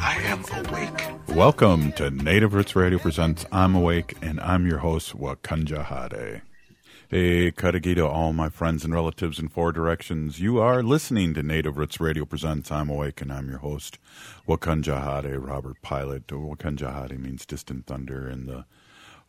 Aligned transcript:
I 0.00 0.14
am 0.22 0.44
awake. 0.66 1.36
Welcome 1.36 1.92
to 1.92 2.10
Native 2.10 2.54
Roots 2.54 2.76
Radio 2.76 2.98
presents 2.98 3.44
I'm 3.50 3.74
Awake, 3.74 4.16
and 4.22 4.40
I'm 4.40 4.66
your 4.66 4.78
host, 4.78 5.18
Wakanja 5.18 5.84
Hade. 5.86 6.42
Hey, 7.08 7.50
Kadagi 7.50 7.96
to 7.96 8.06
all 8.06 8.32
my 8.32 8.48
friends 8.48 8.84
and 8.84 8.94
relatives 8.94 9.38
in 9.38 9.48
four 9.48 9.72
directions. 9.72 10.40
You 10.40 10.58
are 10.60 10.82
listening 10.82 11.34
to 11.34 11.42
Native 11.42 11.76
Roots 11.76 12.00
Radio 12.00 12.24
presents 12.24 12.70
I'm 12.70 12.88
Awake, 12.88 13.20
and 13.20 13.32
I'm 13.32 13.48
your 13.48 13.58
host, 13.58 13.98
Wakanja 14.46 15.02
Hade, 15.02 15.36
Robert 15.36 15.82
Pilot. 15.82 16.26
Wakanja 16.28 16.94
Hade 16.94 17.18
means 17.18 17.44
distant 17.44 17.86
thunder 17.86 18.28
in 18.28 18.46
the 18.46 18.66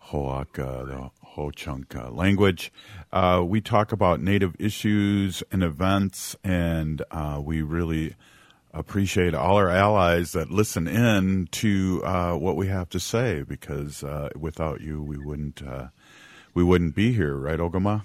Hoaka, 0.09 0.87
the 0.87 1.09
Ho-Chunk 1.29 1.95
language. 2.11 2.71
Uh, 3.11 3.43
we 3.45 3.59
talk 3.61 3.91
about 3.91 4.21
Native 4.21 4.55
issues 4.59 5.41
and 5.51 5.63
events, 5.63 6.35
and 6.43 7.01
uh, 7.11 7.41
we 7.43 7.61
really 7.61 8.15
appreciate 8.73 9.33
all 9.33 9.55
our 9.57 9.69
allies 9.69 10.31
that 10.33 10.51
listen 10.51 10.87
in 10.87 11.47
to 11.51 12.01
uh, 12.03 12.33
what 12.33 12.55
we 12.55 12.67
have 12.67 12.89
to 12.89 12.99
say 12.99 13.43
because 13.43 14.03
uh, 14.03 14.29
without 14.37 14.81
you 14.81 15.01
we 15.01 15.17
wouldn't 15.17 15.61
uh, 15.61 15.87
we 16.53 16.63
wouldn't 16.63 16.95
be 16.95 17.13
here. 17.13 17.35
Right 17.35 17.59
Ogama? 17.59 18.03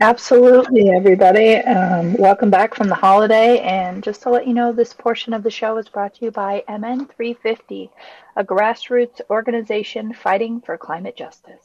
Absolutely 0.00 0.90
everybody. 0.90 1.56
Um, 1.56 2.14
welcome 2.14 2.50
back 2.50 2.74
from 2.74 2.88
the 2.88 2.94
holiday. 2.94 3.60
And 3.60 4.02
just 4.02 4.22
to 4.22 4.30
let 4.30 4.46
you 4.46 4.52
know 4.52 4.72
this 4.72 4.92
portion 4.92 5.32
of 5.32 5.42
the 5.42 5.50
show 5.50 5.76
is 5.78 5.88
brought 5.88 6.14
to 6.16 6.24
you 6.26 6.30
by 6.30 6.64
mn350 6.68 7.90
a 8.36 8.44
grassroots 8.44 9.20
organization 9.30 10.12
fighting 10.12 10.60
for 10.60 10.76
climate 10.76 11.16
justice 11.16 11.63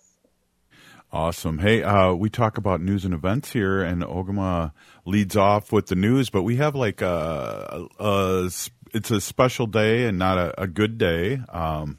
Awesome. 1.12 1.58
Hey, 1.58 1.82
uh, 1.82 2.14
we 2.14 2.30
talk 2.30 2.60
about 2.60 2.82
news 2.82 3.04
and 3.04 3.16
events 3.16 3.52
here, 3.52 3.82
and 3.82 4.04
Ogama 4.04 4.74
leads 5.06 5.36
off 5.36 5.72
with 5.72 5.88
the 5.88 5.96
news, 5.96 6.30
but 6.30 6.44
we 6.44 6.58
have 6.58 6.76
like 6.76 7.02
a, 7.02 7.90
a, 8.00 8.06
a 8.06 8.50
it's 8.94 9.10
a 9.10 9.20
special 9.20 9.66
day 9.66 10.06
and 10.06 10.20
not 10.20 10.38
a, 10.38 10.62
a 10.62 10.68
good 10.68 11.00
day, 11.00 11.42
um, 11.50 11.98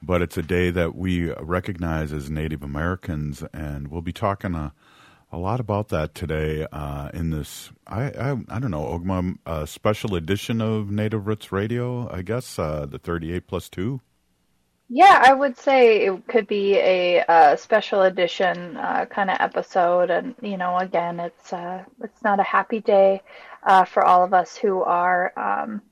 but 0.00 0.22
it's 0.22 0.38
a 0.38 0.42
day 0.42 0.70
that 0.70 0.94
we 0.94 1.30
recognize 1.34 2.14
as 2.14 2.30
Native 2.30 2.62
Americans, 2.62 3.44
and 3.52 3.88
we'll 3.88 4.00
be 4.00 4.12
talking 4.14 4.54
a, 4.54 4.72
a 5.30 5.36
lot 5.36 5.60
about 5.60 5.90
that 5.90 6.14
today 6.14 6.66
uh, 6.72 7.10
in 7.12 7.28
this. 7.28 7.70
I, 7.86 8.04
I, 8.04 8.30
I 8.48 8.58
don't 8.58 8.70
know 8.70 8.86
Ogama 8.86 9.36
uh, 9.44 9.66
special 9.66 10.14
edition 10.14 10.62
of 10.62 10.90
Native 10.90 11.26
Roots 11.26 11.52
Radio. 11.52 12.10
I 12.10 12.22
guess 12.22 12.58
uh, 12.58 12.86
the 12.86 12.98
thirty 12.98 13.34
eight 13.34 13.48
plus 13.48 13.68
two. 13.68 14.00
Yeah, 14.88 15.20
I 15.24 15.32
would 15.34 15.56
say 15.58 16.06
it 16.06 16.28
could 16.28 16.46
be 16.46 16.76
a, 16.76 17.20
uh 17.22 17.56
special 17.56 18.02
edition 18.02 18.76
uh, 18.76 19.06
kind 19.06 19.30
of 19.30 19.36
episode, 19.40 20.10
and 20.10 20.34
you 20.42 20.56
know, 20.56 20.78
again, 20.78 21.18
it's 21.20 21.52
uh, 21.52 21.84
it's 22.02 22.22
not 22.22 22.38
a 22.40 22.44
happy 22.44 22.80
day 22.80 23.22
uh, 23.64 23.84
for 23.84 24.04
all 24.04 24.22
of 24.24 24.32
us 24.32 24.56
who 24.56 24.82
are 24.82 25.32
um, 25.36 25.82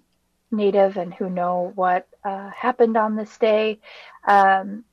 native 0.52 0.96
and 0.96 1.12
who 1.12 1.28
know 1.28 1.72
what 1.74 2.06
uh, 2.24 2.50
happened 2.50 2.96
on 2.96 3.16
this 3.16 3.36
day, 3.38 3.80
um, 4.28 4.84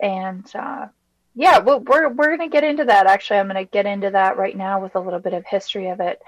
and 0.00 0.52
yeah, 1.34 1.58
we're 1.60 1.78
we're, 1.78 2.08
we're 2.08 2.36
going 2.36 2.50
to 2.50 2.52
get 2.52 2.64
into 2.64 2.84
that. 2.86 3.06
Actually, 3.06 3.40
I'm 3.40 3.48
going 3.48 3.64
to 3.64 3.70
get 3.70 3.86
into 3.86 4.10
that 4.10 4.38
right 4.38 4.56
now 4.56 4.80
with 4.82 4.96
a 4.96 5.00
little 5.00 5.20
bit 5.20 5.34
of 5.34 5.44
history 5.46 5.88
of 5.88 6.00
it. 6.00 6.20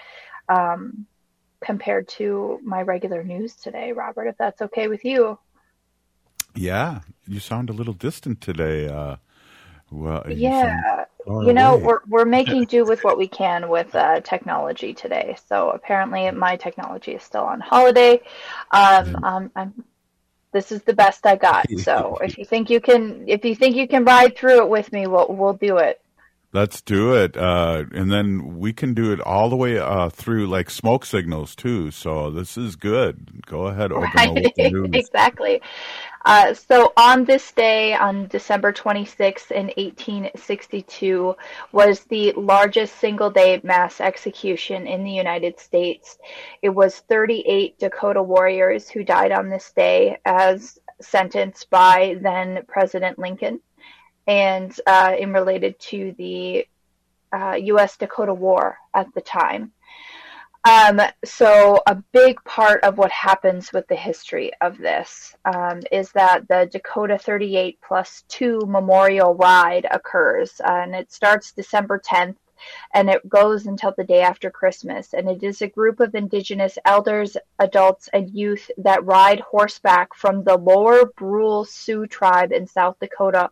Um, 0.49 1.07
compared 1.61 2.07
to 2.09 2.61
my 2.63 2.83
regular 2.83 3.25
news 3.25 3.55
today, 3.57 3.93
Robert, 3.93 4.27
if 4.29 4.37
that's 4.39 4.63
okay 4.63 4.89
with 4.89 5.05
you. 5.05 5.39
Yeah, 6.59 7.01
you 7.29 7.39
sound 7.39 7.71
a 7.71 7.73
little 7.73 7.95
distant 7.95 8.41
today. 8.41 8.89
Uh, 8.89 9.17
well, 9.93 10.25
yeah, 10.29 11.05
you, 11.25 11.47
you 11.47 11.53
know, 11.53 11.77
we're 11.77 12.01
we're 12.09 12.25
making 12.25 12.65
do 12.65 12.85
with 12.85 13.05
what 13.05 13.17
we 13.17 13.29
can 13.29 13.69
with 13.69 13.95
uh, 13.95 14.21
technology 14.21 14.93
today. 14.93 15.37
So 15.49 15.71
apparently, 15.71 16.29
my 16.33 16.57
technology 16.57 17.13
is 17.13 17.23
still 17.23 17.45
on 17.45 17.61
holiday. 17.61 18.21
Um, 18.73 19.25
um, 19.25 19.51
I'm. 19.55 19.85
This 20.51 20.73
is 20.73 20.83
the 20.83 20.95
best 20.95 21.27
I 21.27 21.37
got. 21.37 21.67
So 21.79 22.19
if 22.23 22.39
you 22.39 22.45
think 22.45 22.71
you 22.71 22.81
can, 22.81 23.29
if 23.29 23.45
you 23.45 23.55
think 23.55 23.77
you 23.77 23.87
can 23.87 24.05
ride 24.05 24.37
through 24.37 24.59
it 24.63 24.69
with 24.69 24.93
me, 24.93 25.07
we'll 25.07 25.29
we'll 25.29 25.53
do 25.53 25.77
it. 25.77 26.01
Let's 26.51 26.81
do 26.81 27.13
it, 27.13 27.37
uh, 27.37 27.85
and 27.93 28.11
then 28.11 28.59
we 28.59 28.73
can 28.73 28.95
do 28.95 29.13
it 29.13 29.21
all 29.21 29.51
the 29.51 29.57
way 29.57 29.79
uh, 29.79 30.09
through 30.09 30.47
like 30.47 30.71
smoke 30.71 31.05
signals 31.05 31.55
too. 31.55 31.91
So 31.91 32.31
this 32.31 32.57
is 32.57 32.75
good. 32.75 33.45
Go 33.45 33.67
ahead, 33.67 33.93
right. 33.93 34.51
exactly. 34.57 35.61
Uh, 36.25 36.53
so 36.53 36.93
on 36.97 37.25
this 37.25 37.53
day, 37.53 37.95
on 37.95 38.27
December 38.27 38.73
26th 38.73 39.51
in 39.51 39.67
1862, 39.67 41.35
was 41.73 42.01
the 42.05 42.33
largest 42.33 42.97
single-day 42.99 43.61
mass 43.63 44.01
execution 44.01 44.87
in 44.87 45.05
the 45.05 45.11
United 45.11 45.59
States. 45.61 46.19
It 46.61 46.71
was 46.71 46.99
38 47.09 47.79
Dakota 47.79 48.23
warriors 48.23 48.89
who 48.89 49.05
died 49.05 49.33
on 49.33 49.49
this 49.49 49.73
day 49.73 50.19
as 50.25 50.79
sentenced 51.01 51.71
by 51.71 52.17
then 52.21 52.65
President 52.67 53.19
Lincoln, 53.19 53.61
and 54.27 54.79
uh, 54.87 55.15
in 55.19 55.33
related 55.33 55.79
to 55.79 56.15
the 56.19 56.67
uh, 57.33 57.55
U.S. 57.55 57.97
Dakota 57.97 58.35
War 58.35 58.77
at 58.95 59.13
the 59.15 59.21
time. 59.21 59.73
Um, 60.69 61.01
so 61.25 61.81
a 61.87 61.95
big 62.13 62.45
part 62.45 62.85
of 62.85 62.99
what 62.99 63.11
happens 63.11 63.73
with 63.73 63.89
the 63.89 63.97
history 63.97 64.53
of 64.61 64.77
this 64.77 65.35
um, 65.47 65.81
is 65.91 66.13
that 66.13 66.47
the 66.47 66.69
Dakota 66.71 67.17
38 67.17 67.79
plus 67.81 68.25
two 68.29 68.61
memorial 68.67 69.35
ride 69.35 69.87
occurs, 69.91 70.61
and 70.63 70.95
it 70.95 71.11
starts 71.11 71.53
December 71.53 71.99
10th 71.99 72.37
and 72.93 73.09
it 73.09 73.27
goes 73.31 73.65
until 73.67 73.95
the 73.97 74.05
day 74.05 74.21
after 74.21 74.51
Christmas. 74.51 75.15
And 75.15 75.31
it 75.31 75.43
is 75.43 75.63
a 75.63 75.69
group 75.69 76.01
of 76.01 76.15
indigenous 76.15 76.77
elders, 76.85 77.39
adults, 77.59 78.11
and 78.13 78.29
youth 78.29 78.71
that 78.77 79.05
ride 79.07 79.41
horseback 79.41 80.15
from 80.15 80.45
the 80.45 80.59
Lower 80.59 81.07
Brule 81.17 81.65
Sioux 81.65 82.07
tribe 82.07 82.53
in 82.53 82.67
South 82.67 82.97
Dakota 83.01 83.49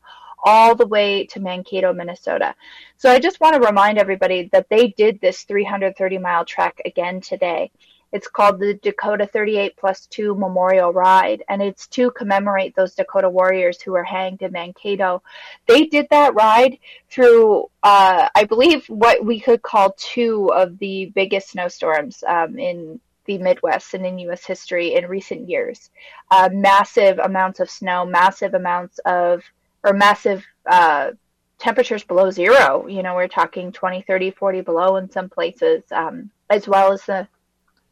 all 0.46 0.76
the 0.76 0.86
way 0.86 1.26
to 1.26 1.40
Mankato, 1.40 1.92
Minnesota. 1.92 2.54
So 2.96 3.10
I 3.10 3.18
just 3.18 3.40
want 3.40 3.60
to 3.60 3.66
remind 3.66 3.98
everybody 3.98 4.48
that 4.52 4.68
they 4.70 4.88
did 4.88 5.20
this 5.20 5.42
330 5.42 6.18
mile 6.18 6.44
trek 6.44 6.80
again 6.84 7.20
today. 7.20 7.72
It's 8.12 8.28
called 8.28 8.60
the 8.60 8.74
Dakota 8.74 9.26
38 9.26 9.76
plus 9.76 10.06
2 10.06 10.36
Memorial 10.36 10.92
Ride, 10.92 11.42
and 11.48 11.60
it's 11.60 11.88
to 11.88 12.12
commemorate 12.12 12.76
those 12.76 12.94
Dakota 12.94 13.28
warriors 13.28 13.82
who 13.82 13.92
were 13.92 14.04
hanged 14.04 14.42
in 14.42 14.52
Mankato. 14.52 15.22
They 15.66 15.86
did 15.86 16.06
that 16.10 16.34
ride 16.34 16.78
through, 17.10 17.64
uh, 17.82 18.28
I 18.32 18.44
believe, 18.44 18.86
what 18.86 19.24
we 19.24 19.40
could 19.40 19.62
call 19.62 19.96
two 19.98 20.52
of 20.54 20.78
the 20.78 21.06
biggest 21.16 21.50
snowstorms 21.50 22.22
um, 22.24 22.56
in 22.56 23.00
the 23.26 23.38
Midwest 23.38 23.94
and 23.94 24.06
in 24.06 24.20
U.S. 24.20 24.44
history 24.44 24.94
in 24.94 25.08
recent 25.08 25.48
years. 25.48 25.90
Uh, 26.30 26.48
massive 26.52 27.18
amounts 27.18 27.58
of 27.58 27.68
snow, 27.68 28.06
massive 28.06 28.54
amounts 28.54 28.98
of 29.04 29.42
or 29.86 29.94
massive 29.94 30.44
uh, 30.68 31.12
temperatures 31.58 32.04
below 32.04 32.30
zero. 32.30 32.86
You 32.86 33.02
know, 33.02 33.14
we're 33.14 33.28
talking 33.28 33.72
20, 33.72 34.02
30, 34.02 34.32
40 34.32 34.60
below 34.60 34.96
in 34.96 35.10
some 35.10 35.28
places, 35.30 35.84
um, 35.92 36.30
as 36.50 36.68
well 36.68 36.92
as 36.92 37.04
the 37.06 37.26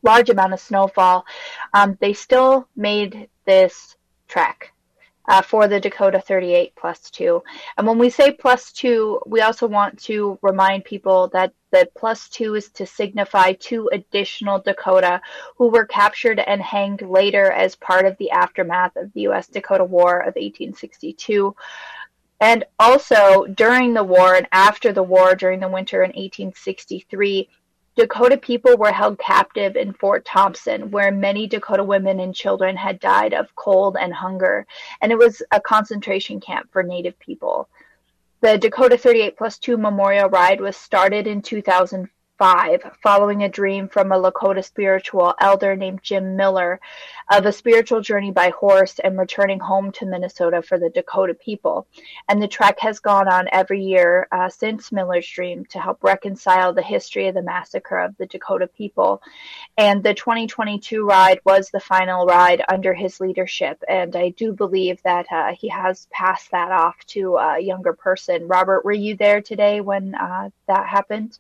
large 0.03 0.29
amount 0.29 0.53
of 0.53 0.61
snowfall. 0.61 1.25
Um, 1.73 1.97
they 2.01 2.13
still 2.13 2.69
made 2.77 3.29
this 3.47 3.97
trek. 4.29 4.74
Uh, 5.27 5.41
for 5.41 5.69
the 5.69 5.81
Dakota 5.81 6.21
38 6.21 6.75
plus 6.77 7.11
two. 7.11 7.43
And 7.79 7.87
when 7.87 7.97
we 7.97 8.11
say 8.11 8.31
plus 8.31 8.73
two, 8.73 9.21
we 9.27 9.41
also 9.41 9.67
want 9.67 9.99
to 10.03 10.39
remind 10.43 10.85
people 10.85 11.29
that 11.29 11.55
the 11.73 11.89
plus 11.97 12.29
two 12.29 12.55
is 12.55 12.69
to 12.73 12.87
signify 12.87 13.55
two 13.55 13.89
additional 13.91 14.61
Dakota 14.61 15.21
who 15.57 15.69
were 15.69 15.87
captured 15.87 16.39
and 16.39 16.61
hanged 16.61 17.03
later 17.03 17.51
as 17.51 17.75
part 17.75 18.05
of 18.05 18.17
the 18.19 18.31
aftermath 18.31 18.97
of 18.97 19.13
the 19.15 19.23
U.S. 19.23 19.49
Dakota 19.49 19.85
War 19.85 20.21
of 20.21 20.35
1862. 20.37 21.57
And 22.41 22.65
also 22.79 23.47
during 23.47 23.95
the 23.95 24.05
war 24.05 24.35
and 24.35 24.47
after 24.53 24.93
the 24.93 25.03
war, 25.03 25.35
during 25.35 25.61
the 25.61 25.69
winter 25.69 26.03
in 26.03 26.11
1863, 26.11 27.49
Dakota 27.97 28.37
people 28.37 28.77
were 28.77 28.91
held 28.91 29.19
captive 29.19 29.77
in 29.77 29.93
Fort 29.93 30.25
Thompson, 30.25 30.91
where 30.91 31.13
many 31.13 31.47
Dakota 31.47 31.85
women 31.85 32.19
and 32.19 32.35
children 32.35 32.77
had 32.77 32.99
died 32.99 33.33
of 33.33 33.55
cold 33.55 33.97
and 33.97 34.13
hunger, 34.13 34.67
and 35.01 35.13
it 35.13 35.19
was 35.19 35.43
a 35.53 35.61
concentration 35.61 36.41
camp 36.41 36.73
for 36.73 36.83
Native 36.83 37.17
people. 37.21 37.69
The 38.41 38.59
Dakota 38.59 38.99
38 38.99 39.39
plus 39.39 39.59
2 39.59 39.77
Memorial 39.77 40.29
Ride 40.29 40.61
was 40.61 40.77
started 40.77 41.29
in 41.29 41.41
2000, 42.39 42.91
following 43.03 43.43
a 43.43 43.49
dream 43.49 43.89
from 43.89 44.11
a 44.13 44.19
Lakota 44.19 44.65
spiritual 44.65 45.35
elder 45.41 45.77
named 45.77 46.03
Jim 46.03 46.37
Miller 46.37 46.81
of 47.31 47.47
a 47.47 47.53
spiritual 47.53 48.01
journey 48.01 48.31
by 48.31 48.51
horse 48.51 48.99
and 48.99 49.19
returning 49.19 49.61
home 49.61 49.93
to 49.93 50.07
Minnesota 50.07 50.61
for 50.63 50.79
the 50.79 50.91
Dakota 50.91 51.35
people. 51.35 51.87
And 52.29 52.43
the 52.43 52.49
trek 52.49 52.79
has 52.81 52.99
gone 52.99 53.29
on 53.29 53.49
every 53.53 53.83
year 53.83 54.27
uh, 54.33 54.49
since 54.49 54.93
Miller's 54.93 55.29
dream 55.29 55.65
to 55.67 55.79
help 55.79 56.03
reconcile 56.03 56.73
the 56.73 56.83
history 56.83 57.29
of 57.29 57.35
the 57.35 57.43
massacre 57.43 57.99
of 57.99 58.17
the 58.17 58.27
Dakota 58.27 58.67
people. 58.67 59.23
And 59.79 60.03
the 60.03 60.15
2022 60.15 61.07
ride 61.07 61.41
was 61.45 61.71
the 61.71 61.81
final 61.81 62.27
ride 62.27 62.63
under 62.69 62.95
his 62.95 63.21
leadership. 63.21 63.83
And 63.89 64.15
I 64.17 64.31
do 64.31 64.53
believe 64.53 65.01
that 65.05 65.27
uh, 65.31 65.53
he 65.59 65.69
has 65.69 66.09
passed 66.11 66.51
that 66.51 66.73
off 66.73 66.97
to 67.09 67.37
a 67.37 67.61
younger 67.61 67.93
person. 67.93 68.49
Robert, 68.49 68.85
were 68.85 68.93
you 68.93 69.17
there 69.17 69.41
today 69.41 69.81
when 69.81 70.15
uh, 70.15 70.51
that 70.67 70.87
happened? 70.89 71.39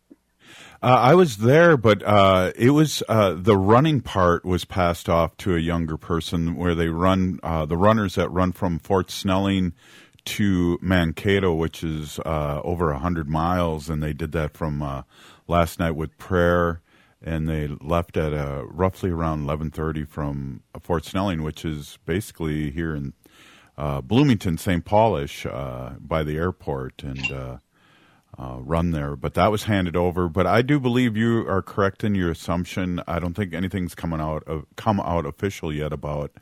Uh, 0.83 0.99
I 1.01 1.15
was 1.15 1.39
there, 1.39 1.79
but 1.79 2.03
uh, 2.03 2.53
it 2.57 2.71
was 2.71 3.03
uh, 3.09 3.35
the 3.35 3.57
running 3.57 4.03
part 4.03 4.45
was 4.45 4.67
passed 4.67 5.09
off 5.09 5.35
to 5.39 5.57
a 5.57 5.59
younger 5.59 5.97
person, 5.97 6.57
where 6.57 6.75
they 6.75 6.89
run 6.89 7.41
uh, 7.43 7.65
the 7.65 7.79
runners 7.79 8.17
that 8.17 8.29
run 8.29 8.53
from 8.53 8.79
Fort 8.79 9.11
Snelling 9.11 9.73
to 10.27 10.79
Mankato, 10.83 11.55
which 11.55 11.83
is 11.83 12.19
uh, 12.21 12.61
over 12.63 12.91
a 12.91 12.99
hundred 12.99 13.31
miles, 13.31 13.89
and 13.89 14.03
they 14.03 14.13
did 14.13 14.33
that 14.33 14.57
from 14.57 14.83
uh, 14.83 15.03
last 15.49 15.79
night 15.79 15.93
with 15.93 16.19
prayer, 16.19 16.83
and 17.23 17.49
they 17.49 17.67
left 17.67 18.19
at 18.19 18.33
roughly 18.67 19.09
around 19.09 19.45
eleven 19.45 19.71
thirty 19.71 20.05
from 20.05 20.63
Fort 20.81 21.07
Snelling, 21.07 21.43
which 21.43 21.65
is 21.65 21.99
basically 22.05 22.71
here 22.71 22.95
in 22.95 23.15
Bloomington, 23.77 24.59
St. 24.59 24.85
Paulish, 24.85 25.47
by 25.99 26.23
the 26.23 26.37
airport, 26.37 27.03
and 27.03 27.61
uh, 28.39 28.59
run 28.61 28.91
there. 28.91 29.17
But 29.17 29.35
that 29.35 29.51
was 29.51 29.65
handed 29.65 29.97
over. 29.97 30.29
But 30.29 30.47
I 30.47 30.63
do 30.63 30.81
believe 30.81 31.17
you 31.17 31.47
are 31.49 31.63
correct 31.63 32.05
in 32.05 32.15
your 32.15 32.31
assumption. 32.31 33.03
I 33.07 33.19
don't 33.19 33.35
think 33.35 33.55
anything's 33.55 33.95
coming 33.95 34.21
out 34.21 34.45
of, 34.45 34.67
come 34.77 35.01
out 35.01 35.27
official 35.27 35.73
yet 35.73 35.93
about 35.93 36.33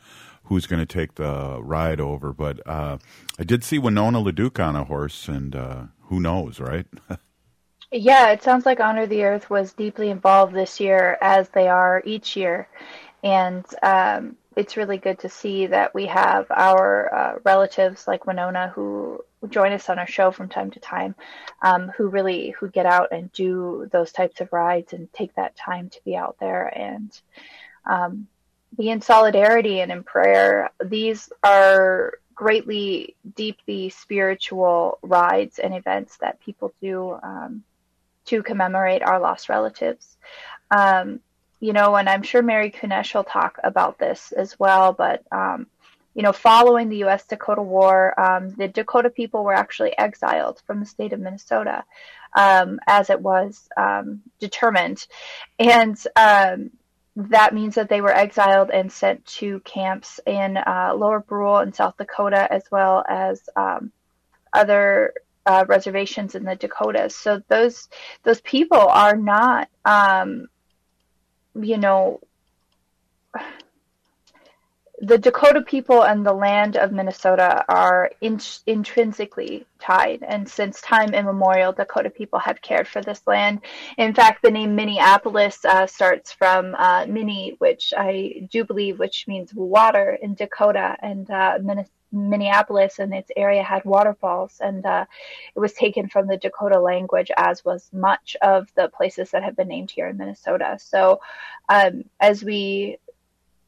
who's 0.45 0.67
going 0.67 0.85
to 0.85 0.87
take 0.87 1.15
the 1.15 1.61
ride 1.63 2.01
over. 2.01 2.33
But 2.33 2.67
uh, 2.67 2.99
I 3.39 3.45
did 3.45 3.65
see 3.65 3.79
Winona 3.79 4.21
LaDuke 4.21 4.63
on 4.63 4.77
a 4.77 4.85
horse, 4.85 5.29
and 5.29 5.55
uh, 5.55 5.83
who 6.03 6.21
knows, 6.21 6.61
right? 6.61 6.87
yeah, 7.93 8.31
it 8.31 8.43
sounds 8.43 8.67
like 8.67 8.81
Honor 8.81 9.07
the 9.07 9.25
Earth 9.25 9.51
was 9.51 9.73
deeply 9.73 10.11
involved 10.11 10.55
this 10.55 10.81
year, 10.81 11.19
as 11.21 11.49
they 11.51 11.69
are 11.69 12.03
each 12.05 12.37
year. 12.37 12.69
And 13.23 13.65
um, 13.83 14.37
it's 14.57 14.77
really 14.77 14.99
good 14.99 15.21
to 15.21 15.29
see 15.29 15.67
that 15.67 15.95
we 15.95 16.07
have 16.07 16.47
our 16.51 17.15
uh, 17.15 17.39
relatives 17.45 18.07
like 18.09 18.27
Winona 18.27 18.73
who 18.75 19.25
join 19.49 19.73
us 19.73 19.89
on 19.89 19.99
our 19.99 20.07
show 20.07 20.31
from 20.31 20.49
time 20.49 20.71
to 20.71 20.81
time, 20.81 21.15
um, 21.63 21.89
who 21.97 22.09
really 22.09 22.51
who 22.51 22.69
get 22.69 22.87
out 22.87 23.13
and 23.13 23.33
do 23.33 23.89
those 23.93 24.13
types 24.13 24.41
of 24.41 24.53
rides 24.53 24.93
and 24.93 25.13
take 25.13 25.35
that 25.35 25.57
time 25.57 25.89
to 25.91 26.01
be 26.05 26.17
out 26.17 26.37
there 26.41 26.67
and 26.67 27.21
um, 27.87 28.27
be 28.77 28.89
in 28.89 29.01
solidarity 29.01 29.81
and 29.81 29.93
in 29.93 30.03
prayer. 30.03 30.71
These 30.85 31.31
are 31.43 32.15
greatly 32.35 33.15
deeply 33.37 33.91
spiritual 33.91 34.99
rides 35.03 35.59
and 35.59 35.75
events 35.75 36.17
that 36.19 36.41
people 36.41 36.73
do 36.81 37.19
um, 37.23 37.63
to 38.27 38.43
commemorate 38.43 39.03
our 39.03 39.21
lost 39.21 39.49
relatives. 39.49 40.17
Um, 40.71 41.21
you 41.61 41.73
know, 41.73 41.95
and 41.95 42.09
I'm 42.09 42.23
sure 42.23 42.43
Mary 42.43 42.71
Kunesh 42.71 43.15
will 43.15 43.25
talk 43.25 43.59
about 43.63 43.99
this 43.99 44.33
as 44.33 44.59
well, 44.59 44.93
but 44.93 45.23
um, 45.31 45.67
you 46.15 46.23
know, 46.23 46.33
following 46.33 46.89
the 46.89 46.99
U.S. 46.99 47.27
Dakota 47.27 47.63
War, 47.63 48.19
um, 48.21 48.51
the 48.51 48.69
Dakota 48.69 49.11
people 49.11 49.45
were 49.45 49.55
actually 49.55 49.97
exiled 49.97 50.63
from 50.67 50.81
the 50.81 50.87
state 50.87 51.13
of 51.13 51.21
Minnesota, 51.21 51.85
um, 52.35 52.79
as 52.87 53.11
it 53.11 53.21
was 53.21 53.69
um, 53.77 54.21
determined, 54.39 55.07
and 55.59 55.97
um, 56.17 56.71
that 57.17 57.55
means 57.55 57.75
that 57.75 57.89
they 57.89 58.01
were 58.01 58.15
exiled 58.15 58.71
and 58.71 58.91
sent 58.91 59.25
to 59.27 59.61
camps 59.61 60.21
in 60.27 60.57
uh, 60.57 60.93
Lower 60.95 61.21
Brule 61.21 61.59
and 61.59 61.75
South 61.75 61.97
Dakota, 61.97 62.47
as 62.51 62.65
well 62.71 63.05
as 63.09 63.49
um, 63.57 63.93
other 64.53 65.15
uh, 65.45 65.65
reservations 65.69 66.35
in 66.35 66.45
the 66.45 66.57
Dakotas. 66.57 67.17
So 67.17 67.43
those 67.49 67.89
those 68.23 68.41
people 68.43 68.79
are 68.79 69.17
not, 69.17 69.69
um, 69.85 70.49
you 71.55 71.79
know 71.79 72.21
the 75.03 75.19
Dakota 75.19 75.63
people 75.63 76.05
and 76.05 76.25
the 76.25 76.33
land 76.33 76.77
of 76.77 76.93
Minnesota 76.93 77.65
are 77.69 78.13
in- 78.21 78.41
intrinsically 78.69 79.67
tied, 79.81 80.23
and 80.23 80.49
since 80.49 80.81
time 80.81 81.13
immemorial, 81.13 81.73
Dakota 81.73 82.09
people 82.09 82.39
have 82.39 82.63
cared 82.63 82.87
for 82.87 83.03
this 83.03 83.21
land. 83.27 83.63
In 83.99 84.15
fact, 84.15 84.43
the 84.43 84.51
name 84.53 84.77
Minneapolis 84.77 85.65
uh, 85.65 85.89
starts 85.89 86.31
from 86.31 86.77
uh, 86.77 87.07
Minnie, 87.09 87.57
which 87.59 87.93
I 87.97 88.47
do 88.53 88.65
believe, 88.65 89.01
which 89.01 89.27
means 89.27 89.53
water 89.53 90.17
in 90.23 90.35
Dakota, 90.35 90.97
and 91.03 91.29
uh, 91.29 91.59
Minneapolis 92.13 93.01
and 93.01 93.13
its 93.13 93.33
area 93.37 93.65
had 93.65 93.85
waterfalls, 93.85 94.59
and 94.61 94.87
uh, 94.87 95.05
it 95.57 95.59
was 95.59 95.73
taken 95.73 96.09
from 96.09 96.29
the 96.29 96.37
Dakota 96.37 96.79
language, 96.79 97.33
as 97.37 97.65
was 97.65 97.91
much 97.93 98.37
of 98.41 98.73
the 98.77 98.89
places 98.89 99.33
that 99.33 99.43
have 99.43 99.57
been 99.57 99.69
named 99.69 99.91
here 99.91 100.07
in 100.07 100.17
Minnesota. 100.17 100.79
So, 100.81 101.21
um, 101.69 102.05
as 102.21 102.45
we 102.45 102.99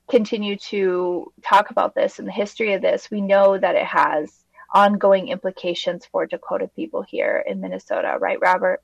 continue 0.09 0.57
to 0.57 1.33
talk 1.43 1.71
about 1.71 1.95
this 1.95 2.19
and 2.19 2.29
the 2.29 2.33
history 2.33 2.75
of 2.75 2.83
this, 2.83 3.11
we 3.11 3.21
know 3.21 3.59
that 3.59 3.75
it 3.75 3.87
has 3.87 4.45
ongoing 4.73 5.29
implications 5.29 6.05
for 6.07 6.27
Dakota 6.27 6.69
people 6.75 7.03
here 7.03 7.43
in 7.47 7.61
Minnesota, 7.61 8.19
right, 8.21 8.39
Robert? 8.41 8.83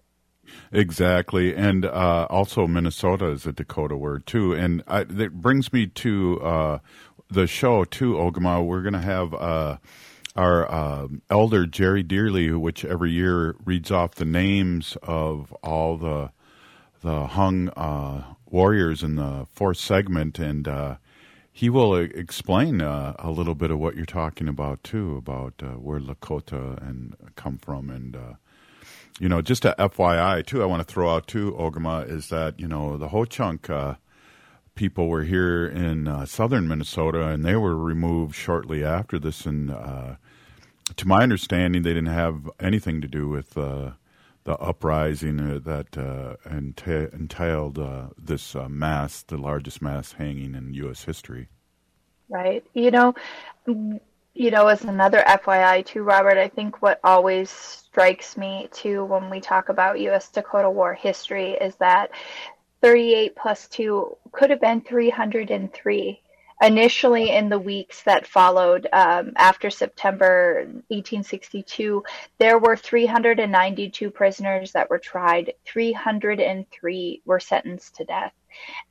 Exactly, 0.73 1.55
and 1.55 1.85
uh, 1.85 2.27
also 2.31 2.67
Minnesota 2.67 3.27
is 3.27 3.47
a 3.47 3.53
Dakota 3.53 3.97
word 3.97 4.27
too, 4.27 4.55
and 4.55 4.83
I, 4.87 5.05
that 5.05 5.35
brings 5.35 5.73
me 5.73 5.87
to 5.87 6.41
uh, 6.41 6.79
the 7.29 7.47
show 7.47 7.85
too, 7.85 8.15
Ogama. 8.15 8.65
We're 8.65 8.83
going 8.83 8.95
to 8.95 9.01
have 9.01 9.35
uh, 9.35 9.77
our 10.35 10.71
uh, 10.71 11.09
elder 11.29 11.67
Jerry 11.67 12.03
Dearly, 12.03 12.51
which 12.53 12.85
every 12.85 13.11
year 13.11 13.55
reads 13.65 13.91
off 13.91 14.15
the 14.15 14.25
names 14.25 14.97
of 15.03 15.53
all 15.63 15.97
the 15.97 16.31
the 17.03 17.27
hung 17.27 17.69
uh, 17.71 18.35
warriors 18.47 19.03
in 19.03 19.17
the 19.17 19.47
fourth 19.53 19.79
segment, 19.79 20.39
and 20.39 20.67
uh, 20.69 20.97
he 21.61 21.69
will 21.69 21.93
uh, 21.93 21.99
explain 22.15 22.81
uh, 22.81 23.15
a 23.19 23.31
little 23.31 23.55
bit 23.55 23.71
of 23.71 23.79
what 23.79 23.95
you're 23.95 24.07
talking 24.07 24.49
about 24.49 24.83
too, 24.83 25.19
about 25.19 25.53
uh, 25.63 25.73
where 25.73 26.01
Lakota 26.01 26.81
and 26.81 27.15
come 27.37 27.59
from, 27.59 27.91
and 27.91 28.17
uh, 28.17 28.33
you 29.19 29.29
know, 29.29 29.43
just 29.43 29.67
a 29.67 29.75
FYI 29.79 30.47
too. 30.47 30.63
I 30.63 30.65
want 30.65 30.81
to 30.81 30.91
throw 30.91 31.15
out 31.15 31.27
too, 31.27 31.53
Ogama, 31.53 32.09
is 32.09 32.31
that 32.31 32.59
you 32.59 32.67
know 32.67 32.97
the 32.97 33.09
Ho 33.09 33.27
Chunk 33.27 33.69
uh, 33.69 33.97
people 34.75 35.09
were 35.09 35.25
here 35.25 35.67
in 35.67 36.09
uh, 36.09 36.25
southern 36.25 36.67
Minnesota, 36.67 37.29
and 37.29 37.45
they 37.45 37.57
were 37.57 37.77
removed 37.77 38.35
shortly 38.35 38.83
after 38.83 39.19
this, 39.19 39.45
and 39.45 39.69
to 40.97 41.07
my 41.07 41.23
understanding, 41.23 41.83
they 41.83 41.93
didn't 41.93 42.07
have 42.07 42.49
anything 42.59 43.03
to 43.03 43.07
do 43.07 43.29
with 43.29 43.59
the 44.45 44.57
uprising 44.59 45.37
that 45.37 45.99
uh, 45.99 46.37
enta- 46.49 47.13
entailed 47.13 47.79
uh, 47.79 48.09
this 48.17 48.55
uh, 48.55 48.69
mass, 48.69 49.23
the 49.23 49.37
largest 49.37 49.83
mass 49.83 50.13
hanging 50.13 50.55
in 50.55 50.75
U.S. 50.75 51.05
history. 51.05 51.49
Right. 52.29 52.65
You 52.75 52.91
know, 52.91 53.15
you 53.67 54.51
know, 54.51 54.69
as 54.69 54.85
another 54.85 55.23
FYI 55.27 55.85
too, 55.85 56.03
Robert, 56.03 56.39
I 56.39 56.49
think 56.49 56.81
what 56.81 57.01
always 57.03 57.51
strikes 57.51 58.37
me 58.37 58.69
too 58.73 59.05
when 59.05 59.29
we 59.29 59.41
talk 59.41 59.69
about 59.69 60.01
U.S. 60.01 60.31
Dakota 60.31 60.71
War 60.71 60.95
history 60.95 61.53
is 61.53 61.75
that 61.77 62.11
38 62.83 63.37
plus 63.37 63.69
2 63.69 64.17
could 64.33 64.51
have 64.51 64.61
been 64.61 64.81
303 64.81 66.23
initially 66.61 67.31
in 67.31 67.49
the 67.49 67.59
weeks 67.59 68.03
that 68.03 68.27
followed 68.27 68.87
um, 68.93 69.33
after 69.37 69.71
September 69.71 70.65
1862, 70.89 72.05
there 72.39 72.59
were 72.59 72.77
392 72.77 74.11
prisoners 74.11 74.73
that 74.73 74.91
were 74.91 74.99
tried. 74.99 75.55
303 75.67 77.23
were 77.25 77.41
sentenced 77.41 77.97
to 77.97 78.05
death. 78.05 78.33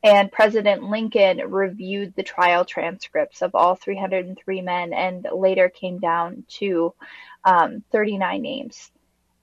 And 0.03 0.31
President 0.31 0.83
Lincoln 0.83 1.39
reviewed 1.49 2.15
the 2.15 2.23
trial 2.23 2.65
transcripts 2.65 3.41
of 3.41 3.55
all 3.55 3.75
303 3.75 4.61
men 4.61 4.93
and 4.93 5.27
later 5.33 5.69
came 5.69 5.99
down 5.99 6.45
to 6.59 6.93
um, 7.43 7.83
39 7.91 8.41
names 8.41 8.91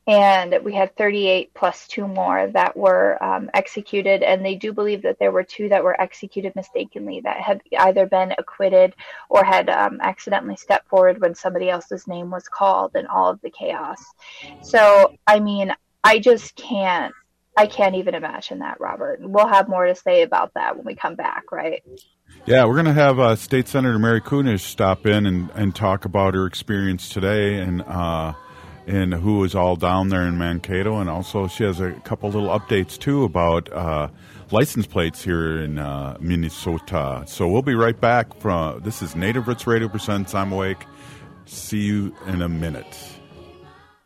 and 0.06 0.58
we 0.62 0.72
had 0.72 0.94
38 0.96 1.52
plus 1.52 1.88
two 1.88 2.06
more 2.06 2.46
that 2.48 2.76
were 2.76 3.22
um, 3.22 3.50
executed. 3.54 4.22
And 4.22 4.44
they 4.44 4.54
do 4.54 4.72
believe 4.72 5.02
that 5.02 5.18
there 5.18 5.32
were 5.32 5.42
two 5.42 5.68
that 5.70 5.82
were 5.82 6.00
executed 6.00 6.54
mistakenly 6.54 7.20
that 7.24 7.40
had 7.40 7.60
either 7.76 8.06
been 8.06 8.32
acquitted 8.38 8.94
or 9.28 9.44
had 9.44 9.68
um, 9.68 9.98
accidentally 10.00 10.56
stepped 10.56 10.88
forward 10.88 11.20
when 11.20 11.34
somebody 11.34 11.68
else's 11.68 12.06
name 12.06 12.30
was 12.30 12.48
called 12.48 12.94
in 12.94 13.06
all 13.06 13.30
of 13.30 13.40
the 13.40 13.50
chaos. 13.50 14.02
So 14.62 15.14
i 15.26 15.40
mean 15.40 15.72
i 16.04 16.18
just 16.18 16.54
can't 16.56 17.12
i 17.56 17.66
can't 17.66 17.94
even 17.96 18.14
imagine 18.14 18.60
that 18.60 18.80
robert. 18.80 19.20
We'll 19.22 19.48
have 19.48 19.68
more 19.68 19.86
to 19.86 19.94
say 19.94 20.22
about 20.22 20.54
that 20.54 20.76
when 20.76 20.84
we 20.84 20.94
come 20.94 21.14
back 21.14 21.50
right? 21.52 21.82
Yeah, 22.44 22.64
we're 22.64 22.74
going 22.74 22.86
to 22.86 22.92
have 22.92 23.18
uh, 23.18 23.36
State 23.36 23.68
Senator 23.68 23.98
Mary 23.98 24.20
Kunesh 24.20 24.60
stop 24.60 25.06
in 25.06 25.26
and, 25.26 25.50
and 25.54 25.74
talk 25.74 26.04
about 26.04 26.34
her 26.34 26.44
experience 26.44 27.08
today. 27.08 27.58
And 27.58 27.82
uh, 27.82 28.34
and 28.86 29.12
who 29.14 29.42
is 29.44 29.54
all 29.54 29.76
down 29.76 30.08
there 30.08 30.22
in 30.22 30.38
Mankato. 30.38 30.98
And 30.98 31.10
also, 31.10 31.48
she 31.48 31.64
has 31.64 31.80
a 31.80 31.92
couple 32.04 32.30
little 32.30 32.48
updates 32.48 32.98
too 32.98 33.24
about 33.24 33.70
uh, 33.72 34.08
license 34.50 34.86
plates 34.86 35.22
here 35.22 35.58
in 35.58 35.78
uh, 35.78 36.16
Minnesota. 36.20 37.24
So 37.26 37.48
we'll 37.48 37.62
be 37.62 37.74
right 37.74 38.00
back 38.00 38.38
from 38.40 38.80
this 38.82 39.02
is 39.02 39.16
Native 39.16 39.48
Roots 39.48 39.66
Radio 39.66 39.88
Presents 39.88 40.34
I'm 40.34 40.52
Awake. 40.52 40.84
See 41.46 41.80
you 41.80 42.14
in 42.26 42.42
a 42.42 42.48
minute. 42.48 43.16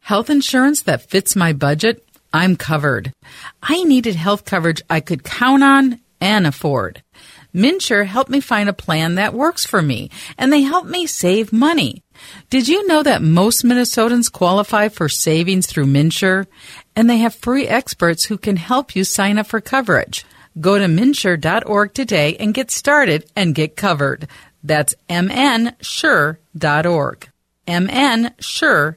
Health 0.00 0.30
insurance 0.30 0.82
that 0.82 1.08
fits 1.08 1.36
my 1.36 1.52
budget? 1.52 2.04
I'm 2.32 2.56
covered. 2.56 3.12
I 3.62 3.84
needed 3.84 4.14
health 4.14 4.44
coverage 4.44 4.82
I 4.88 5.00
could 5.00 5.24
count 5.24 5.62
on 5.62 6.00
and 6.20 6.46
afford. 6.46 7.02
MNsure 7.54 8.06
helped 8.06 8.30
me 8.30 8.40
find 8.40 8.68
a 8.68 8.72
plan 8.72 9.16
that 9.16 9.34
works 9.34 9.64
for 9.64 9.82
me, 9.82 10.10
and 10.38 10.52
they 10.52 10.62
helped 10.62 10.88
me 10.88 11.06
save 11.06 11.52
money. 11.52 12.02
Did 12.48 12.68
you 12.68 12.86
know 12.86 13.02
that 13.02 13.22
most 13.22 13.64
Minnesotans 13.64 14.30
qualify 14.30 14.88
for 14.88 15.08
savings 15.08 15.66
through 15.66 15.86
MNsure? 15.86 16.46
And 16.94 17.10
they 17.10 17.18
have 17.18 17.34
free 17.34 17.66
experts 17.66 18.24
who 18.24 18.38
can 18.38 18.56
help 18.56 18.94
you 18.94 19.02
sign 19.04 19.38
up 19.38 19.46
for 19.46 19.60
coverage. 19.60 20.24
Go 20.60 20.78
to 20.78 20.84
mnsure.org 20.84 21.94
today 21.94 22.36
and 22.36 22.54
get 22.54 22.70
started 22.70 23.30
and 23.34 23.54
get 23.54 23.76
covered. 23.76 24.28
That's 24.62 24.94
mnsure.org. 25.08 26.38
mnsure.org. 27.66 28.96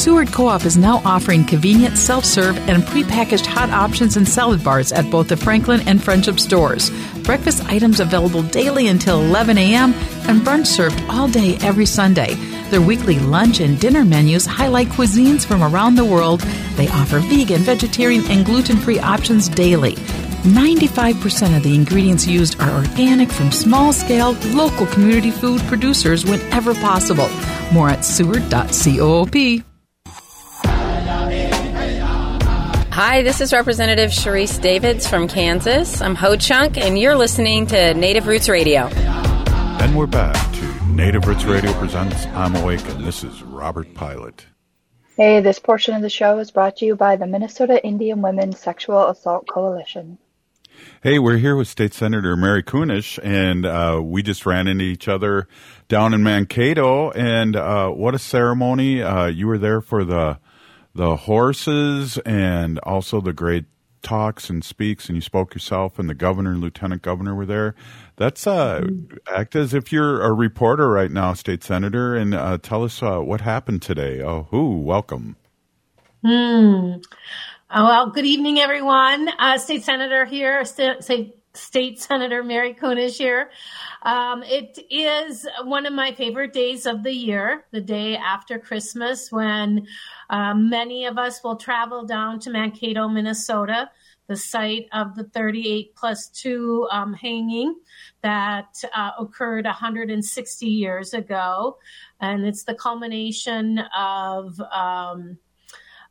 Seward 0.00 0.32
Co 0.32 0.46
op 0.46 0.64
is 0.64 0.78
now 0.78 1.02
offering 1.04 1.44
convenient 1.44 1.98
self 1.98 2.24
serve 2.24 2.56
and 2.70 2.82
prepackaged 2.84 3.44
hot 3.44 3.68
options 3.68 4.16
and 4.16 4.26
salad 4.26 4.64
bars 4.64 4.92
at 4.92 5.10
both 5.10 5.28
the 5.28 5.36
Franklin 5.36 5.86
and 5.86 6.02
Friendship 6.02 6.40
stores. 6.40 6.90
Breakfast 7.24 7.62
items 7.66 8.00
available 8.00 8.42
daily 8.42 8.88
until 8.88 9.20
11 9.20 9.58
a.m. 9.58 9.92
and 10.26 10.40
brunch 10.40 10.68
served 10.68 11.02
all 11.10 11.28
day 11.28 11.58
every 11.60 11.84
Sunday. 11.84 12.32
Their 12.70 12.80
weekly 12.80 13.18
lunch 13.18 13.60
and 13.60 13.78
dinner 13.78 14.02
menus 14.04 14.46
highlight 14.46 14.88
cuisines 14.88 15.44
from 15.44 15.62
around 15.62 15.96
the 15.96 16.04
world. 16.06 16.40
They 16.76 16.88
offer 16.88 17.18
vegan, 17.18 17.60
vegetarian, 17.60 18.24
and 18.30 18.46
gluten 18.46 18.78
free 18.78 19.00
options 19.00 19.50
daily. 19.50 19.96
95% 20.46 21.58
of 21.58 21.62
the 21.62 21.74
ingredients 21.74 22.26
used 22.26 22.58
are 22.58 22.74
organic 22.74 23.30
from 23.30 23.52
small 23.52 23.92
scale, 23.92 24.32
local 24.54 24.86
community 24.86 25.30
food 25.30 25.60
producers 25.62 26.24
whenever 26.24 26.72
possible. 26.72 27.28
More 27.70 27.90
at 27.90 28.02
seward.coop. 28.02 29.69
Hi, 33.02 33.22
this 33.22 33.40
is 33.40 33.54
Representative 33.54 34.10
Sharice 34.10 34.60
Davids 34.60 35.08
from 35.08 35.26
Kansas. 35.26 36.02
I'm 36.02 36.14
Ho 36.16 36.36
Chunk, 36.36 36.76
and 36.76 36.98
you're 36.98 37.16
listening 37.16 37.66
to 37.68 37.94
Native 37.94 38.26
Roots 38.26 38.46
Radio. 38.46 38.88
And 38.88 39.96
we're 39.96 40.06
back 40.06 40.36
to 40.56 40.86
Native 40.88 41.24
Roots 41.24 41.44
Radio 41.44 41.72
presents 41.78 42.26
I'm 42.26 42.54
Awake, 42.56 42.86
and 42.90 43.02
this 43.02 43.24
is 43.24 43.42
Robert 43.42 43.94
Pilot. 43.94 44.44
Hey, 45.16 45.40
this 45.40 45.58
portion 45.58 45.94
of 45.94 46.02
the 46.02 46.10
show 46.10 46.40
is 46.40 46.50
brought 46.50 46.76
to 46.76 46.84
you 46.84 46.94
by 46.94 47.16
the 47.16 47.26
Minnesota 47.26 47.82
Indian 47.82 48.20
Women's 48.20 48.60
Sexual 48.60 49.08
Assault 49.08 49.48
Coalition. 49.48 50.18
Hey, 51.02 51.18
we're 51.18 51.38
here 51.38 51.56
with 51.56 51.68
State 51.68 51.94
Senator 51.94 52.36
Mary 52.36 52.62
Kunesh, 52.62 53.18
and 53.22 53.64
uh, 53.64 54.02
we 54.04 54.22
just 54.22 54.44
ran 54.44 54.68
into 54.68 54.84
each 54.84 55.08
other 55.08 55.48
down 55.88 56.12
in 56.12 56.22
Mankato. 56.22 57.12
And 57.12 57.56
uh, 57.56 57.88
what 57.88 58.14
a 58.14 58.18
ceremony! 58.18 59.00
Uh, 59.00 59.28
you 59.28 59.46
were 59.46 59.56
there 59.56 59.80
for 59.80 60.04
the 60.04 60.38
the 60.94 61.16
horses 61.16 62.18
and 62.18 62.78
also 62.80 63.20
the 63.20 63.32
great 63.32 63.66
talks 64.02 64.48
and 64.48 64.64
speaks, 64.64 65.08
and 65.08 65.16
you 65.16 65.20
spoke 65.20 65.54
yourself, 65.54 65.98
and 65.98 66.08
the 66.08 66.14
governor 66.14 66.52
and 66.52 66.60
lieutenant 66.60 67.02
governor 67.02 67.34
were 67.34 67.46
there. 67.46 67.74
That's 68.16 68.46
uh, 68.46 68.86
act 69.28 69.54
as 69.54 69.74
if 69.74 69.92
you're 69.92 70.22
a 70.22 70.32
reporter 70.32 70.88
right 70.88 71.10
now, 71.10 71.34
state 71.34 71.62
senator, 71.62 72.16
and 72.16 72.34
uh, 72.34 72.58
tell 72.58 72.82
us 72.82 73.02
uh, 73.02 73.18
what 73.18 73.42
happened 73.42 73.82
today. 73.82 74.22
Oh, 74.22 74.48
who? 74.50 74.80
Welcome. 74.80 75.36
Hmm. 76.22 76.94
Oh, 77.72 77.84
well, 77.84 78.10
good 78.10 78.26
evening, 78.26 78.58
everyone. 78.58 79.28
Uh, 79.38 79.56
state 79.58 79.84
senator 79.84 80.24
here, 80.24 80.64
st- 80.64 81.04
state, 81.04 81.36
state 81.54 82.00
senator 82.00 82.42
Mary 82.42 82.74
Kunesh 82.74 83.16
here. 83.16 83.50
Um, 84.02 84.42
it 84.42 84.78
is 84.90 85.46
one 85.64 85.86
of 85.86 85.92
my 85.92 86.12
favorite 86.12 86.52
days 86.52 86.86
of 86.86 87.02
the 87.02 87.12
year, 87.12 87.64
the 87.70 87.80
day 87.80 88.16
after 88.16 88.58
Christmas, 88.58 89.30
when 89.30 89.86
um, 90.30 90.70
many 90.70 91.04
of 91.06 91.18
us 91.18 91.42
will 91.42 91.56
travel 91.56 92.04
down 92.06 92.38
to 92.40 92.50
Mankato, 92.50 93.08
Minnesota, 93.08 93.90
the 94.28 94.36
site 94.36 94.86
of 94.92 95.16
the 95.16 95.24
38 95.24 95.96
plus 95.96 96.28
2 96.28 96.88
um, 96.92 97.12
hanging 97.14 97.74
that 98.22 98.76
uh, 98.94 99.10
occurred 99.18 99.64
160 99.64 100.66
years 100.66 101.12
ago. 101.12 101.78
And 102.20 102.46
it's 102.46 102.64
the 102.64 102.74
culmination 102.74 103.80
of. 103.94 104.58
Um, 104.60 105.38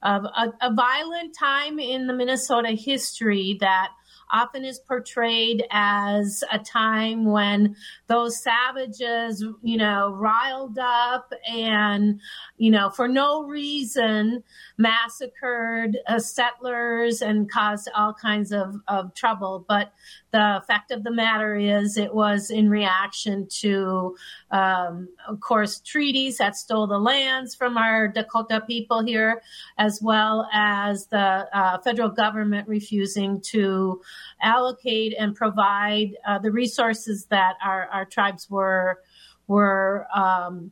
of 0.01 0.23
a, 0.23 0.53
a, 0.61 0.73
violent 0.73 1.35
time 1.37 1.77
in 1.77 2.07
the 2.07 2.13
Minnesota 2.13 2.69
history 2.69 3.57
that 3.59 3.89
often 4.31 4.63
is 4.63 4.79
portrayed 4.79 5.65
as 5.71 6.43
a 6.51 6.59
time 6.59 7.25
when 7.25 7.75
those 8.07 8.41
savages, 8.41 9.43
you 9.61 9.77
know, 9.77 10.11
riled 10.11 10.77
up 10.79 11.33
and, 11.47 12.19
you 12.57 12.71
know, 12.71 12.89
for 12.89 13.07
no 13.07 13.43
reason 13.43 14.43
massacred 14.77 15.97
uh, 16.07 16.19
settlers 16.19 17.21
and 17.21 17.51
caused 17.51 17.89
all 17.95 18.13
kinds 18.13 18.51
of, 18.51 18.75
of 18.87 19.13
trouble. 19.13 19.65
But 19.67 19.91
the 20.31 20.61
fact 20.67 20.91
of 20.91 21.03
the 21.03 21.11
matter 21.11 21.55
is, 21.55 21.97
it 21.97 22.13
was 22.13 22.49
in 22.49 22.69
reaction 22.69 23.47
to, 23.61 24.15
um, 24.51 25.09
of 25.27 25.39
course, 25.39 25.79
treaties 25.79 26.37
that 26.37 26.55
stole 26.55 26.87
the 26.87 26.99
lands 26.99 27.55
from 27.55 27.77
our 27.77 28.07
Dakota 28.07 28.61
people 28.65 29.03
here, 29.03 29.41
as 29.77 29.99
well 30.01 30.47
as 30.53 31.07
the 31.07 31.47
uh, 31.53 31.79
federal 31.79 32.09
government 32.09 32.67
refusing 32.67 33.41
to 33.41 34.01
allocate 34.41 35.15
and 35.17 35.35
provide 35.35 36.11
uh, 36.27 36.39
the 36.39 36.51
resources 36.51 37.25
that 37.29 37.55
our, 37.63 37.87
our 37.87 38.05
tribes 38.05 38.49
were 38.49 38.99
were 39.47 40.05
um, 40.15 40.71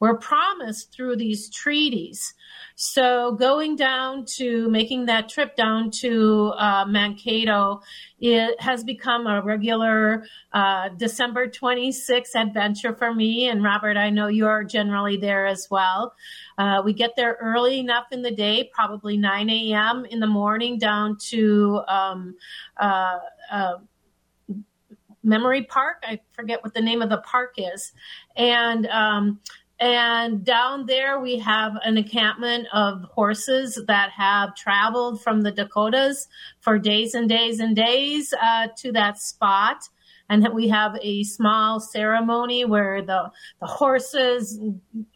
were 0.00 0.16
promised 0.16 0.92
through 0.92 1.16
these 1.16 1.48
treaties. 1.50 2.34
So 2.76 3.32
going 3.32 3.76
down 3.76 4.24
to 4.36 4.68
making 4.68 5.06
that 5.06 5.28
trip 5.28 5.54
down 5.54 5.90
to 6.02 6.52
uh, 6.56 6.84
Mankato, 6.86 7.80
it 8.18 8.60
has 8.60 8.82
become 8.82 9.26
a 9.26 9.40
regular 9.42 10.24
uh, 10.52 10.88
December 10.90 11.46
26th 11.46 12.34
adventure 12.34 12.94
for 12.94 13.14
me. 13.14 13.48
And 13.48 13.62
Robert, 13.62 13.96
I 13.96 14.10
know 14.10 14.26
you're 14.26 14.64
generally 14.64 15.16
there 15.16 15.46
as 15.46 15.68
well. 15.70 16.14
Uh, 16.58 16.82
we 16.84 16.92
get 16.92 17.14
there 17.16 17.36
early 17.40 17.78
enough 17.78 18.06
in 18.10 18.22
the 18.22 18.30
day, 18.30 18.70
probably 18.72 19.16
9 19.16 19.48
a.m. 19.50 20.04
in 20.06 20.18
the 20.18 20.26
morning, 20.26 20.78
down 20.78 21.16
to 21.28 21.80
um, 21.86 22.34
uh, 22.76 23.18
uh, 23.50 23.74
Memory 25.22 25.62
Park. 25.62 26.02
I 26.06 26.20
forget 26.32 26.62
what 26.62 26.74
the 26.74 26.82
name 26.82 27.02
of 27.02 27.08
the 27.08 27.18
park 27.18 27.54
is. 27.56 27.92
And 28.36 28.86
um, 28.86 29.40
and 29.80 30.44
down 30.44 30.86
there, 30.86 31.20
we 31.20 31.38
have 31.38 31.72
an 31.82 31.98
encampment 31.98 32.68
of 32.72 33.02
horses 33.12 33.82
that 33.86 34.10
have 34.16 34.54
traveled 34.54 35.22
from 35.22 35.42
the 35.42 35.50
Dakotas 35.50 36.28
for 36.60 36.78
days 36.78 37.14
and 37.14 37.28
days 37.28 37.58
and 37.58 37.74
days 37.74 38.32
uh, 38.40 38.68
to 38.78 38.92
that 38.92 39.18
spot. 39.18 39.88
And 40.28 40.42
that 40.42 40.54
we 40.54 40.68
have 40.68 40.96
a 41.02 41.22
small 41.24 41.80
ceremony 41.80 42.64
where 42.64 43.02
the 43.02 43.30
the 43.60 43.66
horses 43.66 44.58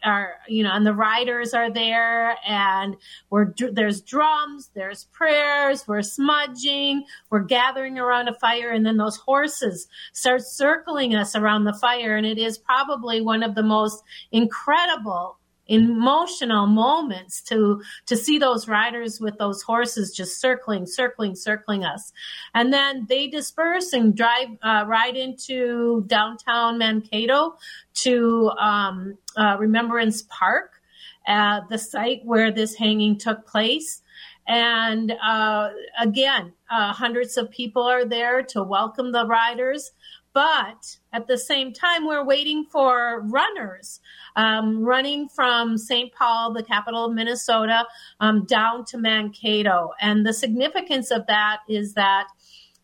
are 0.03 0.35
you 0.47 0.63
know 0.63 0.71
and 0.71 0.85
the 0.85 0.93
riders 0.93 1.53
are 1.53 1.71
there. 1.71 2.35
And 2.45 2.95
we're 3.29 3.53
there's 3.71 4.01
drums 4.01 4.69
there's 4.75 5.05
prayers 5.11 5.87
we're 5.87 6.01
smudging 6.01 7.03
we're 7.29 7.43
gathering 7.43 7.97
around 7.97 8.27
a 8.27 8.33
fire. 8.33 8.71
And 8.71 8.85
then 8.85 8.97
those 8.97 9.17
horses 9.17 9.87
start 10.13 10.41
circling 10.41 11.15
us 11.15 11.35
around 11.35 11.65
the 11.65 11.73
fire. 11.73 12.15
And 12.15 12.25
it 12.25 12.37
is 12.37 12.57
probably 12.57 13.21
one 13.21 13.43
of 13.43 13.55
the 13.55 13.63
most 13.63 14.03
incredible 14.31 15.37
emotional 15.69 16.65
moments 16.65 17.41
to 17.43 17.81
to 18.07 18.17
see 18.17 18.37
those 18.37 18.67
riders 18.67 19.21
with 19.21 19.37
those 19.37 19.61
horses 19.61 20.11
just 20.15 20.41
circling 20.41 20.85
circling 20.85 21.35
circling 21.35 21.85
us. 21.85 22.11
And 22.53 22.73
then 22.73 23.05
they 23.07 23.27
disperse 23.27 23.93
and 23.93 24.15
drive 24.15 24.49
uh, 24.61 24.85
right 24.87 25.15
into 25.15 26.03
downtown 26.07 26.79
mankato 26.79 27.55
to 28.01 28.49
um, 28.59 29.17
uh, 29.37 29.57
remembrance 29.59 30.23
park 30.23 30.81
uh, 31.27 31.61
the 31.69 31.77
site 31.77 32.21
where 32.25 32.51
this 32.51 32.75
hanging 32.75 33.17
took 33.17 33.45
place. 33.45 34.01
And 34.47 35.13
uh, 35.23 35.69
again 35.99 36.53
uh, 36.71 36.93
hundreds 36.93 37.37
of 37.37 37.51
people 37.51 37.83
are 37.83 38.05
there 38.05 38.41
to 38.41 38.63
welcome 38.63 39.11
the 39.11 39.25
riders 39.27 39.91
but 40.39 40.95
at 41.11 41.27
the 41.27 41.37
same 41.37 41.73
time, 41.73 42.07
we're 42.07 42.23
waiting 42.23 42.63
for 42.63 43.19
runners 43.25 43.99
um, 44.37 44.81
running 44.81 45.27
from 45.27 45.77
St. 45.77 46.13
Paul, 46.13 46.53
the 46.53 46.63
capital 46.63 47.03
of 47.03 47.13
Minnesota, 47.13 47.85
um, 48.21 48.45
down 48.45 48.85
to 48.85 48.97
Mankato. 48.97 49.89
And 49.99 50.25
the 50.25 50.31
significance 50.31 51.11
of 51.11 51.27
that 51.27 51.57
is 51.67 51.93
that 51.95 52.27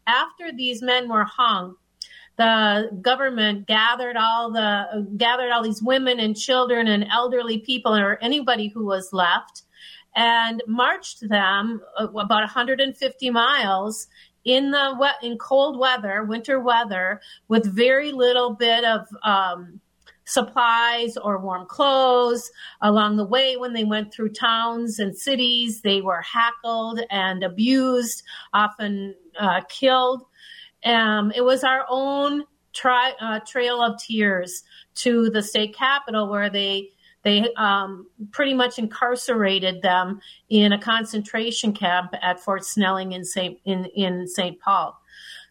after 0.06 0.52
these 0.52 0.82
men 0.82 1.08
were 1.08 1.24
hung, 1.24 1.78
the 2.36 2.90
government 3.02 3.68
gathered 3.68 4.18
all 4.18 4.52
the 4.52 5.08
gathered 5.16 5.50
all 5.52 5.64
these 5.64 5.82
women 5.82 6.20
and 6.20 6.36
children 6.36 6.88
and 6.88 7.06
elderly 7.10 7.60
people 7.60 7.96
or 7.96 8.18
anybody 8.22 8.68
who 8.68 8.86
was 8.86 9.14
left 9.14 9.62
and 10.14 10.62
marched 10.68 11.28
them 11.30 11.82
uh, 11.98 12.08
about 12.10 12.42
150 12.42 13.30
miles 13.30 14.08
in 14.46 14.72
the 14.72 15.14
in 15.22 15.38
cold 15.38 15.78
weather, 15.78 16.24
winter 16.24 16.60
weather, 16.60 17.20
with 17.48 17.66
very 17.66 18.12
little 18.12 18.54
bit 18.54 18.86
of 18.86 19.08
um, 19.24 19.82
supplies 20.26 21.18
or 21.18 21.40
warm 21.40 21.66
clothes. 21.68 22.52
Along 22.82 23.18
the 23.18 23.26
way, 23.26 23.58
when 23.58 23.74
they 23.74 23.84
went 23.84 24.14
through 24.14 24.30
towns 24.30 25.00
and 25.00 25.18
cities, 25.18 25.82
they 25.82 26.02
were 26.02 26.22
hackled 26.22 27.02
and 27.10 27.44
abused, 27.44 28.24
often 28.54 29.16
uh, 29.40 29.62
killed. 29.68 30.24
Um, 30.84 31.32
it 31.36 31.42
was 31.42 31.64
our 31.64 31.86
own 31.90 32.44
tri- 32.74 33.16
uh, 33.20 33.40
trail 33.40 33.82
of 33.82 34.00
tears 34.00 34.64
to 34.96 35.30
the 35.32 35.42
state 35.42 35.76
capitol 35.76 36.30
where 36.30 36.50
they 36.50 36.92
they 37.26 37.52
um, 37.58 38.08
pretty 38.32 38.54
much 38.54 38.78
incarcerated 38.78 39.82
them 39.82 40.22
in 40.48 40.72
a 40.72 40.80
concentration 40.80 41.74
camp 41.74 42.14
at 42.22 42.40
Fort 42.40 42.64
Snelling 42.64 43.12
in 43.12 43.26
St. 43.26 43.60
in 43.66 43.86
in 43.96 44.28
St. 44.28 44.60
Paul. 44.62 44.98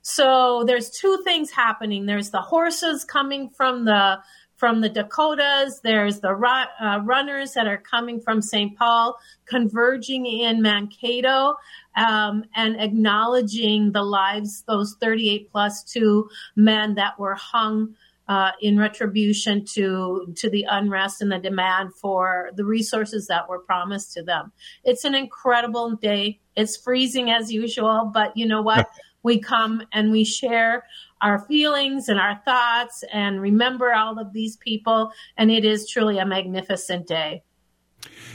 So 0.00 0.64
there's 0.66 0.90
two 0.90 1.20
things 1.24 1.50
happening. 1.50 2.06
There's 2.06 2.30
the 2.30 2.40
horses 2.40 3.04
coming 3.04 3.50
from 3.50 3.84
the 3.84 4.18
from 4.56 4.82
the 4.82 4.88
Dakotas. 4.88 5.80
There's 5.80 6.20
the 6.20 6.30
uh, 6.30 7.00
runners 7.00 7.54
that 7.54 7.66
are 7.66 7.78
coming 7.78 8.20
from 8.20 8.40
St. 8.40 8.78
Paul, 8.78 9.18
converging 9.46 10.26
in 10.26 10.62
Mankato, 10.62 11.56
um, 11.96 12.44
and 12.54 12.80
acknowledging 12.80 13.90
the 13.90 14.02
lives 14.02 14.62
those 14.68 14.96
38 15.00 15.50
plus 15.50 15.82
two 15.82 16.28
men 16.54 16.94
that 16.94 17.18
were 17.18 17.34
hung 17.34 17.96
uh, 18.28 18.52
in 18.60 18.78
retribution 18.78 19.64
to 19.74 20.32
to 20.36 20.48
the 20.48 20.66
unrest 20.68 21.20
and 21.20 21.30
the 21.30 21.38
demand 21.38 21.94
for 21.94 22.50
the 22.56 22.64
resources 22.64 23.26
that 23.26 23.48
were 23.48 23.58
promised 23.58 24.12
to 24.14 24.22
them. 24.22 24.52
It's 24.82 25.04
an 25.04 25.14
incredible 25.14 25.96
day. 25.96 26.40
It's 26.56 26.76
freezing 26.76 27.30
as 27.30 27.52
usual, 27.52 28.10
but 28.12 28.36
you 28.36 28.46
know 28.46 28.62
what? 28.62 28.88
we 29.24 29.40
come 29.40 29.82
and 29.92 30.12
we 30.12 30.22
share 30.22 30.84
our 31.20 31.38
feelings 31.38 32.08
and 32.08 32.20
our 32.20 32.40
thoughts 32.44 33.02
and 33.12 33.40
remember 33.40 33.92
all 33.92 34.18
of 34.18 34.32
these 34.32 34.56
people, 34.58 35.10
and 35.36 35.50
it 35.50 35.64
is 35.64 35.88
truly 35.88 36.18
a 36.18 36.26
magnificent 36.26 37.06
day. 37.08 37.42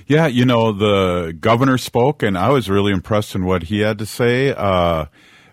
Yeah, 0.07 0.25
you 0.25 0.43
know, 0.43 0.71
the 0.71 1.37
governor 1.39 1.77
spoke, 1.77 2.23
and 2.23 2.35
I 2.35 2.49
was 2.49 2.69
really 2.69 2.91
impressed 2.91 3.35
in 3.35 3.45
what 3.45 3.63
he 3.63 3.81
had 3.81 3.99
to 3.99 4.07
say. 4.07 4.51
Uh, 4.51 5.05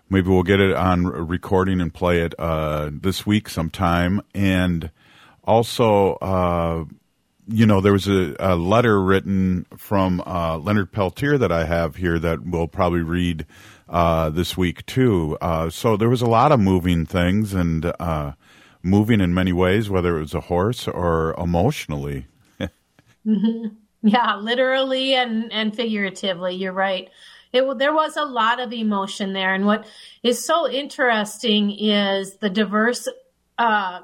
maybe 0.09 0.29
we'll 0.29 0.43
get 0.43 0.61
it 0.61 0.75
on 0.75 1.07
recording 1.07 1.81
and 1.81 1.93
play 1.93 2.21
it 2.21 2.35
uh, 2.39 2.91
this 2.93 3.27
week 3.27 3.49
sometime. 3.49 4.21
And 4.35 4.91
also, 5.45 6.15
uh, 6.15 6.85
you 7.49 7.67
know, 7.67 7.81
there 7.81 7.93
was 7.93 8.09
a, 8.09 8.35
a 8.39 8.57
letter 8.57 9.01
written 9.01 9.67
from 9.77 10.21
uh, 10.27 10.59
Leonard 10.59 10.93
Peltier 10.93 11.39
that 11.39 11.53
I 11.53 11.65
have 11.65 11.97
here 11.97 12.19
that 12.19 12.45
we'll 12.45 12.69
probably 12.69 13.03
read 13.03 13.47
uh, 13.89 14.31
this 14.31 14.57
week 14.57 14.85
too. 14.87 15.39
Uh, 15.41 15.71
so 15.71 15.97
there 15.97 16.09
was 16.09 16.23
a 16.23 16.27
lot 16.27 16.53
of 16.53 16.61
moving 16.61 17.07
things 17.07 17.55
and 17.55 17.93
uh, 18.01 18.33
moving 18.83 19.21
in 19.21 19.33
many 19.35 19.53
ways, 19.53 19.89
whether 19.89 20.17
it 20.17 20.21
was 20.21 20.35
a 20.35 20.41
horse 20.41 20.89
or 20.89 21.35
emotionally. 21.39 22.27
Yeah, 24.03 24.37
literally 24.37 25.15
and 25.15 25.53
and 25.53 25.75
figuratively. 25.75 26.55
You're 26.55 26.73
right 26.73 27.11
it, 27.57 27.79
there 27.79 27.95
was 27.95 28.17
a 28.17 28.25
lot 28.25 28.61
of 28.61 28.73
emotion 28.73 29.33
there. 29.33 29.55
And 29.55 29.67
what 29.67 29.87
is 30.23 30.45
so 30.45 30.69
interesting 30.71 31.71
is 31.71 32.37
the 32.37 32.51
diverse, 32.51 33.09
uh, 33.59 34.01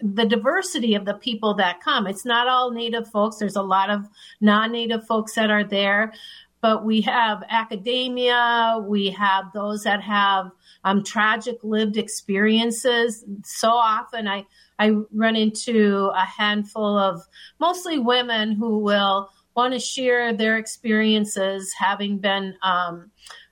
the 0.00 0.26
diversity 0.26 0.94
of 0.94 1.04
the 1.04 1.14
people 1.14 1.54
that 1.54 1.80
come. 1.80 2.06
It's 2.06 2.24
not 2.24 2.48
all 2.48 2.70
Native 2.70 3.08
folks. 3.08 3.36
There's 3.36 3.56
a 3.56 3.62
lot 3.62 3.90
of 3.90 4.08
non-Native 4.40 5.06
folks 5.06 5.34
that 5.34 5.50
are 5.50 5.64
there, 5.64 6.12
but 6.60 6.84
we 6.84 7.00
have 7.02 7.42
academia. 7.48 8.78
We 8.86 9.10
have 9.10 9.52
those 9.52 9.84
that 9.84 10.02
have 10.02 10.50
um, 10.84 11.04
tragic 11.04 11.58
lived 11.62 11.96
experiences. 11.96 13.24
So 13.44 13.68
often, 13.68 14.26
I 14.26 14.46
I 14.78 14.90
run 15.12 15.36
into 15.36 16.10
a 16.14 16.24
handful 16.24 16.98
of 16.98 17.22
mostly 17.60 17.98
women 17.98 18.52
who 18.52 18.78
will 18.78 19.30
want 19.54 19.74
to 19.74 19.80
share 19.80 20.32
their 20.32 20.56
experiences 20.56 21.74
having 21.78 22.18
been 22.18 22.54
um, 22.62 23.10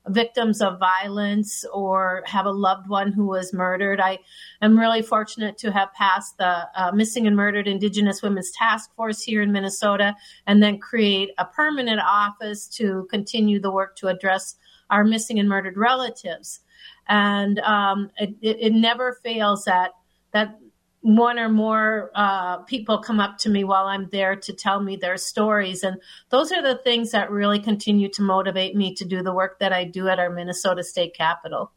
victims 0.09 0.61
of 0.61 0.79
violence 0.79 1.65
or 1.73 2.23
have 2.27 2.47
a 2.47 2.51
loved 2.51 2.89
one 2.89 3.13
who 3.13 3.27
was 3.27 3.53
murdered. 3.53 4.01
I 4.01 4.19
am 4.63 4.79
really 4.79 5.03
fortunate 5.03 5.59
to 5.59 5.71
have 5.73 5.93
passed 5.95 6.39
the 6.39 6.67
uh, 6.75 6.93
Missing 6.93 7.27
and 7.27 7.37
Murdered 7.37 7.69
Indigenous 7.69 8.23
Women's 8.23 8.51
Task 8.53 8.95
Force 8.95 9.23
here 9.23 9.43
in 9.43 9.53
Minnesota 9.53 10.17
and 10.47 10.63
then 10.63 10.79
create 10.79 11.31
a 11.39 11.45
permanent 11.45 12.01
office 12.01 12.67
to 12.69 13.07
continue 13.11 13.61
the 13.61 13.71
work 13.71 13.97
to 13.97 14.09
address 14.09 14.57
our 14.89 15.05
missing 15.05 15.39
and 15.39 15.49
murdered 15.49 15.77
relatives. 15.77 16.61
And 17.09 17.59
um, 17.61 18.11
it, 18.17 18.31
it, 18.41 18.57
it 18.61 18.73
never 18.73 19.19
fails 19.23 19.65
that 19.65 19.93
that 20.33 20.59
one 21.03 21.39
or 21.39 21.49
more 21.49 22.11
uh, 22.15 22.59
people 22.59 22.99
come 22.99 23.21
up 23.21 23.39
to 23.39 23.51
me 23.51 23.65
while 23.65 23.87
I'm 23.87 24.09
there 24.11 24.37
to 24.37 24.53
tell 24.53 24.81
me 24.81 24.97
their 24.97 25.17
stories. 25.17 25.83
And 25.83 26.01
those 26.29 26.53
are 26.53 26.63
the 26.63 26.77
things 26.77 27.13
that 27.13 27.31
really 27.31 27.59
continue 27.59 28.09
to 28.11 28.23
motivate 28.23 28.77
me 28.77 28.95
to 28.97 29.05
do 29.05 29.23
the 29.23 29.33
work 29.33 29.59
that 29.61 29.73
I 29.73 29.85
do 29.85 30.09
at 30.09 30.19
our 30.19 30.31
Minnesota 30.31 30.83
State 30.83 31.15
Capitol. 31.15 31.73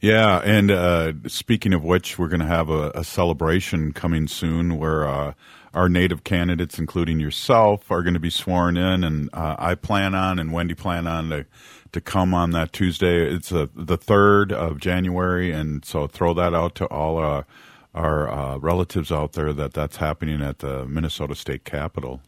Yeah, 0.00 0.40
and 0.40 0.70
uh, 0.72 1.12
speaking 1.28 1.72
of 1.72 1.84
which, 1.84 2.18
we're 2.18 2.26
going 2.26 2.40
to 2.40 2.46
have 2.46 2.68
a, 2.68 2.90
a, 2.90 3.04
celebration 3.04 3.92
coming 3.92 4.26
soon 4.26 4.76
where 4.76 5.06
uh, 5.06 5.34
our 5.72 5.88
native 5.88 6.24
candidates, 6.24 6.76
including 6.76 7.20
yourself, 7.20 7.88
are 7.88 8.02
going 8.02 8.14
to 8.14 8.20
be 8.20 8.28
sworn 8.28 8.76
in, 8.76 9.04
and 9.04 9.30
uh, 9.32 9.54
I 9.60 9.76
plan 9.76 10.16
on 10.16 10.40
and 10.40 10.52
Wendy 10.52 10.74
plan 10.74 11.06
on 11.06 11.30
to 11.30 11.46
to 11.92 12.00
come 12.00 12.34
on 12.34 12.50
that 12.50 12.72
Tuesday. 12.72 13.32
It's 13.32 13.52
uh, 13.52 13.66
the 13.76 13.96
third 13.96 14.50
of 14.50 14.78
January, 14.78 15.52
and 15.52 15.84
so 15.84 16.08
throw 16.08 16.34
that 16.34 16.52
out 16.52 16.74
to 16.76 16.86
all 16.86 17.22
uh, 17.22 17.44
our 17.94 18.30
uh, 18.30 18.56
relatives 18.58 19.12
out 19.12 19.32
there 19.32 19.52
that 19.52 19.74
that's 19.74 19.96
happening 19.96 20.40
at 20.40 20.60
the 20.60 20.84
Minnesota 20.86 21.34
State 21.34 21.64
Capitol. 21.64 22.20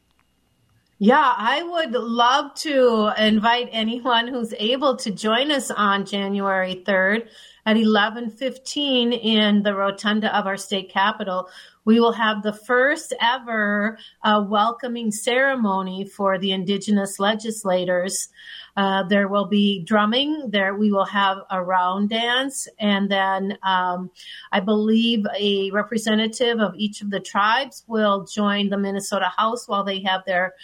Yeah, 0.99 1.35
I 1.37 1.63
would 1.63 1.93
love 1.93 2.55
to 2.57 3.13
invite 3.19 3.69
anyone 3.73 4.29
who's 4.29 4.55
able 4.59 4.97
to 4.97 5.11
join 5.11 5.51
us 5.51 5.71
on 5.71 6.07
January 6.07 6.83
3rd 6.87 7.29
at 7.67 7.77
11:15 7.77 9.13
in 9.13 9.63
the 9.63 9.75
rotunda 9.75 10.37
of 10.37 10.47
our 10.47 10.57
state 10.57 10.91
capitol. 10.91 11.49
We 11.85 11.99
will 11.99 12.13
have 12.13 12.43
the 12.43 12.53
first 12.53 13.13
ever 13.21 13.99
uh, 14.23 14.45
welcoming 14.49 15.11
ceremony 15.11 16.05
for 16.05 16.39
the 16.39 16.53
indigenous 16.53 17.19
legislators. 17.19 18.29
Uh, 18.77 19.05
there 19.05 19.29
will 19.29 19.47
be 19.47 19.85
drumming. 19.85 20.51
There 20.51 20.75
we 20.75 20.91
will 20.91 21.05
have 21.05 21.39
a 21.51 21.63
round 21.63 22.11
dance, 22.11 22.67
and 22.79 23.11
then 23.11 23.57
um, 23.63 24.11
I 24.53 24.61
believe 24.61 25.25
a 25.39 25.71
representative 25.71 26.59
of 26.61 26.75
each 26.75 27.01
of 27.01 27.11
the 27.11 27.21
tribes 27.21 27.85
will 27.87 28.25
join 28.25 28.71
the 28.71 28.79
Minnesota 28.79 29.31
House 29.37 29.69
while 29.69 29.85
they 29.85 30.01
have 30.01 30.23
their 30.27 30.55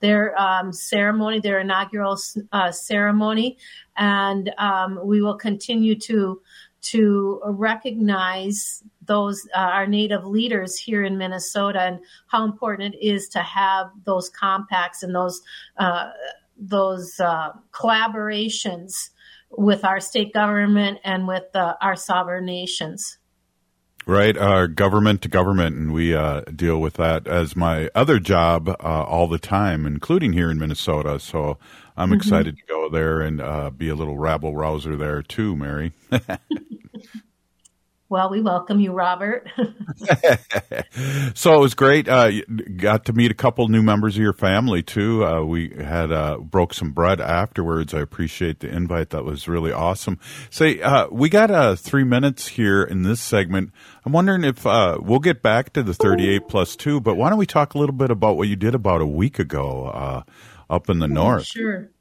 their 0.00 0.38
um, 0.40 0.72
ceremony, 0.72 1.40
their 1.40 1.60
inaugural 1.60 2.18
uh, 2.52 2.72
ceremony, 2.72 3.58
and 3.96 4.52
um, 4.58 4.98
we 5.04 5.22
will 5.22 5.36
continue 5.36 5.94
to 5.94 6.40
to 6.82 7.40
recognize 7.44 8.82
those 9.04 9.46
uh, 9.54 9.58
our 9.58 9.86
native 9.86 10.24
leaders 10.24 10.78
here 10.78 11.04
in 11.04 11.18
Minnesota 11.18 11.80
and 11.80 12.00
how 12.28 12.44
important 12.44 12.94
it 12.94 13.06
is 13.06 13.28
to 13.28 13.40
have 13.40 13.90
those 14.04 14.28
compacts 14.30 15.02
and 15.02 15.14
those 15.14 15.42
uh, 15.78 16.10
those 16.60 17.18
uh, 17.18 17.50
collaborations 17.72 18.92
with 19.50 19.84
our 19.84 19.98
state 19.98 20.32
government 20.32 20.98
and 21.04 21.26
with 21.26 21.44
uh, 21.54 21.74
our 21.80 21.96
sovereign 21.96 22.44
nations. 22.44 23.18
Right, 24.06 24.36
uh, 24.36 24.66
government 24.66 25.22
to 25.22 25.28
government, 25.28 25.76
and 25.76 25.92
we 25.92 26.14
uh, 26.14 26.40
deal 26.42 26.80
with 26.80 26.94
that 26.94 27.28
as 27.28 27.54
my 27.54 27.90
other 27.94 28.18
job 28.18 28.68
uh, 28.68 28.74
all 28.82 29.28
the 29.28 29.38
time, 29.38 29.86
including 29.86 30.32
here 30.32 30.50
in 30.50 30.58
Minnesota. 30.58 31.20
So 31.20 31.58
I'm 31.96 32.08
mm-hmm. 32.08 32.16
excited 32.16 32.56
to 32.56 32.62
go 32.66 32.88
there 32.88 33.20
and 33.20 33.40
uh, 33.40 33.70
be 33.70 33.88
a 33.88 33.94
little 33.94 34.18
rabble 34.18 34.56
rouser 34.56 34.96
there 34.96 35.22
too, 35.22 35.54
Mary. 35.54 35.92
Well, 38.10 38.28
we 38.28 38.40
welcome 38.40 38.80
you, 38.80 38.90
Robert. 38.90 39.48
so 41.34 41.54
it 41.54 41.60
was 41.60 41.74
great. 41.74 42.08
Uh, 42.08 42.32
got 42.76 43.04
to 43.04 43.12
meet 43.12 43.30
a 43.30 43.34
couple 43.34 43.68
new 43.68 43.82
members 43.82 44.16
of 44.16 44.20
your 44.20 44.32
family 44.32 44.82
too. 44.82 45.24
Uh, 45.24 45.44
we 45.44 45.68
had 45.68 46.10
uh, 46.10 46.38
broke 46.38 46.74
some 46.74 46.90
bread 46.90 47.20
afterwards. 47.20 47.94
I 47.94 48.00
appreciate 48.00 48.58
the 48.58 48.68
invite. 48.68 49.10
That 49.10 49.24
was 49.24 49.46
really 49.46 49.70
awesome. 49.70 50.18
Say, 50.50 50.82
uh, 50.82 51.06
we 51.12 51.28
got 51.28 51.52
uh, 51.52 51.76
three 51.76 52.02
minutes 52.02 52.48
here 52.48 52.82
in 52.82 53.02
this 53.02 53.20
segment. 53.20 53.70
I'm 54.04 54.10
wondering 54.10 54.42
if 54.42 54.66
uh, 54.66 54.98
we'll 55.00 55.20
get 55.20 55.40
back 55.40 55.72
to 55.74 55.84
the 55.84 55.94
38 55.94 56.48
plus 56.48 56.74
two, 56.74 57.00
but 57.00 57.14
why 57.14 57.28
don't 57.28 57.38
we 57.38 57.46
talk 57.46 57.74
a 57.74 57.78
little 57.78 57.94
bit 57.94 58.10
about 58.10 58.36
what 58.36 58.48
you 58.48 58.56
did 58.56 58.74
about 58.74 59.02
a 59.02 59.06
week 59.06 59.38
ago 59.38 60.24
up 60.68 60.90
in 60.90 60.98
the 60.98 61.06
north? 61.06 61.46
Sure. 61.46 61.92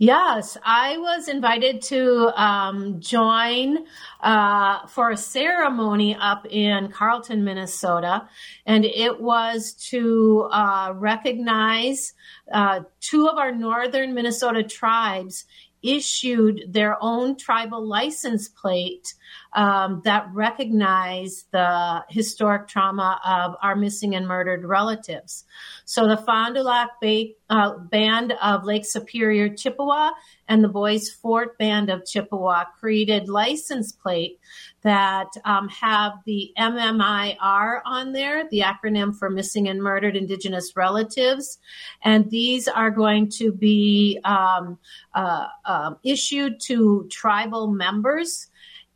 Yes, 0.00 0.56
I 0.62 0.96
was 0.98 1.26
invited 1.26 1.82
to 1.82 2.30
um, 2.40 3.00
join 3.00 3.78
uh, 4.20 4.86
for 4.86 5.10
a 5.10 5.16
ceremony 5.16 6.14
up 6.14 6.46
in 6.48 6.92
Carlton, 6.92 7.42
Minnesota, 7.42 8.28
and 8.64 8.84
it 8.84 9.20
was 9.20 9.72
to 9.90 10.48
uh, 10.52 10.92
recognize 10.94 12.12
uh, 12.52 12.82
two 13.00 13.26
of 13.26 13.38
our 13.38 13.50
northern 13.50 14.14
Minnesota 14.14 14.62
tribes 14.62 15.46
issued 15.82 16.72
their 16.72 16.96
own 17.02 17.36
tribal 17.36 17.84
license 17.84 18.48
plate 18.48 19.14
um, 19.52 20.02
that 20.04 20.28
recognize 20.32 21.46
the 21.50 22.04
historic 22.08 22.68
trauma 22.68 23.20
of 23.24 23.56
our 23.62 23.76
missing 23.76 24.14
and 24.14 24.26
murdered 24.26 24.64
relatives. 24.64 25.44
So 25.84 26.06
the 26.06 26.16
Fond 26.16 26.54
du 26.54 26.62
Lac 26.62 27.00
Bay, 27.00 27.36
uh, 27.50 27.78
Band 27.78 28.32
of 28.42 28.64
Lake 28.64 28.84
Superior 28.84 29.48
Chippewa 29.48 30.10
and 30.48 30.62
the 30.62 30.68
Bois 30.68 30.98
Forte 31.20 31.56
Band 31.58 31.90
of 31.90 32.04
Chippewa 32.04 32.64
created 32.78 33.28
license 33.28 33.92
plate 33.92 34.38
that 34.82 35.28
um, 35.44 35.68
have 35.68 36.12
the 36.24 36.52
MMIR 36.58 37.80
on 37.84 38.12
there, 38.12 38.48
the 38.50 38.60
acronym 38.60 39.16
for 39.16 39.28
Missing 39.28 39.68
and 39.68 39.82
Murdered 39.82 40.16
Indigenous 40.16 40.76
Relatives. 40.76 41.58
And 42.02 42.30
these 42.30 42.68
are 42.68 42.90
going 42.90 43.28
to 43.38 43.52
be 43.52 44.20
um, 44.24 44.78
uh, 45.14 45.46
uh, 45.64 45.94
issued 46.04 46.60
to 46.66 47.08
tribal 47.10 47.68
members. 47.68 48.48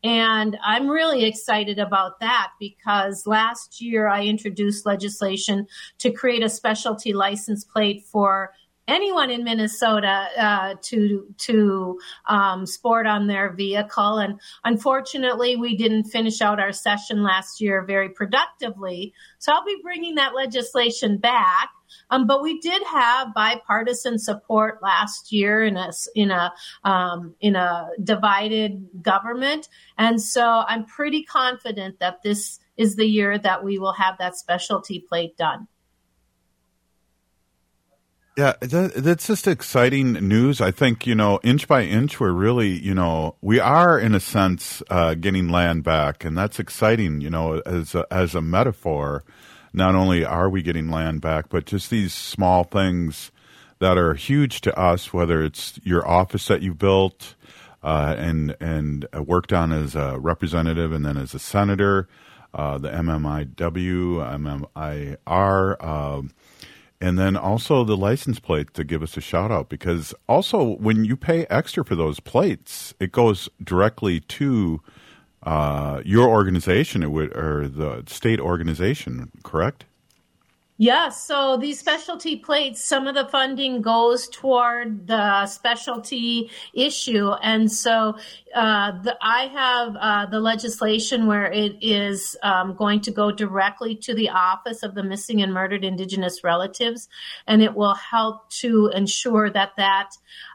And 0.05 0.59
I'm 0.65 0.89
really 0.89 1.25
excited 1.25 1.79
about 1.79 2.19
that 2.21 2.51
because 2.59 3.27
last 3.27 3.81
year 3.81 4.09
I 4.09 4.25
introduced 4.25 4.85
legislation 4.85 5.67
to 5.99 6.11
create 6.11 6.43
a 6.43 6.49
specialty 6.49 7.13
license 7.13 7.65
plate 7.65 8.05
for 8.05 8.53
anyone 8.89 9.31
in 9.31 9.45
Minnesota 9.45 10.27
uh, 10.37 10.75
to 10.83 11.27
to 11.39 11.99
um, 12.27 12.67
sport 12.67 13.07
on 13.07 13.27
their 13.27 13.53
vehicle. 13.53 14.19
And 14.19 14.41
unfortunately, 14.65 15.57
we 15.57 15.77
didn't 15.77 16.05
finish 16.05 16.41
out 16.41 16.61
our 16.61 16.73
session 16.73 17.23
last 17.23 17.61
year 17.61 17.85
very 17.85 18.09
productively. 18.09 19.15
So 19.39 19.53
I'll 19.53 19.65
be 19.65 19.79
bringing 19.83 20.17
that 20.17 20.35
legislation 20.35 21.19
back. 21.19 21.71
Um, 22.13 22.27
but 22.27 22.43
we 22.43 22.61
did 22.61 22.83
have 22.85 23.33
bipartisan 23.35 24.19
support 24.19 24.83
last 24.83 25.33
year 25.33 25.65
in 25.65 25.79
a 25.79 25.91
in 26.15 26.31
a 26.31 26.53
um, 26.85 27.35
in 27.41 27.57
a 27.57 27.89
divided 28.05 28.87
government, 29.01 29.69
and 29.97 30.21
so 30.21 30.63
I'm 30.69 30.85
pretty 30.85 31.25
confident 31.25 32.01
that 32.01 32.23
this 32.23 32.61
is 32.77 32.97
the 32.97 33.07
year 33.07 33.39
that 33.39 33.65
we 33.65 33.79
will 33.79 33.95
have 33.95 34.19
that 34.19 34.37
specialty 34.37 35.01
plate 35.01 35.39
done. 35.39 35.69
Yeah, 38.37 38.55
that, 38.61 38.93
that's 38.97 39.27
just 39.27 39.47
exciting 39.47 40.13
news. 40.15 40.63
I 40.63 40.71
think, 40.71 41.07
you 41.07 41.15
know, 41.15 41.39
inch 41.43 41.69
by 41.69 41.83
inch, 41.83 42.19
we're 42.19 42.33
really, 42.33 42.71
you 42.71 42.95
know, 42.95 43.37
we 43.43 43.61
are 43.61 43.99
in 43.99 44.15
a 44.15 44.21
sense 44.21 44.83
uh, 44.89 45.15
getting 45.15 45.49
land 45.49 45.85
back, 45.85 46.25
and 46.25 46.37
that's 46.37 46.59
exciting, 46.59 47.21
you 47.21 47.29
know, 47.29 47.61
as 47.67 47.95
a, 47.95 48.07
as 48.11 48.35
a 48.35 48.41
metaphor. 48.41 49.23
Not 49.73 49.95
only 49.95 50.25
are 50.25 50.49
we 50.49 50.63
getting 50.63 50.91
land 50.91 51.21
back, 51.21 51.49
but 51.49 51.65
just 51.65 51.91
these 51.91 52.13
small 52.13 52.65
things 52.65 53.31
that 53.79 53.99
are 53.99 54.15
huge 54.15 54.61
to 54.63 54.79
us, 54.79 55.13
whether 55.13 55.43
it's 55.43 55.81
your 55.83 56.07
office 56.07 56.47
that 56.49 56.63
you 56.63 56.75
built 56.75 57.35
uh, 57.83 58.15
and 58.17 58.57
and 58.61 59.07
worked 59.15 59.53
on 59.53 59.73
as 59.73 59.95
a 59.97 60.19
representative 60.19 60.93
and 60.93 61.05
then 61.05 61.17
as 61.17 61.35
a 61.35 61.39
senator, 61.39 62.09
uh, 62.55 62.79
the 62.79 62.91
MMIW, 62.91 64.67
MMIR. 64.77 65.77
Uh, 65.81 66.23
and 67.01 67.19
then 67.19 67.37
also 67.37 67.83
the 67.83 67.97
license 67.97 68.39
plate 68.39 68.73
to 68.75 68.85
give 68.85 69.03
us 69.03 69.17
a 69.17 69.21
shout 69.21 69.51
out 69.51 69.69
because 69.69 70.15
also 70.29 70.77
when 70.77 71.05
you 71.05 71.17
pay 71.17 71.47
extra 71.47 71.85
for 71.85 71.97
those 71.97 72.21
plates, 72.21 72.95
it 73.01 73.11
goes 73.11 73.49
directly 73.63 74.21
to 74.21 74.81
uh, 75.43 76.03
your 76.05 76.29
organization 76.29 77.03
or 77.03 77.69
the 77.69 78.05
state 78.07 78.41
organization, 78.41 79.31
correct? 79.43 79.85
Yes. 80.79 81.23
So 81.23 81.59
these 81.59 81.79
specialty 81.79 82.35
plates, 82.35 82.83
some 82.83 83.07
of 83.07 83.15
the 83.15 83.27
funding 83.27 83.83
goes 83.83 84.27
toward 84.27 85.07
the 85.07 85.47
specialty 85.47 86.51
issue. 86.75 87.31
And 87.41 87.71
so 87.71 88.17
uh, 88.53 89.01
the, 89.03 89.17
I 89.23 89.47
have 89.47 89.97
uh, 89.97 90.27
the 90.27 90.41
legislation 90.41 91.27
where 91.27 91.53
it 91.53 91.77
is 91.81 92.37
um, 92.43 92.75
going 92.75 93.01
to 93.03 93.13
go 93.13 93.31
directly 93.31 93.95
to 93.97 94.13
the 94.13 94.31
Office 94.31 94.83
of 94.83 94.97
the 94.97 95.05
Missing 95.05 95.41
and 95.43 95.53
Murdered 95.55 95.85
Indigenous 95.85 96.43
Relatives, 96.43 97.09
and 97.47 97.63
it 97.63 97.75
will 97.75 97.95
help 97.95 98.51
to 98.63 98.91
ensure 98.93 99.51
that 99.51 99.77
that 99.77 100.11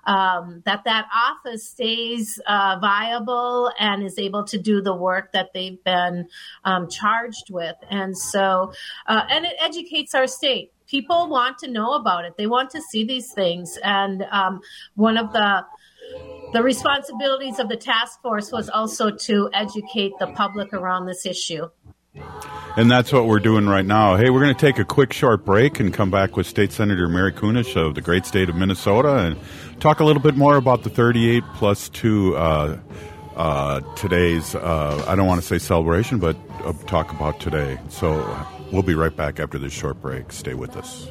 um, 0.07 0.63
that 0.65 0.85
that 0.85 1.05
office 1.13 1.67
stays 1.67 2.39
uh, 2.47 2.77
viable 2.79 3.71
and 3.77 4.03
is 4.03 4.17
able 4.17 4.45
to 4.45 4.57
do 4.57 4.81
the 4.81 4.95
work 4.95 5.33
that 5.33 5.49
they've 5.53 5.83
been 5.83 6.27
um, 6.63 6.89
charged 6.89 7.51
with. 7.51 7.75
And 7.89 8.17
so, 8.17 8.71
uh, 9.05 9.21
and 9.29 9.45
it 9.45 9.53
educates 9.59 10.15
our 10.15 10.25
state. 10.25 10.71
People 10.87 11.27
want 11.29 11.57
to 11.59 11.69
know 11.69 11.93
about 11.93 12.23
it. 12.23 12.37
They 12.37 12.47
want 12.47 12.71
to 12.71 12.81
see 12.81 13.03
these 13.03 13.33
things. 13.33 13.77
And 13.83 14.25
um, 14.31 14.61
one 14.95 15.17
of 15.17 15.33
the 15.33 15.65
the 16.53 16.63
responsibilities 16.63 17.59
of 17.59 17.67
the 17.67 17.75
task 17.75 18.21
force 18.21 18.53
was 18.53 18.69
also 18.69 19.11
to 19.11 19.49
educate 19.53 20.13
the 20.19 20.27
public 20.27 20.71
around 20.71 21.05
this 21.05 21.25
issue. 21.25 21.67
And 22.77 22.91
that's 22.91 23.11
what 23.11 23.25
we're 23.25 23.39
doing 23.39 23.67
right 23.67 23.85
now. 23.85 24.15
Hey, 24.15 24.29
we're 24.29 24.41
going 24.41 24.55
to 24.55 24.59
take 24.59 24.77
a 24.77 24.85
quick 24.85 25.11
short 25.11 25.43
break 25.43 25.79
and 25.79 25.93
come 25.93 26.11
back 26.11 26.37
with 26.37 26.45
State 26.45 26.71
Senator 26.71 27.07
Mary 27.07 27.33
Kunesh 27.33 27.75
of 27.75 27.95
the 27.95 28.01
great 28.01 28.25
state 28.25 28.49
of 28.49 28.55
Minnesota 28.55 29.17
and 29.17 29.37
talk 29.79 29.99
a 29.99 30.03
little 30.03 30.21
bit 30.21 30.35
more 30.35 30.57
about 30.57 30.83
the 30.83 30.89
38 30.89 31.43
plus 31.55 31.89
2 31.89 32.35
uh, 32.35 32.77
uh, 33.35 33.81
today's, 33.95 34.55
uh, 34.55 35.05
I 35.07 35.15
don't 35.15 35.27
want 35.27 35.39
to 35.41 35.47
say 35.47 35.59
celebration, 35.59 36.19
but 36.19 36.35
uh, 36.63 36.73
talk 36.87 37.11
about 37.11 37.39
today. 37.39 37.79
So 37.89 38.47
we'll 38.71 38.83
be 38.83 38.95
right 38.95 39.15
back 39.15 39.39
after 39.39 39.59
this 39.59 39.73
short 39.73 40.01
break. 40.01 40.31
Stay 40.31 40.55
with 40.55 40.75
us. 40.75 41.09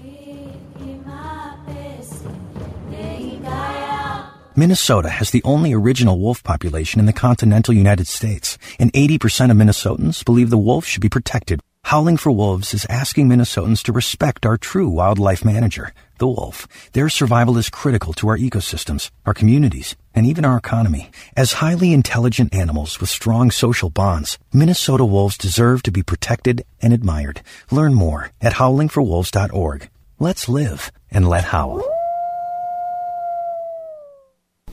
Minnesota 4.58 5.10
has 5.10 5.30
the 5.30 5.42
only 5.44 5.74
original 5.74 6.18
wolf 6.18 6.42
population 6.42 6.98
in 6.98 7.04
the 7.04 7.12
continental 7.12 7.74
United 7.74 8.06
States, 8.06 8.56
and 8.78 8.90
80% 8.94 9.50
of 9.50 9.56
Minnesotans 9.56 10.24
believe 10.24 10.48
the 10.48 10.56
wolf 10.56 10.86
should 10.86 11.02
be 11.02 11.10
protected. 11.10 11.60
Howling 11.90 12.16
for 12.16 12.32
Wolves 12.32 12.74
is 12.74 12.84
asking 12.90 13.28
Minnesotans 13.28 13.80
to 13.84 13.92
respect 13.92 14.44
our 14.44 14.56
true 14.56 14.88
wildlife 14.88 15.44
manager, 15.44 15.94
the 16.18 16.26
wolf. 16.26 16.66
Their 16.94 17.08
survival 17.08 17.56
is 17.58 17.70
critical 17.70 18.12
to 18.14 18.26
our 18.26 18.36
ecosystems, 18.36 19.12
our 19.24 19.32
communities, 19.32 19.94
and 20.12 20.26
even 20.26 20.44
our 20.44 20.56
economy. 20.56 21.10
As 21.36 21.62
highly 21.62 21.92
intelligent 21.92 22.52
animals 22.52 22.98
with 22.98 23.08
strong 23.08 23.52
social 23.52 23.88
bonds, 23.88 24.36
Minnesota 24.52 25.04
wolves 25.04 25.38
deserve 25.38 25.84
to 25.84 25.92
be 25.92 26.02
protected 26.02 26.64
and 26.82 26.92
admired. 26.92 27.42
Learn 27.70 27.94
more 27.94 28.32
at 28.40 28.54
howlingforwolves.org. 28.54 29.88
Let's 30.18 30.48
live 30.48 30.90
and 31.12 31.28
let 31.28 31.44
howl. 31.44 31.84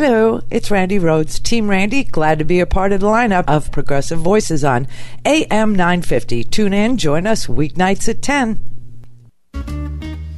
Hello, 0.00 0.40
it's 0.48 0.70
Randi 0.70 1.00
Rhodes, 1.00 1.40
Team 1.40 1.68
Randy. 1.68 2.04
Glad 2.04 2.38
to 2.38 2.44
be 2.44 2.60
a 2.60 2.66
part 2.66 2.92
of 2.92 3.00
the 3.00 3.08
lineup 3.08 3.48
of 3.48 3.72
Progressive 3.72 4.20
Voices 4.20 4.62
on 4.62 4.86
AM 5.24 5.74
950. 5.74 6.44
Tune 6.44 6.72
in, 6.72 6.98
join 6.98 7.26
us 7.26 7.48
weeknights 7.48 8.08
at 8.08 8.22
10. 8.22 8.60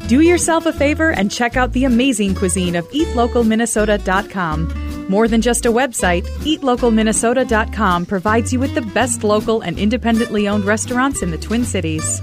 Do 0.07 0.23
yourself 0.23 0.65
a 0.65 0.73
favor 0.73 1.11
and 1.11 1.31
check 1.31 1.59
out 1.59 1.75
the 1.75 1.85
amazing 1.85 2.37
cuisine 2.37 2.75
of 2.75 2.89
eatlocalminnesota.com. 2.89 5.07
More 5.11 5.29
than 5.29 5.43
just 5.43 5.67
a 5.67 5.71
website, 5.71 6.25
eatlocalminnesota.com 6.39 8.07
provides 8.07 8.55
you 8.55 8.61
with 8.61 8.75
the 8.75 8.81
best 8.81 9.23
local 9.23 9.61
and 9.61 9.79
independently 9.79 10.49
owned 10.49 10.65
restaurants 10.65 11.21
in 11.21 11.31
the 11.31 11.37
Twin 11.37 11.67
Cities. 11.67 12.23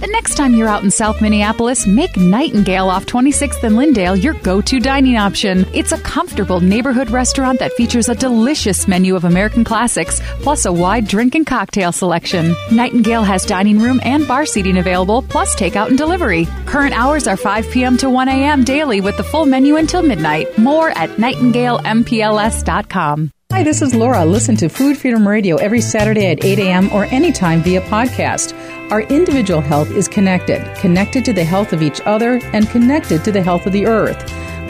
The 0.00 0.06
next 0.06 0.36
time 0.36 0.54
you're 0.54 0.68
out 0.68 0.84
in 0.84 0.92
South 0.92 1.20
Minneapolis, 1.20 1.84
make 1.84 2.16
Nightingale 2.16 2.88
off 2.88 3.04
26th 3.06 3.64
and 3.64 3.74
Lyndale 3.74 4.14
your 4.14 4.34
go 4.34 4.60
to 4.60 4.78
dining 4.78 5.16
option. 5.16 5.66
It's 5.74 5.90
a 5.90 5.98
comfortable 5.98 6.60
neighborhood 6.60 7.10
restaurant 7.10 7.58
that 7.58 7.72
features 7.72 8.08
a 8.08 8.14
delicious 8.14 8.86
menu 8.86 9.16
of 9.16 9.24
American 9.24 9.64
classics, 9.64 10.20
plus 10.40 10.66
a 10.66 10.72
wide 10.72 11.08
drink 11.08 11.34
and 11.34 11.44
cocktail 11.44 11.90
selection. 11.90 12.54
Nightingale 12.70 13.24
has 13.24 13.44
dining 13.44 13.80
room 13.80 13.98
and 14.04 14.28
bar 14.28 14.46
seating 14.46 14.78
available, 14.78 15.20
plus 15.20 15.56
takeout 15.56 15.88
and 15.88 15.98
delivery. 15.98 16.46
Current 16.66 16.96
hours 16.96 17.26
are 17.26 17.36
5 17.36 17.68
p.m. 17.72 17.96
to 17.96 18.08
1 18.08 18.28
a.m. 18.28 18.62
daily 18.62 19.00
with 19.00 19.16
the 19.16 19.24
full 19.24 19.46
menu 19.46 19.78
until 19.78 20.02
midnight. 20.02 20.56
More 20.58 20.90
at 20.90 21.10
nightingalempls.com. 21.16 23.32
Hi, 23.50 23.62
this 23.62 23.80
is 23.80 23.94
Laura. 23.94 24.26
Listen 24.26 24.56
to 24.56 24.68
Food 24.68 24.98
Freedom 24.98 25.26
Radio 25.26 25.56
every 25.56 25.80
Saturday 25.80 26.26
at 26.26 26.44
8 26.44 26.58
a.m. 26.58 26.92
or 26.92 27.06
anytime 27.06 27.62
via 27.62 27.80
podcast. 27.80 28.52
Our 28.90 29.00
individual 29.00 29.62
health 29.62 29.90
is 29.90 30.06
connected, 30.06 30.62
connected 30.76 31.24
to 31.24 31.32
the 31.32 31.44
health 31.44 31.72
of 31.72 31.80
each 31.80 32.02
other, 32.02 32.40
and 32.52 32.68
connected 32.68 33.24
to 33.24 33.32
the 33.32 33.42
health 33.42 33.66
of 33.66 33.72
the 33.72 33.86
earth. 33.86 34.18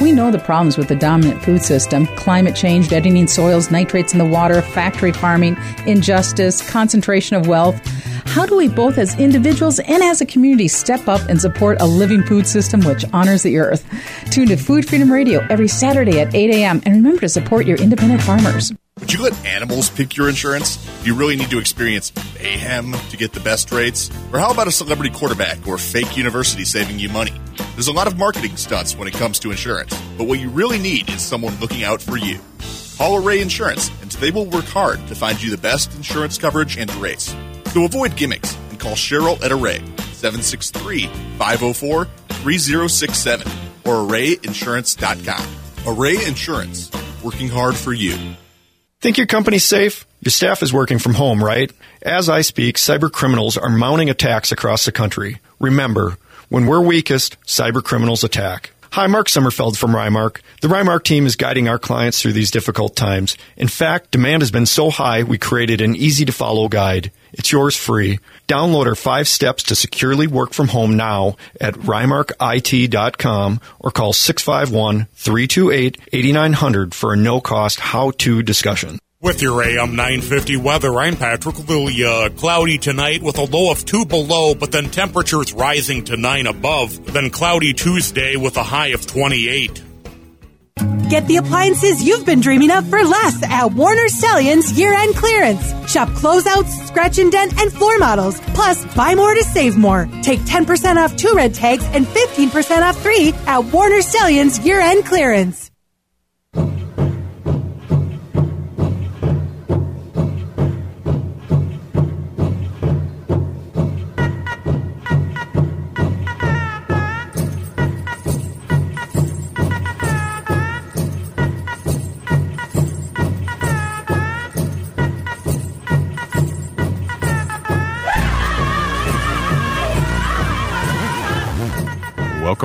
We 0.00 0.12
know 0.12 0.30
the 0.30 0.38
problems 0.38 0.78
with 0.78 0.86
the 0.86 0.94
dominant 0.94 1.42
food 1.42 1.62
system 1.62 2.06
climate 2.16 2.54
change, 2.54 2.88
deadening 2.88 3.26
soils, 3.26 3.70
nitrates 3.70 4.12
in 4.12 4.18
the 4.18 4.24
water, 4.24 4.62
factory 4.62 5.12
farming, 5.12 5.56
injustice, 5.86 6.68
concentration 6.70 7.36
of 7.36 7.48
wealth. 7.48 7.84
How 8.26 8.46
do 8.46 8.56
we 8.56 8.68
both 8.68 8.96
as 8.98 9.18
individuals 9.18 9.80
and 9.80 10.02
as 10.02 10.20
a 10.20 10.26
community 10.26 10.68
step 10.68 11.08
up 11.08 11.20
and 11.28 11.40
support 11.40 11.80
a 11.80 11.86
living 11.86 12.22
food 12.22 12.46
system 12.46 12.80
which 12.82 13.04
honors 13.12 13.42
the 13.42 13.58
earth? 13.58 13.84
Tune 14.30 14.46
to 14.48 14.56
Food 14.56 14.88
Freedom 14.88 15.10
Radio 15.10 15.44
every 15.50 15.66
Saturday 15.66 16.20
at 16.20 16.32
8 16.32 16.50
a.m. 16.50 16.80
and 16.84 16.94
remember 16.94 17.22
to 17.22 17.28
support 17.28 17.66
your 17.66 17.78
independent 17.78 18.22
farmers. 18.22 18.72
Would 19.00 19.12
you 19.12 19.22
let 19.22 19.44
animals 19.44 19.90
pick 19.90 20.16
your 20.16 20.28
insurance? 20.28 20.76
Do 21.00 21.06
you 21.06 21.14
really 21.14 21.36
need 21.36 21.50
to 21.50 21.58
experience 21.58 22.12
mayhem 22.34 22.92
to 22.92 23.16
get 23.16 23.32
the 23.32 23.40
best 23.40 23.72
rates? 23.72 24.10
Or 24.32 24.38
how 24.38 24.52
about 24.52 24.68
a 24.68 24.72
celebrity 24.72 25.12
quarterback 25.12 25.66
or 25.66 25.78
fake 25.78 26.16
university 26.16 26.64
saving 26.64 26.98
you 27.00 27.08
money? 27.08 27.32
There's 27.78 27.86
a 27.86 27.92
lot 27.92 28.08
of 28.08 28.18
marketing 28.18 28.56
stunts 28.56 28.96
when 28.96 29.06
it 29.06 29.14
comes 29.14 29.38
to 29.38 29.52
insurance, 29.52 29.96
but 30.16 30.26
what 30.26 30.40
you 30.40 30.50
really 30.50 30.80
need 30.80 31.08
is 31.10 31.22
someone 31.22 31.54
looking 31.60 31.84
out 31.84 32.02
for 32.02 32.16
you. 32.16 32.40
Call 32.96 33.24
Array 33.24 33.40
Insurance, 33.40 33.88
and 34.02 34.10
they 34.10 34.32
will 34.32 34.46
work 34.46 34.64
hard 34.64 34.98
to 35.06 35.14
find 35.14 35.40
you 35.40 35.48
the 35.48 35.58
best 35.58 35.94
insurance 35.94 36.38
coverage 36.38 36.76
and 36.76 36.92
rates. 36.96 37.36
So 37.66 37.84
avoid 37.84 38.16
gimmicks 38.16 38.56
and 38.70 38.80
call 38.80 38.94
Cheryl 38.94 39.40
at 39.44 39.52
Array 39.52 39.78
763 40.14 41.06
504 41.38 42.06
3067 42.06 43.46
or 43.84 44.08
arrayinsurance.com. 44.08 45.46
Array 45.86 46.26
Insurance, 46.26 46.90
working 47.22 47.48
hard 47.48 47.76
for 47.76 47.92
you. 47.92 48.16
Think 49.00 49.18
your 49.18 49.28
company's 49.28 49.62
safe? 49.62 50.04
Your 50.20 50.32
staff 50.32 50.64
is 50.64 50.72
working 50.72 50.98
from 50.98 51.14
home, 51.14 51.44
right? 51.44 51.70
As 52.02 52.28
I 52.28 52.40
speak, 52.40 52.74
cyber 52.74 53.12
criminals 53.12 53.56
are 53.56 53.68
mounting 53.68 54.10
attacks 54.10 54.50
across 54.50 54.84
the 54.84 54.90
country. 54.90 55.38
Remember, 55.60 56.16
when 56.48 56.66
we're 56.66 56.80
weakest, 56.80 57.40
cyber 57.42 57.82
criminals 57.82 58.22
attack. 58.24 58.70
Hi, 58.92 59.06
Mark 59.06 59.28
Sommerfeld 59.28 59.76
from 59.76 59.92
Rymark. 59.92 60.40
The 60.62 60.68
Rymark 60.68 61.04
team 61.04 61.26
is 61.26 61.36
guiding 61.36 61.68
our 61.68 61.78
clients 61.78 62.22
through 62.22 62.32
these 62.32 62.50
difficult 62.50 62.96
times. 62.96 63.36
In 63.56 63.68
fact, 63.68 64.12
demand 64.12 64.40
has 64.40 64.50
been 64.50 64.64
so 64.64 64.88
high, 64.88 65.22
we 65.22 65.36
created 65.36 65.82
an 65.82 65.94
easy 65.94 66.24
to 66.24 66.32
follow 66.32 66.68
guide. 66.68 67.12
It's 67.34 67.52
yours 67.52 67.76
free. 67.76 68.18
Download 68.48 68.86
our 68.86 68.94
five 68.94 69.28
steps 69.28 69.62
to 69.64 69.74
securely 69.74 70.26
work 70.26 70.54
from 70.54 70.68
home 70.68 70.96
now 70.96 71.36
at 71.60 71.74
rymarkit.com 71.74 73.60
or 73.78 73.90
call 73.90 74.14
651-328-8900 74.14 76.94
for 76.94 77.12
a 77.12 77.16
no-cost 77.16 77.80
how-to 77.80 78.42
discussion. 78.42 78.98
With 79.20 79.42
your 79.42 79.64
AM 79.64 79.96
950 79.96 80.58
weather, 80.58 80.94
I'm 81.00 81.16
Patrick 81.16 81.68
Lilia. 81.68 82.30
Cloudy 82.30 82.78
tonight 82.78 83.20
with 83.20 83.36
a 83.38 83.42
low 83.42 83.72
of 83.72 83.84
2 83.84 84.04
below, 84.04 84.54
but 84.54 84.70
then 84.70 84.90
temperatures 84.90 85.52
rising 85.52 86.04
to 86.04 86.16
9 86.16 86.46
above. 86.46 87.12
Then 87.12 87.28
cloudy 87.30 87.72
Tuesday 87.72 88.36
with 88.36 88.56
a 88.56 88.62
high 88.62 88.88
of 88.88 89.08
28. 89.08 89.82
Get 91.10 91.26
the 91.26 91.38
appliances 91.38 92.00
you've 92.00 92.26
been 92.26 92.40
dreaming 92.40 92.70
of 92.70 92.88
for 92.88 93.02
less 93.02 93.42
at 93.42 93.72
Warner 93.72 94.06
Stellian's 94.06 94.78
year-end 94.78 95.16
clearance. 95.16 95.66
Shop 95.90 96.08
closeouts, 96.10 96.86
scratch 96.86 97.18
and 97.18 97.32
dent, 97.32 97.60
and 97.60 97.72
floor 97.72 97.98
models. 97.98 98.38
Plus, 98.54 98.84
buy 98.94 99.16
more 99.16 99.34
to 99.34 99.42
save 99.42 99.76
more. 99.76 100.08
Take 100.22 100.38
10% 100.42 100.94
off 100.94 101.16
two 101.16 101.32
red 101.34 101.54
tags 101.54 101.84
and 101.86 102.06
15% 102.06 102.82
off 102.82 103.02
three 103.02 103.32
at 103.48 103.64
Warner 103.64 103.96
Stellian's 103.98 104.60
year-end 104.60 105.06
clearance. 105.06 105.67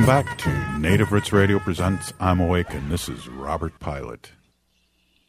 Welcome 0.03 0.25
back 0.25 0.37
to 0.39 0.79
Native 0.79 1.13
Roots 1.13 1.31
Radio 1.31 1.59
presents 1.59 2.11
I'm 2.19 2.41
Awake, 2.41 2.73
and 2.73 2.91
this 2.91 3.07
is 3.07 3.29
Robert 3.29 3.79
Pilot. 3.79 4.33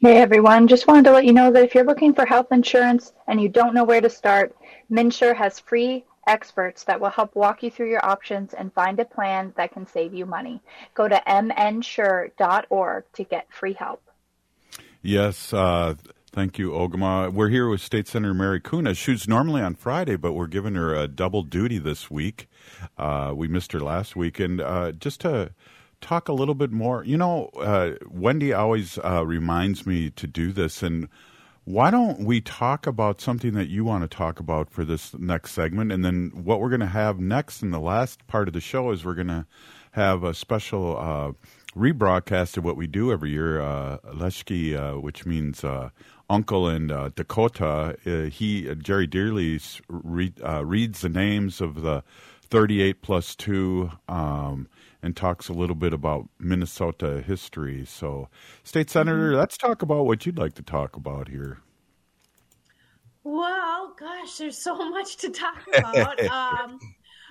Hey 0.00 0.16
everyone, 0.16 0.66
just 0.66 0.88
wanted 0.88 1.04
to 1.04 1.12
let 1.12 1.24
you 1.24 1.32
know 1.32 1.52
that 1.52 1.62
if 1.62 1.76
you're 1.76 1.84
looking 1.84 2.12
for 2.12 2.26
health 2.26 2.48
insurance 2.50 3.12
and 3.28 3.40
you 3.40 3.48
don't 3.48 3.72
know 3.72 3.84
where 3.84 4.00
to 4.00 4.10
start, 4.10 4.56
MNsure 4.90 5.37
has 5.37 5.60
free 5.60 6.04
experts 6.26 6.82
that 6.84 7.00
will 7.00 7.10
help 7.10 7.37
walk 7.37 7.62
you 7.62 7.70
through 7.70 7.88
your 7.88 8.04
options 8.04 8.52
and 8.52 8.72
find 8.72 8.98
a 8.98 9.04
plan 9.04 9.52
that 9.56 9.72
can 9.72 9.87
save 9.87 10.12
you 10.12 10.26
money. 10.26 10.60
Go 10.94 11.06
to 11.06 11.22
mnsure.org 11.24 13.04
to 13.12 13.22
get 13.22 13.46
free 13.52 13.74
help. 13.74 14.02
Yes, 15.02 15.52
uh, 15.52 15.94
thank 16.32 16.58
you, 16.58 16.72
Ogama. 16.72 17.32
We're 17.32 17.50
here 17.50 17.68
with 17.68 17.80
State 17.80 18.08
Senator 18.08 18.34
Mary 18.34 18.60
Kunesh. 18.60 18.96
She's 18.96 19.28
normally 19.28 19.62
on 19.62 19.76
Friday, 19.76 20.16
but 20.16 20.32
we're 20.32 20.48
giving 20.48 20.74
her 20.74 20.96
a 20.96 21.06
double 21.06 21.44
duty 21.44 21.78
this 21.78 22.10
week. 22.10 22.48
Uh, 22.98 23.33
we 23.35 23.48
missed 23.48 23.72
her 23.72 23.81
last 23.81 24.16
week, 24.16 24.40
and 24.40 24.61
uh, 24.61 24.92
just 24.92 25.20
to 25.22 25.53
talk 26.00 26.29
a 26.29 26.33
little 26.33 26.55
bit 26.55 26.70
more, 26.70 27.05
you 27.05 27.16
know, 27.16 27.50
uh, 27.59 27.92
Wendy 28.11 28.53
always 28.53 28.98
uh, 28.98 29.24
reminds 29.24 29.87
me 29.87 30.11
to 30.11 30.27
do 30.27 30.53
this, 30.53 30.83
and 30.83 31.09
why 31.64 31.90
don't 31.90 32.20
we 32.20 32.40
talk 32.40 32.87
about 32.87 33.20
something 33.20 33.55
that 33.55 33.68
you 33.68 33.85
want 33.85 34.03
to 34.03 34.16
talk 34.16 34.38
about 34.38 34.70
for 34.70 34.85
this 34.85 35.14
next 35.14 35.53
segment, 35.53 35.92
and 35.92 36.05
then 36.05 36.31
what 36.35 36.61
we're 36.61 36.68
going 36.68 36.81
to 36.81 36.87
have 36.87 37.18
next 37.18 37.62
in 37.62 37.70
the 37.70 37.81
last 37.81 38.27
part 38.27 38.48
of 38.48 38.55
the 38.55 38.61
show 38.61 38.90
is 38.90 39.05
we're 39.05 39.14
going 39.14 39.29
to 39.29 39.46
have 39.92 40.24
a 40.24 40.35
special 40.35 40.98
uh, 40.98 41.33
rebroadcast 41.77 42.57
of 42.57 42.64
what 42.64 42.77
we 42.77 42.87
do 42.87 43.12
every 43.12 43.31
year, 43.31 43.61
uh, 43.61 43.98
Leshki, 44.12 44.74
uh, 44.74 45.00
which 45.00 45.24
means 45.24 45.64
uh, 45.64 45.90
uncle 46.29 46.68
in 46.68 46.90
uh, 46.90 47.11
Dakota. 47.14 47.96
Uh, 48.07 48.29
he 48.29 48.74
Jerry 48.77 49.07
Dearly 49.07 49.61
re- 49.88 50.35
uh, 50.44 50.64
reads 50.64 51.00
the 51.00 51.09
names 51.09 51.61
of 51.61 51.83
the 51.83 52.03
38 52.44 53.02
plus 53.02 53.35
2 53.37 53.90
um, 54.09 54.68
and 55.02 55.16
talks 55.16 55.48
a 55.48 55.52
little 55.52 55.76
bit 55.76 55.92
about 55.92 56.28
Minnesota 56.38 57.20
history. 57.20 57.85
So, 57.85 58.28
State 58.62 58.90
Senator, 58.90 59.30
mm-hmm. 59.30 59.38
let's 59.38 59.57
talk 59.57 59.83
about 59.83 60.07
what 60.07 60.24
you'd 60.26 60.38
like 60.38 60.54
to 60.54 60.62
talk 60.62 60.96
about 60.96 61.28
here. 61.28 61.59
Well, 63.22 63.94
gosh, 63.98 64.37
there's 64.38 64.59
so 64.59 64.76
much 64.90 65.16
to 65.18 65.30
talk 65.30 65.62
about. 65.76 66.20
um, 66.26 66.78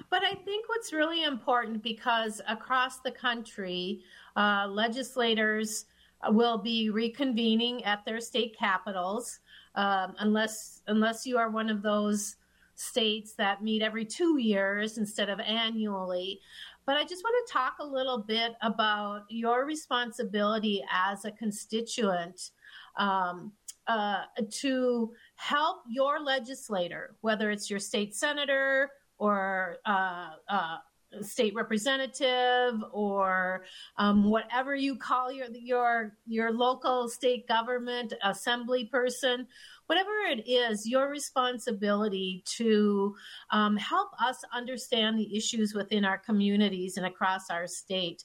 but 0.09 0.23
I 0.23 0.33
think 0.33 0.67
what's 0.69 0.91
really 0.91 1.23
important 1.23 1.81
because 1.81 2.41
across 2.47 2.99
the 2.99 3.11
country, 3.11 4.01
uh, 4.35 4.67
legislators 4.69 5.85
will 6.29 6.57
be 6.57 6.89
reconvening 6.91 7.85
at 7.85 8.05
their 8.05 8.19
state 8.19 8.55
capitals, 8.57 9.39
um, 9.75 10.13
unless 10.19 10.81
unless 10.87 11.25
you 11.25 11.37
are 11.37 11.49
one 11.49 11.69
of 11.69 11.81
those 11.81 12.35
states 12.75 13.33
that 13.35 13.63
meet 13.63 13.81
every 13.81 14.05
two 14.05 14.37
years 14.37 14.97
instead 14.97 15.29
of 15.29 15.39
annually. 15.39 16.39
But 16.85 16.97
I 16.97 17.03
just 17.03 17.23
want 17.23 17.47
to 17.47 17.53
talk 17.53 17.75
a 17.79 17.85
little 17.85 18.17
bit 18.17 18.55
about 18.61 19.23
your 19.29 19.65
responsibility 19.65 20.83
as 20.91 21.23
a 21.25 21.31
constituent 21.31 22.51
um, 22.97 23.53
uh, 23.87 24.23
to 24.49 25.11
help 25.35 25.83
your 25.89 26.19
legislator, 26.19 27.15
whether 27.21 27.51
it's 27.51 27.69
your 27.69 27.79
state 27.79 28.15
senator 28.15 28.89
or 29.17 29.77
uh, 29.85 30.31
uh, 30.49 30.77
state 31.21 31.53
representative 31.55 32.83
or 32.91 33.65
um, 33.97 34.29
whatever 34.29 34.75
you 34.75 34.95
call 34.95 35.31
your 35.31 35.47
your 35.53 36.17
your 36.25 36.51
local 36.51 37.07
state 37.07 37.47
government 37.47 38.13
assembly 38.23 38.85
person 38.85 39.47
whatever 39.87 40.11
it 40.29 40.47
is 40.47 40.87
your 40.87 41.09
responsibility 41.09 42.41
to 42.45 43.15
um, 43.51 43.75
help 43.77 44.09
us 44.21 44.37
understand 44.53 45.19
the 45.19 45.35
issues 45.35 45.73
within 45.73 46.05
our 46.05 46.17
communities 46.17 46.97
and 46.97 47.05
across 47.05 47.49
our 47.49 47.67
state 47.67 48.23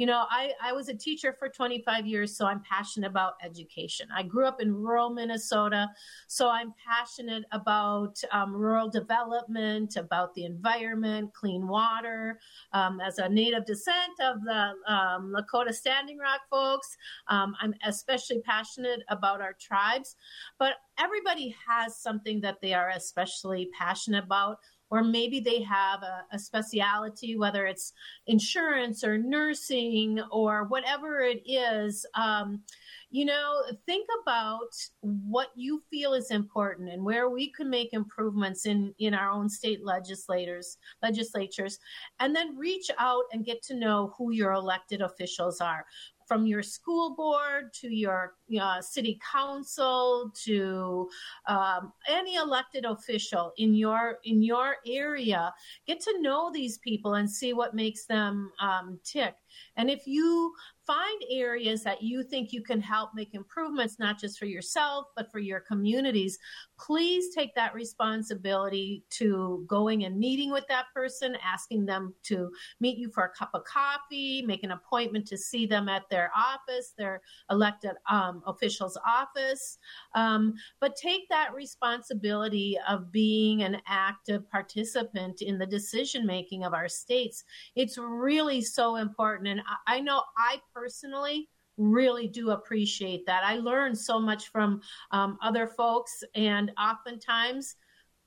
you 0.00 0.06
know, 0.06 0.24
I, 0.30 0.52
I 0.64 0.72
was 0.72 0.88
a 0.88 0.94
teacher 0.94 1.36
for 1.38 1.50
25 1.50 2.06
years, 2.06 2.34
so 2.34 2.46
I'm 2.46 2.62
passionate 2.62 3.06
about 3.10 3.34
education. 3.44 4.08
I 4.16 4.22
grew 4.22 4.46
up 4.46 4.62
in 4.62 4.74
rural 4.74 5.10
Minnesota, 5.10 5.90
so 6.26 6.48
I'm 6.48 6.72
passionate 6.88 7.44
about 7.52 8.18
um, 8.32 8.56
rural 8.56 8.88
development, 8.88 9.96
about 9.96 10.32
the 10.32 10.46
environment, 10.46 11.34
clean 11.34 11.68
water. 11.68 12.40
Um, 12.72 12.98
as 13.02 13.18
a 13.18 13.28
native 13.28 13.66
descent 13.66 14.18
of 14.22 14.42
the 14.42 14.72
um, 14.90 15.34
Lakota 15.36 15.74
Standing 15.74 16.16
Rock 16.16 16.40
folks, 16.48 16.96
um, 17.28 17.54
I'm 17.60 17.74
especially 17.84 18.40
passionate 18.40 19.00
about 19.10 19.42
our 19.42 19.52
tribes. 19.60 20.16
But 20.58 20.76
everybody 20.98 21.54
has 21.68 22.00
something 22.00 22.40
that 22.40 22.62
they 22.62 22.72
are 22.72 22.88
especially 22.88 23.68
passionate 23.78 24.24
about 24.24 24.60
or 24.90 25.04
maybe 25.04 25.40
they 25.40 25.62
have 25.62 26.02
a, 26.02 26.24
a 26.32 26.38
speciality, 26.38 27.36
whether 27.36 27.66
it's 27.66 27.92
insurance 28.26 29.04
or 29.04 29.16
nursing 29.16 30.20
or 30.30 30.64
whatever 30.64 31.20
it 31.20 31.42
is. 31.46 32.04
Um, 32.14 32.62
you 33.12 33.24
know, 33.24 33.62
think 33.86 34.06
about 34.22 34.72
what 35.00 35.48
you 35.56 35.82
feel 35.90 36.12
is 36.14 36.30
important 36.30 36.90
and 36.90 37.04
where 37.04 37.28
we 37.28 37.50
can 37.50 37.68
make 37.68 37.92
improvements 37.92 38.66
in, 38.66 38.94
in 38.98 39.14
our 39.14 39.30
own 39.30 39.48
state 39.48 39.84
legislators, 39.84 40.78
legislatures, 41.02 41.80
and 42.20 42.34
then 42.34 42.56
reach 42.56 42.88
out 42.98 43.24
and 43.32 43.44
get 43.44 43.62
to 43.62 43.74
know 43.74 44.14
who 44.16 44.32
your 44.32 44.52
elected 44.52 45.02
officials 45.02 45.60
are 45.60 45.84
from 46.30 46.46
your 46.46 46.62
school 46.62 47.16
board 47.16 47.72
to 47.72 47.92
your 47.92 48.34
uh, 48.60 48.80
city 48.80 49.18
council 49.32 50.30
to 50.32 51.08
um, 51.48 51.92
any 52.08 52.36
elected 52.36 52.84
official 52.84 53.52
in 53.56 53.74
your 53.74 54.20
in 54.22 54.40
your 54.40 54.76
area 54.86 55.52
get 55.88 55.98
to 56.00 56.22
know 56.22 56.48
these 56.52 56.78
people 56.78 57.14
and 57.14 57.28
see 57.28 57.52
what 57.52 57.74
makes 57.74 58.06
them 58.06 58.52
um, 58.60 58.96
tick. 59.02 59.34
And 59.76 59.90
if 59.90 60.06
you 60.06 60.54
find 60.90 61.22
areas 61.30 61.84
that 61.84 62.02
you 62.02 62.24
think 62.24 62.52
you 62.52 62.60
can 62.60 62.80
help 62.80 63.10
make 63.14 63.32
improvements, 63.32 64.00
not 64.00 64.18
just 64.18 64.40
for 64.40 64.46
yourself, 64.46 65.06
but 65.14 65.30
for 65.30 65.38
your 65.38 65.60
communities, 65.60 66.36
please 66.80 67.32
take 67.32 67.54
that 67.54 67.72
responsibility 67.74 69.04
to 69.08 69.64
going 69.68 70.02
and 70.04 70.18
meeting 70.18 70.50
with 70.50 70.66
that 70.66 70.86
person, 70.92 71.36
asking 71.44 71.86
them 71.86 72.12
to 72.24 72.50
meet 72.80 72.98
you 72.98 73.08
for 73.08 73.22
a 73.22 73.28
cup 73.28 73.50
of 73.54 73.62
coffee, 73.62 74.42
make 74.42 74.64
an 74.64 74.72
appointment 74.72 75.24
to 75.28 75.38
see 75.38 75.64
them 75.64 75.88
at 75.88 76.02
their 76.10 76.32
office, 76.36 76.92
their 76.98 77.20
elected 77.52 77.92
um, 78.10 78.42
official's 78.44 78.98
office. 79.06 79.78
Um, 80.16 80.54
but 80.80 80.96
take 80.96 81.28
that 81.28 81.54
responsibility 81.54 82.76
of 82.88 83.12
being 83.12 83.62
an 83.62 83.80
active 83.86 84.50
participant 84.50 85.40
in 85.40 85.56
the 85.56 85.66
decision 85.66 86.26
making 86.26 86.64
of 86.64 86.74
our 86.74 86.88
states. 86.88 87.44
It's 87.76 87.96
really 87.96 88.60
so 88.60 88.96
important. 88.96 89.46
And 89.46 89.60
I, 89.86 89.98
I 89.98 90.00
know 90.00 90.24
I 90.36 90.60
personally 90.72 90.79
really 91.76 92.28
do 92.28 92.50
appreciate 92.50 93.26
that. 93.26 93.42
I 93.44 93.56
learned 93.56 93.98
so 93.98 94.20
much 94.20 94.48
from 94.48 94.80
um, 95.10 95.38
other 95.42 95.66
folks, 95.66 96.22
and 96.34 96.70
oftentimes, 96.78 97.76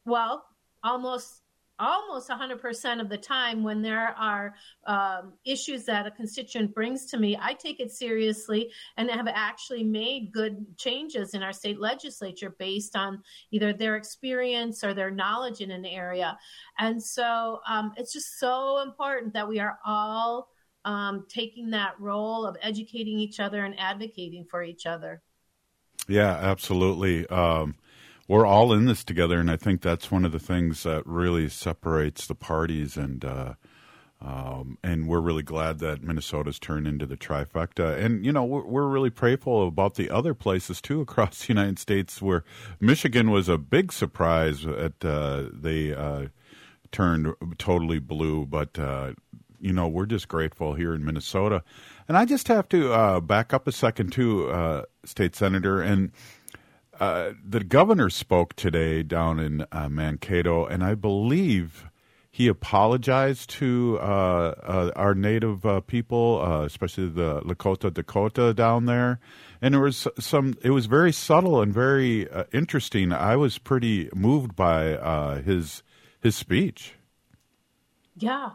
well, 0.05 0.45
almost 0.83 1.43
almost 1.79 2.29
100% 2.29 3.01
of 3.01 3.09
the 3.09 3.17
time 3.17 3.63
when 3.63 3.81
there 3.81 4.15
are 4.17 4.53
um, 4.85 5.33
issues 5.43 5.85
that 5.85 6.05
a 6.05 6.11
constituent 6.11 6.73
brings 6.73 7.07
to 7.07 7.17
me 7.17 7.35
i 7.41 7.51
take 7.53 7.79
it 7.79 7.91
seriously 7.91 8.71
and 8.97 9.09
have 9.09 9.27
actually 9.27 9.83
made 9.83 10.31
good 10.31 10.65
changes 10.77 11.33
in 11.33 11.41
our 11.41 11.51
state 11.51 11.79
legislature 11.79 12.55
based 12.59 12.95
on 12.95 13.21
either 13.51 13.73
their 13.73 13.95
experience 13.95 14.83
or 14.83 14.93
their 14.93 15.09
knowledge 15.09 15.61
in 15.61 15.71
an 15.71 15.85
area 15.85 16.37
and 16.77 17.01
so 17.01 17.59
um, 17.67 17.91
it's 17.97 18.13
just 18.13 18.39
so 18.39 18.81
important 18.81 19.33
that 19.33 19.47
we 19.47 19.59
are 19.59 19.79
all 19.83 20.52
um, 20.85 21.25
taking 21.29 21.71
that 21.71 21.99
role 21.99 22.45
of 22.45 22.57
educating 22.61 23.19
each 23.19 23.39
other 23.39 23.63
and 23.63 23.79
advocating 23.79 24.45
for 24.45 24.63
each 24.63 24.85
other. 24.85 25.21
Yeah, 26.07 26.31
absolutely. 26.31 27.27
Um, 27.27 27.75
we're 28.27 28.45
all 28.45 28.73
in 28.73 28.85
this 28.85 29.03
together, 29.03 29.39
and 29.39 29.51
I 29.51 29.57
think 29.57 29.81
that's 29.81 30.11
one 30.11 30.25
of 30.25 30.31
the 30.31 30.39
things 30.39 30.83
that 30.83 31.05
really 31.05 31.49
separates 31.49 32.27
the 32.27 32.35
parties. 32.35 32.97
And 32.97 33.23
uh, 33.23 33.53
um, 34.23 34.77
and 34.81 35.07
we're 35.07 35.19
really 35.19 35.43
glad 35.43 35.79
that 35.79 36.01
Minnesota's 36.01 36.57
turned 36.57 36.87
into 36.87 37.05
the 37.05 37.17
trifecta. 37.17 38.01
And 38.01 38.25
you 38.25 38.31
know, 38.31 38.45
we're, 38.45 38.65
we're 38.65 38.87
really 38.87 39.09
prayerful 39.09 39.67
about 39.67 39.95
the 39.95 40.09
other 40.09 40.33
places 40.33 40.81
too 40.81 41.01
across 41.01 41.45
the 41.45 41.49
United 41.49 41.77
States, 41.77 42.21
where 42.21 42.45
Michigan 42.79 43.31
was 43.31 43.49
a 43.49 43.57
big 43.57 43.91
surprise 43.91 44.65
at 44.65 45.03
uh, 45.03 45.45
they 45.51 45.93
uh, 45.93 46.27
turned 46.91 47.33
totally 47.57 47.99
blue, 47.99 48.45
but 48.45 48.79
uh, 48.79 49.13
you 49.63 49.71
know, 49.71 49.87
we're 49.87 50.05
just 50.05 50.27
grateful 50.27 50.73
here 50.73 50.93
in 50.93 51.05
Minnesota. 51.05 51.63
And 52.07 52.17
I 52.17 52.25
just 52.25 52.49
have 52.49 52.67
to 52.69 52.91
uh, 52.91 53.19
back 53.21 53.53
up 53.53 53.65
a 53.65 53.71
second, 53.71 54.11
too, 54.11 54.49
uh, 54.49 54.83
State 55.05 55.37
Senator. 55.37 55.81
And 55.81 56.11
uh, 56.99 57.31
the 57.47 57.63
governor 57.63 58.09
spoke 58.09 58.55
today 58.55 59.03
down 59.03 59.39
in 59.39 59.65
uh, 59.71 59.87
Mankato, 59.87 60.65
and 60.65 60.83
I 60.83 60.95
believe 60.95 61.85
he 62.29 62.47
apologized 62.47 63.51
to 63.51 63.99
uh, 64.01 64.03
uh, 64.03 64.91
our 64.97 65.15
native 65.15 65.65
people, 65.87 66.43
especially 66.63 67.07
the 67.07 67.41
Lakota 67.41 67.93
Dakota 67.93 68.53
down 68.53 68.85
there. 68.85 69.19
And 69.61 69.75
there 69.75 69.81
was 69.81 70.07
some, 70.19 70.55
it 70.61 70.71
was 70.71 70.87
very 70.87 71.13
subtle 71.13 71.61
and 71.61 71.73
very 71.73 72.27
interesting. 72.51 73.13
I 73.13 73.37
was 73.37 73.59
pretty 73.59 74.09
moved 74.13 74.55
by 74.55 75.41
his 75.45 75.83
his 76.19 76.35
speech. 76.35 76.95
Yeah, 78.17 78.51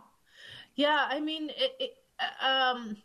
yeah, 0.79 1.09
I 1.11 1.19
mean, 1.19 1.51
it, 1.51 1.73
it, 1.81 1.91
um, 2.41 2.97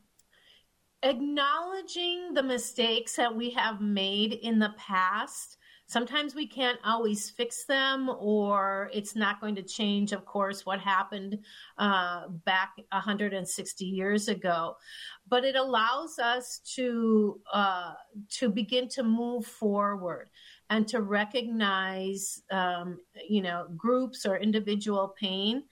acknowledging 1.02 2.36
the 2.36 2.44
mistakes 2.44 3.16
that 3.16 3.36
we 3.36 3.50
have 3.50 3.82
made 3.82 4.34
in 4.34 4.60
the 4.60 4.76
past. 4.78 5.58
Sometimes 5.88 6.36
we 6.36 6.46
can't 6.48 6.78
always 6.86 7.32
fix 7.32 7.66
them, 7.66 8.10
or 8.20 8.92
it's 8.94 9.16
not 9.16 9.42
going 9.42 9.56
to 9.56 9.64
change, 9.64 10.12
of 10.12 10.24
course, 10.24 10.68
what 10.68 10.80
happened 10.80 11.40
uh, 11.80 12.28
back 12.46 12.74
160 12.92 13.86
years 13.86 14.28
ago. 14.28 14.76
But 15.28 15.44
it 15.44 15.56
allows 15.56 16.20
us 16.20 16.60
to 16.76 17.42
uh, 17.52 17.94
to 18.38 18.50
begin 18.50 18.88
to 18.90 19.02
move 19.02 19.48
forward 19.48 20.30
and 20.70 20.88
to 20.88 21.02
recognize, 21.02 22.42
um, 22.52 23.00
you 23.28 23.42
know, 23.42 23.68
groups 23.76 24.26
or 24.26 24.38
individual 24.38 25.16
pain 25.20 25.64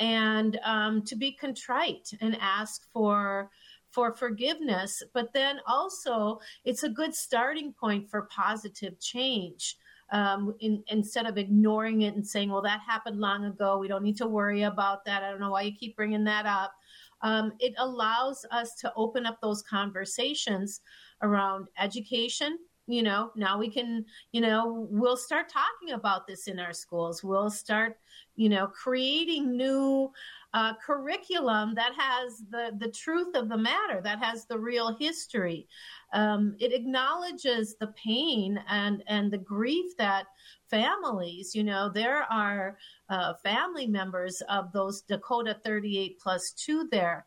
and 0.00 0.58
um, 0.64 1.02
to 1.02 1.16
be 1.16 1.32
contrite 1.32 2.10
and 2.20 2.36
ask 2.40 2.90
for 2.92 3.50
for 3.90 4.12
forgiveness. 4.12 5.02
But 5.12 5.32
then 5.32 5.60
also 5.66 6.40
it's 6.64 6.82
a 6.82 6.88
good 6.88 7.14
starting 7.14 7.72
point 7.72 8.10
for 8.10 8.22
positive 8.22 8.98
change 8.98 9.76
um, 10.10 10.54
in, 10.60 10.82
instead 10.88 11.26
of 11.26 11.38
ignoring 11.38 12.02
it 12.02 12.14
and 12.14 12.26
saying 12.26 12.50
well 12.50 12.62
that 12.62 12.80
happened 12.80 13.20
long 13.20 13.44
ago. 13.44 13.78
We 13.78 13.88
don't 13.88 14.02
need 14.02 14.16
to 14.18 14.26
worry 14.26 14.62
about 14.62 15.04
that. 15.04 15.22
I 15.22 15.30
don't 15.30 15.40
know 15.40 15.52
why 15.52 15.62
you 15.62 15.72
keep 15.72 15.96
bringing 15.96 16.24
that 16.24 16.44
up. 16.44 16.74
Um, 17.22 17.52
it 17.60 17.72
allows 17.78 18.44
us 18.50 18.74
to 18.80 18.92
open 18.96 19.24
up 19.26 19.40
those 19.40 19.62
conversations 19.62 20.80
around 21.22 21.68
education. 21.78 22.58
You 22.86 23.02
know 23.02 23.30
now 23.34 23.58
we 23.58 23.70
can 23.70 24.04
you 24.32 24.40
know 24.40 24.88
we'll 24.90 25.16
start 25.16 25.48
talking 25.48 25.94
about 25.94 26.26
this 26.26 26.48
in 26.48 26.58
our 26.58 26.72
schools. 26.72 27.22
We'll 27.22 27.48
start 27.48 27.96
you 28.36 28.48
know 28.48 28.66
creating 28.66 29.56
new 29.56 30.10
uh, 30.54 30.72
curriculum 30.84 31.74
that 31.74 31.92
has 31.98 32.44
the 32.50 32.70
the 32.78 32.90
truth 32.90 33.34
of 33.34 33.48
the 33.48 33.56
matter 33.56 34.00
that 34.00 34.22
has 34.22 34.46
the 34.46 34.58
real 34.58 34.96
history. 34.98 35.66
Um, 36.12 36.54
it 36.60 36.72
acknowledges 36.72 37.76
the 37.80 37.88
pain 38.02 38.62
and 38.68 39.02
and 39.08 39.32
the 39.32 39.38
grief 39.38 39.96
that 39.98 40.26
families, 40.70 41.54
you 41.54 41.64
know, 41.64 41.90
there 41.92 42.22
are 42.32 42.78
uh, 43.08 43.34
family 43.42 43.88
members 43.88 44.40
of 44.48 44.72
those 44.72 45.02
Dakota 45.02 45.56
38 45.64 46.18
plus 46.20 46.52
two 46.56 46.88
there 46.90 47.26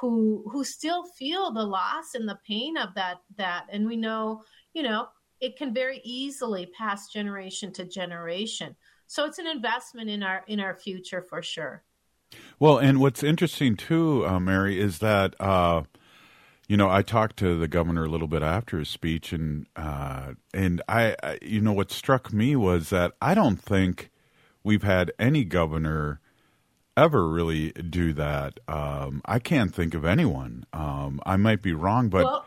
who 0.00 0.44
who 0.52 0.62
still 0.62 1.04
feel 1.18 1.50
the 1.50 1.62
loss 1.62 2.14
and 2.14 2.28
the 2.28 2.38
pain 2.46 2.76
of 2.76 2.94
that 2.94 3.18
that. 3.36 3.66
And 3.70 3.86
we 3.86 3.96
know 3.96 4.42
you 4.72 4.84
know 4.84 5.08
it 5.40 5.56
can 5.56 5.74
very 5.74 6.00
easily 6.04 6.66
pass 6.78 7.08
generation 7.08 7.72
to 7.72 7.84
generation 7.84 8.76
so 9.08 9.24
it's 9.24 9.38
an 9.38 9.46
investment 9.48 10.08
in 10.08 10.22
our 10.22 10.44
in 10.46 10.60
our 10.60 10.74
future 10.74 11.20
for 11.20 11.42
sure 11.42 11.82
well 12.60 12.78
and 12.78 13.00
what's 13.00 13.24
interesting 13.24 13.76
too 13.76 14.24
uh, 14.26 14.38
mary 14.38 14.80
is 14.80 14.98
that 14.98 15.34
uh, 15.40 15.82
you 16.68 16.76
know 16.76 16.88
i 16.88 17.02
talked 17.02 17.36
to 17.36 17.58
the 17.58 17.68
governor 17.68 18.04
a 18.04 18.08
little 18.08 18.28
bit 18.28 18.42
after 18.42 18.78
his 18.78 18.88
speech 18.88 19.32
and 19.32 19.66
uh, 19.74 20.34
and 20.54 20.80
I, 20.88 21.16
I 21.22 21.38
you 21.42 21.60
know 21.60 21.72
what 21.72 21.90
struck 21.90 22.32
me 22.32 22.54
was 22.54 22.90
that 22.90 23.14
i 23.20 23.34
don't 23.34 23.60
think 23.60 24.10
we've 24.62 24.84
had 24.84 25.10
any 25.18 25.44
governor 25.44 26.20
ever 26.98 27.28
really 27.28 27.70
do 27.72 28.12
that. 28.14 28.58
Um, 28.66 29.22
I 29.24 29.38
can't 29.38 29.74
think 29.74 29.94
of 29.94 30.04
anyone. 30.04 30.64
Um, 30.72 31.20
I 31.24 31.36
might 31.36 31.62
be 31.62 31.72
wrong, 31.72 32.08
but 32.08 32.24
well, 32.24 32.46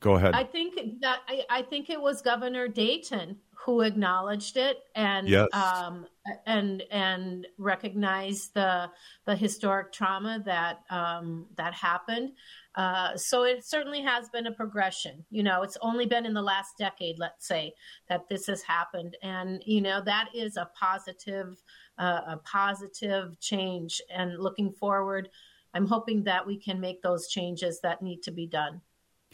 go 0.00 0.16
ahead. 0.16 0.34
I 0.34 0.44
think 0.44 0.74
that 1.00 1.20
I, 1.28 1.44
I, 1.48 1.62
think 1.62 1.88
it 1.88 2.00
was 2.00 2.20
Governor 2.20 2.66
Dayton 2.66 3.36
who 3.64 3.82
acknowledged 3.82 4.56
it 4.56 4.78
and 4.94 5.28
yes. 5.28 5.48
um, 5.52 6.06
and 6.46 6.82
and 6.90 7.46
recognized 7.58 8.54
the 8.54 8.90
the 9.26 9.36
historic 9.36 9.92
trauma 9.92 10.42
that 10.46 10.80
um, 10.88 11.46
that 11.56 11.74
happened. 11.74 12.32
Uh, 12.76 13.16
so 13.16 13.42
it 13.42 13.64
certainly 13.64 14.00
has 14.00 14.28
been 14.30 14.46
a 14.46 14.52
progression. 14.52 15.24
You 15.30 15.42
know, 15.42 15.62
it's 15.62 15.76
only 15.82 16.06
been 16.06 16.24
in 16.24 16.32
the 16.32 16.42
last 16.42 16.78
decade, 16.78 17.18
let's 17.18 17.46
say, 17.46 17.74
that 18.08 18.28
this 18.28 18.46
has 18.46 18.62
happened, 18.62 19.16
and 19.22 19.62
you 19.66 19.82
know 19.82 20.00
that 20.04 20.28
is 20.34 20.56
a 20.56 20.70
positive 20.78 21.62
uh, 21.98 22.20
a 22.28 22.36
positive 22.38 23.38
change. 23.40 24.00
And 24.10 24.38
looking 24.38 24.72
forward, 24.72 25.28
I'm 25.74 25.86
hoping 25.86 26.24
that 26.24 26.46
we 26.46 26.56
can 26.56 26.80
make 26.80 27.02
those 27.02 27.28
changes 27.28 27.80
that 27.82 28.00
need 28.00 28.22
to 28.22 28.30
be 28.30 28.46
done. 28.46 28.80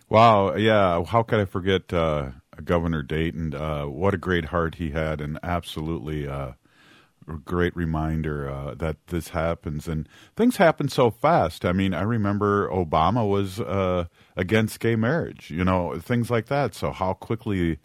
Wow, 0.09 0.55
yeah. 0.55 1.03
How 1.05 1.25
could 1.25 1.41
I 1.41 1.45
forget 1.47 1.93
uh, 1.93 2.31
Governor 2.63 3.03
Dayton? 3.03 3.55
Uh, 3.55 3.87
what 3.87 4.15
a 4.15 4.19
great 4.19 4.47
heart 4.47 4.77
he 4.77 4.91
had, 4.91 5.21
and 5.21 5.37
absolutely 5.43 6.29
uh, 6.29 6.53
a 7.29 7.37
great 7.45 7.75
reminder 7.75 8.49
uh, 8.49 8.75
that 8.75 9.09
this 9.09 9.31
happens. 9.31 9.89
And 9.89 10.09
things 10.37 10.59
happen 10.59 10.89
so 10.89 11.11
fast. 11.11 11.65
I 11.65 11.73
mean, 11.73 11.93
I 11.93 12.03
remember 12.03 12.69
Obama 12.71 13.29
was 13.29 13.59
uh, 13.59 14.05
against 14.37 14.79
gay 14.79 14.95
marriage, 14.95 15.51
you 15.51 15.65
know, 15.65 15.99
things 15.99 16.31
like 16.31 16.47
that. 16.47 16.73
So 16.77 16.93
how 16.93 17.15
quickly 17.15 17.79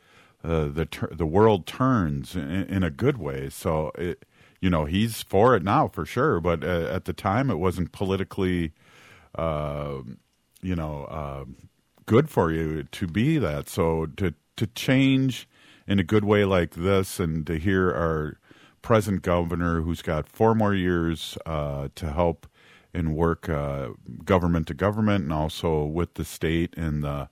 the 0.43 0.87
ter- 0.89 1.13
the 1.13 1.25
world 1.25 1.65
turns 1.65 2.35
in, 2.35 2.65
in, 2.65 2.83
a 2.83 2.91
good 2.91 3.17
way. 3.17 3.49
So 3.49 3.91
it, 3.95 4.25
you 4.59 4.69
know 4.69 4.85
he's 4.85 5.23
for 5.23 5.55
it 5.55 5.63
now 5.63 5.87
for 5.87 6.05
sure, 6.05 6.39
but 6.39 6.63
at 6.63 7.05
the 7.05 7.13
time 7.13 7.49
it 7.49 7.57
wasn't 7.57 7.91
politically, 7.91 8.73
you 9.37 10.75
know, 10.75 11.45
good 12.11 12.29
for 12.29 12.51
you 12.51 12.83
to 12.83 13.07
be 13.07 13.37
that. 13.37 13.69
So 13.69 14.05
to 14.17 14.33
to 14.57 14.67
change 14.67 15.47
in 15.87 15.97
a 15.97 16.03
good 16.03 16.25
way 16.25 16.43
like 16.43 16.71
this, 16.71 17.21
and 17.21 17.47
to 17.47 17.57
hear 17.57 17.89
our 17.89 18.37
present 18.81 19.21
governor, 19.21 19.79
who's 19.79 20.01
got 20.01 20.27
four 20.27 20.53
more 20.53 20.73
years 20.73 21.37
uh, 21.45 21.87
to 21.95 22.11
help 22.11 22.47
and 22.93 23.15
work 23.15 23.47
uh, 23.47 23.91
government 24.25 24.67
to 24.67 24.73
government, 24.73 25.23
and 25.23 25.31
also 25.31 25.85
with 25.85 26.15
the 26.15 26.25
state 26.25 26.75
and 26.75 27.01
the 27.01 27.29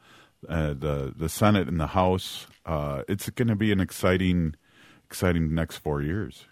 uh, 0.47 0.73
the 0.73 1.13
the 1.13 1.27
Senate 1.27 1.67
and 1.67 1.77
the 1.77 1.87
House. 1.87 2.47
it's 2.65 3.29
going 3.31 3.49
to 3.49 3.57
be 3.57 3.73
an 3.73 3.81
exciting, 3.81 4.55
exciting 5.03 5.53
next 5.53 5.79
four 5.79 6.01
years. 6.01 6.45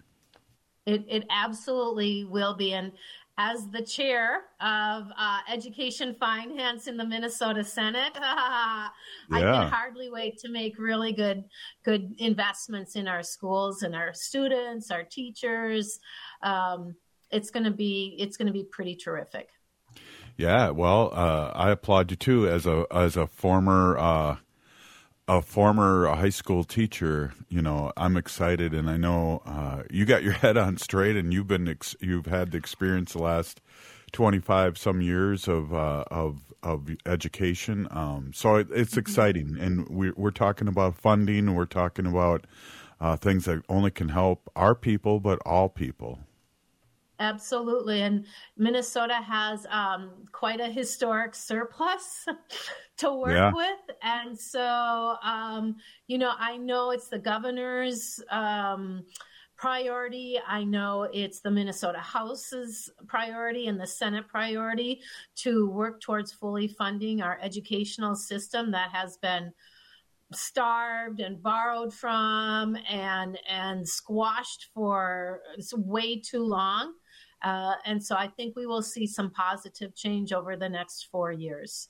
It, 0.84 1.06
it 1.08 1.24
absolutely 1.30 2.24
will 2.24 2.54
be. 2.54 2.74
And 2.74 2.92
as 3.38 3.68
the 3.68 3.80
chair 3.80 4.42
of 4.60 5.04
uh, 5.16 5.38
Education 5.48 6.14
Finance 6.18 6.88
in 6.88 6.96
the 6.96 7.06
Minnesota 7.06 7.62
Senate, 7.62 8.12
I 8.20 8.90
can 9.30 9.68
hardly 9.68 10.10
wait 10.10 10.38
to 10.38 10.48
make 10.48 10.76
really 10.76 11.12
good 11.12 11.44
good 11.84 12.14
investments 12.18 12.96
in 12.96 13.06
our 13.06 13.22
schools 13.22 13.84
and 13.84 13.94
our 13.94 14.12
students, 14.12 14.90
our 14.90 15.04
teachers. 15.04 16.00
Um, 16.42 16.96
it's 17.30 17.50
going 17.50 17.64
to 17.64 17.70
be 17.70 18.16
it's 18.18 18.36
going 18.36 18.48
to 18.48 18.52
be 18.52 18.64
pretty 18.64 18.96
terrific. 18.96 19.48
Yeah, 20.36 20.70
well, 20.70 21.10
uh, 21.12 21.52
I 21.54 21.70
applaud 21.70 22.10
you 22.10 22.16
too 22.16 22.48
as 22.48 22.66
a 22.66 22.86
as 22.90 23.16
a 23.16 23.28
former 23.28 23.96
uh, 23.98 24.36
a 25.28 25.42
former 25.42 26.08
high 26.08 26.30
school 26.30 26.64
teacher, 26.64 27.34
you 27.50 27.60
know, 27.60 27.92
I'm 27.96 28.16
excited, 28.16 28.72
and 28.72 28.88
I 28.88 28.96
know 28.96 29.42
uh, 29.44 29.82
you 29.90 30.06
got 30.06 30.22
your 30.22 30.32
head 30.44 30.56
on 30.56 30.78
straight, 30.78 31.16
and 31.16 31.32
you've 31.32 31.46
been 31.46 31.68
ex- 31.68 31.96
you've 32.00 32.26
had 32.26 32.50
the 32.50 32.58
experience 32.58 33.12
the 33.12 33.20
last 33.20 33.60
25 34.12 34.78
some 34.78 35.02
years 35.02 35.46
of 35.46 35.74
uh, 35.74 36.04
of 36.10 36.54
of 36.62 36.88
education. 37.06 37.86
Um, 37.90 38.32
so 38.34 38.56
it, 38.56 38.68
it's 38.72 38.92
mm-hmm. 38.92 39.00
exciting, 39.00 39.56
and 39.60 39.88
we're, 39.88 40.14
we're 40.16 40.30
talking 40.30 40.66
about 40.66 40.96
funding. 40.96 41.54
We're 41.54 41.66
talking 41.66 42.06
about 42.06 42.46
uh, 43.00 43.16
things 43.16 43.44
that 43.44 43.62
only 43.68 43.90
can 43.90 44.08
help 44.08 44.50
our 44.56 44.74
people, 44.74 45.20
but 45.20 45.38
all 45.44 45.68
people. 45.68 46.20
Absolutely. 47.20 48.02
And 48.02 48.26
Minnesota 48.56 49.14
has 49.14 49.66
um, 49.70 50.10
quite 50.30 50.60
a 50.60 50.68
historic 50.68 51.34
surplus 51.34 52.26
to 52.98 53.12
work 53.12 53.32
yeah. 53.32 53.52
with. 53.52 53.96
And 54.02 54.38
so, 54.38 55.16
um, 55.22 55.76
you 56.06 56.18
know, 56.18 56.32
I 56.38 56.56
know 56.56 56.90
it's 56.90 57.08
the 57.08 57.18
governor's 57.18 58.22
um, 58.30 59.04
priority. 59.56 60.38
I 60.46 60.62
know 60.62 61.08
it's 61.12 61.40
the 61.40 61.50
Minnesota 61.50 61.98
House's 61.98 62.88
priority 63.08 63.66
and 63.66 63.80
the 63.80 63.86
Senate 63.86 64.28
priority 64.28 65.00
to 65.36 65.68
work 65.68 66.00
towards 66.00 66.32
fully 66.32 66.68
funding 66.68 67.20
our 67.20 67.38
educational 67.42 68.14
system 68.14 68.70
that 68.70 68.90
has 68.92 69.16
been 69.16 69.52
starved 70.32 71.20
and 71.20 71.42
borrowed 71.42 71.92
from 71.92 72.76
and 72.88 73.38
and 73.48 73.88
squashed 73.88 74.68
for 74.74 75.40
way 75.74 76.20
too 76.20 76.44
long. 76.44 76.92
Uh, 77.42 77.74
and 77.84 78.04
so 78.04 78.16
I 78.16 78.28
think 78.28 78.56
we 78.56 78.66
will 78.66 78.82
see 78.82 79.06
some 79.06 79.30
positive 79.30 79.94
change 79.94 80.32
over 80.32 80.56
the 80.56 80.68
next 80.68 81.08
four 81.10 81.30
years. 81.32 81.88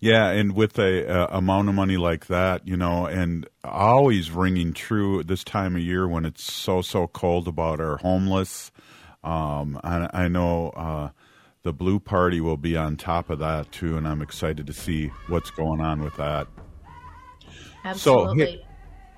Yeah, 0.00 0.30
and 0.30 0.54
with 0.54 0.78
a, 0.78 1.04
a, 1.04 1.26
amount 1.36 1.68
of 1.68 1.74
money 1.74 1.98
like 1.98 2.26
that, 2.26 2.66
you 2.66 2.76
know, 2.76 3.06
and 3.06 3.46
always 3.62 4.30
ringing 4.30 4.72
true 4.72 5.22
this 5.22 5.44
time 5.44 5.76
of 5.76 5.82
year 5.82 6.08
when 6.08 6.24
it's 6.24 6.50
so 6.50 6.80
so 6.80 7.06
cold 7.06 7.46
about 7.46 7.80
our 7.80 7.98
homeless. 7.98 8.70
Um, 9.22 9.78
I, 9.84 10.08
I 10.14 10.28
know 10.28 10.70
uh, 10.70 11.10
the 11.62 11.74
Blue 11.74 12.00
Party 12.00 12.40
will 12.40 12.56
be 12.56 12.76
on 12.76 12.96
top 12.96 13.28
of 13.28 13.38
that 13.40 13.70
too, 13.70 13.98
and 13.98 14.08
I'm 14.08 14.22
excited 14.22 14.66
to 14.66 14.72
see 14.72 15.08
what's 15.28 15.50
going 15.50 15.80
on 15.80 16.02
with 16.02 16.16
that. 16.16 16.46
Absolutely. 17.84 18.62
So, 18.62 18.69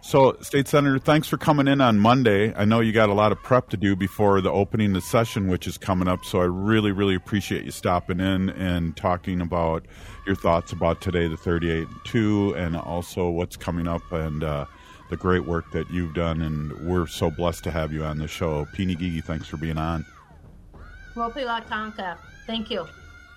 so, 0.05 0.37
State 0.41 0.67
Senator, 0.67 0.99
thanks 0.99 1.29
for 1.29 1.37
coming 1.37 1.69
in 1.69 1.81
on 1.81 1.97
Monday. 2.01 2.53
I 2.55 2.65
know 2.65 2.81
you 2.81 2.93
got 2.93 3.09
a 3.09 3.15
lot 3.15 3.31
of 3.31 3.41
prep 3.41 3.71
to 3.71 3.77
do 3.77 3.95
before 3.95 4.41
the 4.41 4.51
opening 4.51 4.89
of 4.89 4.95
the 4.95 5.01
session, 5.01 5.47
which 5.47 5.69
is 5.69 5.79
coming 5.79 6.09
up. 6.09 6.25
So, 6.25 6.41
I 6.41 6.47
really, 6.47 6.91
really 6.91 7.15
appreciate 7.15 7.65
you 7.65 7.71
stopping 7.71 8.19
in 8.19 8.51
and 8.51 8.97
talking 8.97 9.41
about 9.41 9.87
your 10.27 10.35
thoughts 10.35 10.73
about 10.73 11.01
today, 11.01 11.29
the 11.29 11.37
38 11.37 11.87
2, 12.05 12.55
and 12.57 12.77
also 12.77 13.31
what's 13.31 13.57
coming 13.57 13.87
up 13.87 14.03
and 14.11 14.43
uh, 14.43 14.65
the 15.09 15.17
great 15.17 15.47
work 15.47 15.71
that 15.71 15.89
you've 15.93 16.15
done. 16.15 16.43
And 16.43 16.73
we're 16.85 17.07
so 17.07 17.31
blessed 17.31 17.63
to 17.65 17.71
have 17.71 17.93
you 17.93 18.03
on 18.03 18.19
the 18.19 18.27
show. 18.27 18.67
Peeny 18.75 18.99
Gigi, 18.99 19.21
thanks 19.21 19.47
for 19.47 19.57
being 19.57 19.79
on. 19.79 20.05
Tonka. 21.69 22.19
Thank 22.49 22.71
you. 22.71 22.89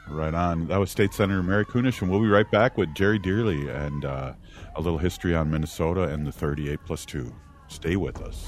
Right 0.08 0.34
on. 0.34 0.68
That 0.68 0.78
was 0.78 0.92
State 0.92 1.14
Senator 1.14 1.42
Mary 1.44 1.66
Kunesh, 1.66 2.02
and 2.02 2.12
we'll 2.12 2.22
be 2.22 2.28
right 2.28 2.50
back 2.52 2.78
with 2.78 2.94
Jerry 2.94 3.20
Dearly 3.20 3.70
and. 3.70 4.06
Uh, 4.06 4.34
a 4.76 4.82
little 4.82 5.00
history 5.00 5.34
on 5.36 5.50
Minnesota 5.50 6.04
and 6.04 6.28
the 6.28 6.32
38 6.32 6.80
plus 6.86 7.06
2. 7.06 7.34
Stay 7.68 7.96
with 7.96 8.22
us. 8.22 8.48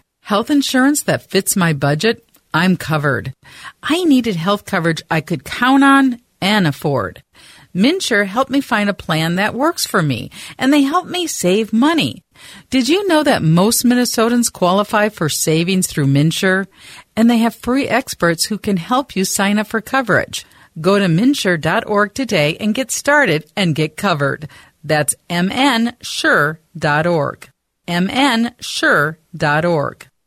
Health 0.21 0.49
insurance 0.49 1.01
that 1.03 1.29
fits 1.29 1.55
my 1.55 1.73
budget? 1.73 2.25
I'm 2.53 2.77
covered. 2.77 3.33
I 3.83 4.03
needed 4.03 4.35
health 4.35 4.65
coverage 4.65 5.01
I 5.09 5.21
could 5.21 5.43
count 5.43 5.83
on 5.83 6.21
and 6.41 6.67
afford. 6.67 7.23
MNsure 7.75 8.25
helped 8.25 8.51
me 8.51 8.59
find 8.61 8.89
a 8.89 8.93
plan 8.93 9.35
that 9.35 9.53
works 9.53 9.85
for 9.85 10.01
me, 10.01 10.29
and 10.57 10.73
they 10.73 10.81
helped 10.81 11.09
me 11.09 11.27
save 11.27 11.71
money. 11.71 12.23
Did 12.69 12.89
you 12.89 13.07
know 13.07 13.23
that 13.23 13.41
most 13.43 13.85
Minnesotans 13.85 14.51
qualify 14.51 15.07
for 15.09 15.29
savings 15.29 15.87
through 15.87 16.07
MNsure? 16.07 16.67
And 17.15 17.29
they 17.29 17.37
have 17.39 17.55
free 17.55 17.87
experts 17.87 18.45
who 18.45 18.57
can 18.57 18.77
help 18.77 19.15
you 19.15 19.23
sign 19.25 19.57
up 19.59 19.67
for 19.67 19.79
coverage. 19.81 20.45
Go 20.79 20.99
to 20.99 21.05
mnsure.org 21.05 22.13
today 22.13 22.57
and 22.57 22.75
get 22.75 22.91
started 22.91 23.51
and 23.55 23.75
get 23.75 23.97
covered. 23.97 24.49
That's 24.83 25.15
mnsure.org. 25.29 26.57
mnsure.org. 27.87 29.27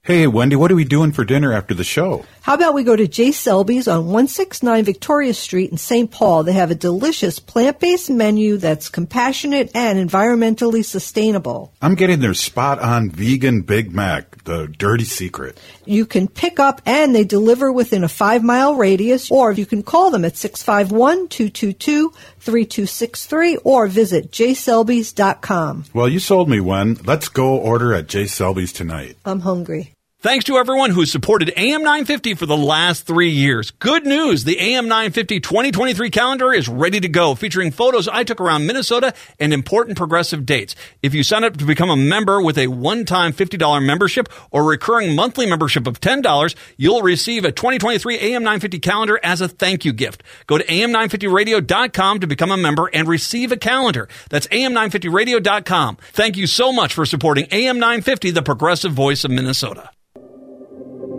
Hey, 0.05 0.27
Wendy, 0.27 0.55
what 0.55 0.71
are 0.71 0.75
we 0.75 0.85
doing 0.85 1.13
for 1.13 1.25
dinner 1.25 1.55
after 1.55 1.73
the 1.73 1.83
show? 1.83 2.27
How 2.43 2.53
about 2.53 2.75
we 2.75 2.85
go 2.85 2.95
to 2.95 3.09
J. 3.09 3.33
Selby's 3.33 3.89
on 3.89 4.05
169 4.05 4.85
Victoria 4.85 5.33
Street 5.33 5.71
in 5.71 5.79
St. 5.79 6.11
Paul? 6.11 6.43
They 6.43 6.53
have 6.53 6.71
a 6.71 6.75
delicious 6.75 7.39
plant-based 7.39 8.11
menu 8.11 8.59
that's 8.59 8.91
compassionate 8.91 9.71
and 9.75 9.99
environmentally 9.99 10.85
sustainable. 10.85 11.73
I'm 11.81 11.95
getting 11.95 12.21
their 12.21 12.35
spot 12.35 12.81
on 12.81 13.09
vegan 13.09 13.63
Big 13.63 13.95
Mac, 13.95 14.45
the 14.45 14.67
dirty 14.67 15.07
secret. 15.07 15.59
You 15.87 16.05
can 16.05 16.29
pick 16.29 16.61
up 16.61 16.83
and 16.85 17.15
they 17.15 17.25
deliver 17.25 17.73
within 17.73 18.05
a 18.05 18.09
five 18.09 18.45
mile 18.45 18.75
radius, 18.75 19.31
or 19.31 19.53
you 19.53 19.65
can 19.65 19.83
call 19.83 20.11
them 20.11 20.27
at 20.27 20.37
651 20.37 21.29
222 21.29 22.13
3263 22.41 23.57
or 23.65 23.87
visit 23.87 24.31
jselbys.com. 24.31 25.85
Well, 25.95 26.11
you 26.11 26.19
sold 26.19 26.51
me 26.51 26.61
one. 26.61 26.99
Let's 27.07 27.31
go 27.31 27.57
order 27.57 27.95
at 27.95 28.07
J. 28.07 28.27
Selby's 28.27 28.75
tonight. 28.75 29.17
I'm 29.25 29.41
hungry. 29.41 29.94
Thanks 30.25 30.47
to 30.47 30.57
everyone 30.57 30.93
who 30.93 31.05
supported 31.05 31.53
AM 31.55 31.83
950 31.83 32.33
for 32.33 32.47
the 32.47 32.57
last 32.57 33.07
three 33.07 33.29
years. 33.29 33.71
Good 33.73 34.07
news. 34.07 34.45
The 34.45 34.59
AM 34.59 34.89
950 34.89 35.39
2023 35.39 36.09
calendar 36.09 36.51
is 36.51 36.67
ready 36.67 36.99
to 36.99 37.09
go, 37.09 37.35
featuring 37.35 37.71
photos 37.71 38.09
I 38.09 38.25
took 38.25 38.41
around 38.41 38.67
Minnesota 38.67 39.13
and 39.39 39.53
important 39.53 39.99
progressive 39.99 40.47
dates. 40.47 40.75
If 41.03 41.13
you 41.13 41.25
sign 41.25 41.45
up 41.45 41.59
to 41.59 41.67
become 41.67 41.91
a 41.91 41.97
member 41.97 42.41
with 42.41 42.57
a 42.57 42.69
one-time 42.69 43.35
$50 43.35 43.85
membership 43.85 44.31
or 44.51 44.65
recurring 44.65 45.15
monthly 45.15 45.45
membership 45.45 45.87
of 45.87 46.01
$10, 46.01 46.55
you'll 46.79 47.03
receive 47.03 47.45
a 47.45 47.53
2023 47.53 48.19
AM 48.19 48.45
950 48.45 48.79
calendar 48.79 49.21
as 49.23 49.43
a 49.43 49.49
thank 49.49 49.85
you 49.85 49.93
gift. 49.93 50.23
Go 50.47 50.57
to 50.57 50.65
am950radio.com 50.65 52.21
to 52.21 52.27
become 52.27 52.51
a 52.51 52.57
member 52.57 52.89
and 52.95 53.07
receive 53.07 53.53
a 53.53 53.59
calendar. 53.59 54.09
That's 54.31 54.47
am950radio.com. 54.47 55.99
Thank 56.15 56.39
you 56.39 56.47
so 56.47 56.73
much 56.73 56.95
for 56.95 57.05
supporting 57.05 57.47
AM 57.51 57.79
950, 57.79 58.31
the 58.31 58.43
progressive 58.43 58.95
voice 58.95 59.25
of 59.25 59.31
Minnesota. 59.31 59.91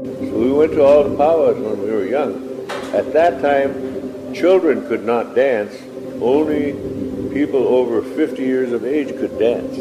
We 0.06 0.52
went 0.52 0.74
to 0.74 0.84
all 0.84 1.04
the 1.04 1.18
powwows 1.18 1.58
when 1.58 1.82
we 1.82 1.90
were 1.90 2.06
young. 2.06 2.70
At 2.94 3.12
that 3.14 3.42
time, 3.42 4.34
children 4.34 4.88
could 4.88 5.04
not 5.04 5.34
dance. 5.34 5.74
Only 6.22 6.74
people 7.34 7.68
over 7.68 8.02
50 8.02 8.42
years 8.42 8.72
of 8.72 8.86
age 8.86 9.10
could 9.18 9.40
dance. 9.40 9.78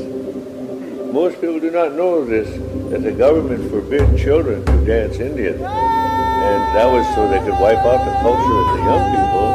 Most 1.12 1.40
people 1.40 1.60
do 1.60 1.70
not 1.70 1.92
know 1.92 2.24
this, 2.24 2.48
that 2.90 3.02
the 3.02 3.12
government 3.12 3.70
forbid 3.70 4.18
children 4.18 4.64
to 4.64 4.84
dance 4.86 5.18
Indian. 5.18 5.54
And 5.54 6.60
that 6.74 6.90
was 6.90 7.06
so 7.14 7.28
they 7.28 7.38
could 7.38 7.60
wipe 7.60 7.84
out 7.84 8.04
the 8.04 8.16
culture 8.24 8.56
of 8.58 8.66
the 8.74 8.82
young 8.82 9.04
people, 9.12 9.46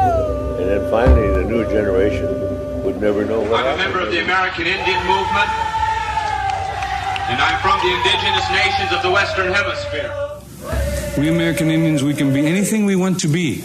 and 0.58 0.70
then 0.70 0.90
finally 0.90 1.28
the 1.42 1.48
new 1.50 1.64
generation 1.64 2.26
would 2.84 3.00
never 3.00 3.24
know 3.24 3.40
what 3.40 3.66
I'm 3.66 3.74
a 3.74 3.76
member 3.76 4.00
of 4.00 4.10
the 4.10 4.22
American 4.22 4.66
Indian 4.66 5.00
movement, 5.04 5.50
and 7.28 7.38
I'm 7.38 7.60
from 7.60 7.76
the 7.84 7.92
indigenous 7.92 8.48
nations 8.50 8.92
of 8.92 9.02
the 9.02 9.10
Western 9.10 9.52
Hemisphere. 9.52 10.29
We 11.18 11.28
American 11.28 11.70
Indians, 11.70 12.04
we 12.04 12.14
can 12.14 12.32
be 12.32 12.46
anything 12.46 12.84
we 12.84 12.94
want 12.94 13.18
to 13.20 13.28
be, 13.28 13.64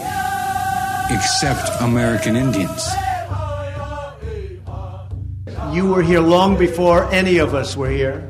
except 1.12 1.70
American 1.80 2.36
Indians. 2.36 2.90
You 5.72 5.86
were 5.86 6.02
here 6.02 6.22
long 6.22 6.58
before 6.58 7.06
any 7.14 7.38
of 7.38 7.54
us 7.54 7.78
were 7.78 7.90
here. 7.90 8.28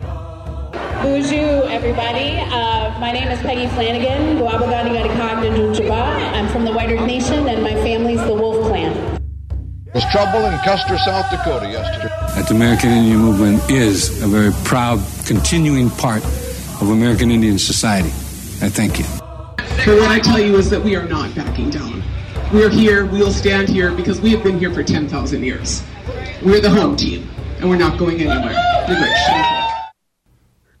Boozhoo, 0.00 1.68
everybody. 1.68 2.38
Uh, 2.40 2.98
my 2.98 3.12
name 3.12 3.28
is 3.28 3.38
Peggy 3.40 3.68
Flanagan. 3.74 4.42
I'm 4.42 6.48
from 6.48 6.64
the 6.64 6.72
White 6.72 6.90
Earth 6.90 7.06
Nation, 7.06 7.46
and 7.46 7.62
my 7.62 7.74
family's 7.74 8.22
the 8.22 8.34
Wolf 8.34 8.66
Clan. 8.66 9.20
was 9.92 10.04
trouble 10.10 10.46
in 10.46 10.58
Custer, 10.60 10.96
South 10.98 11.30
Dakota 11.30 11.68
yesterday. 11.68 12.08
That 12.36 12.48
the 12.48 12.54
American 12.54 12.90
Indian 12.90 13.18
movement 13.18 13.70
is 13.70 14.22
a 14.22 14.26
very 14.26 14.52
proud, 14.64 15.04
continuing 15.26 15.90
part 15.90 16.24
of 16.84 16.90
American 16.90 17.30
Indian 17.30 17.58
society. 17.58 18.10
I 18.60 18.68
thank 18.68 18.98
you. 18.98 19.06
But 19.56 19.98
what 19.98 20.10
I 20.10 20.20
tell 20.20 20.38
you 20.38 20.56
is 20.56 20.68
that 20.68 20.82
we 20.82 20.94
are 20.96 21.08
not 21.08 21.34
backing 21.34 21.70
down. 21.70 22.02
We're 22.52 22.68
here, 22.68 23.06
we'll 23.06 23.32
stand 23.32 23.68
here 23.68 23.90
because 23.90 24.20
we 24.20 24.30
have 24.32 24.44
been 24.44 24.58
here 24.58 24.72
for 24.72 24.82
10,000 24.82 25.42
years. 25.42 25.82
We're 26.42 26.60
the 26.60 26.70
home 26.70 26.94
team, 26.94 27.28
and 27.58 27.70
we're 27.70 27.78
not 27.78 27.98
going 27.98 28.20
anywhere. 28.20 28.52
You're. 28.86 28.98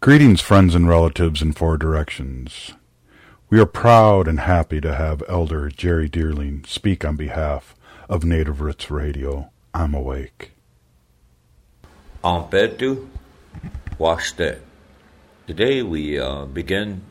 Greetings, 0.00 0.42
friends 0.42 0.74
and 0.74 0.86
relatives 0.86 1.40
in 1.40 1.52
four 1.52 1.78
directions. 1.78 2.74
We 3.48 3.58
are 3.58 3.66
proud 3.66 4.28
and 4.28 4.40
happy 4.40 4.82
to 4.82 4.94
have 4.94 5.22
Elder 5.26 5.70
Jerry 5.70 6.10
Deerling 6.10 6.66
speak 6.66 7.04
on 7.04 7.16
behalf 7.16 7.74
of 8.10 8.24
Native 8.24 8.60
Roots 8.60 8.90
Radio. 8.90 9.50
I'm 9.72 9.94
awake. 9.94 10.52
Ampetu 12.22 13.08
Washte. 13.98 14.58
Today 15.46 15.82
we 15.82 16.18
uh, 16.18 16.46
begin 16.46 17.02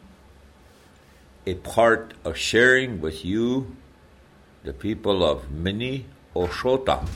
a 1.45 1.53
part 1.53 2.15
of 2.25 2.35
sharing 2.35 2.99
with 2.99 3.23
you 3.23 3.75
the 4.63 4.73
people 4.73 5.23
of 5.23 5.51
Mini 5.51 6.07
Oshota, 6.35 7.07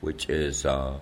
which 0.00 0.30
is 0.30 0.64
uh, 0.64 0.98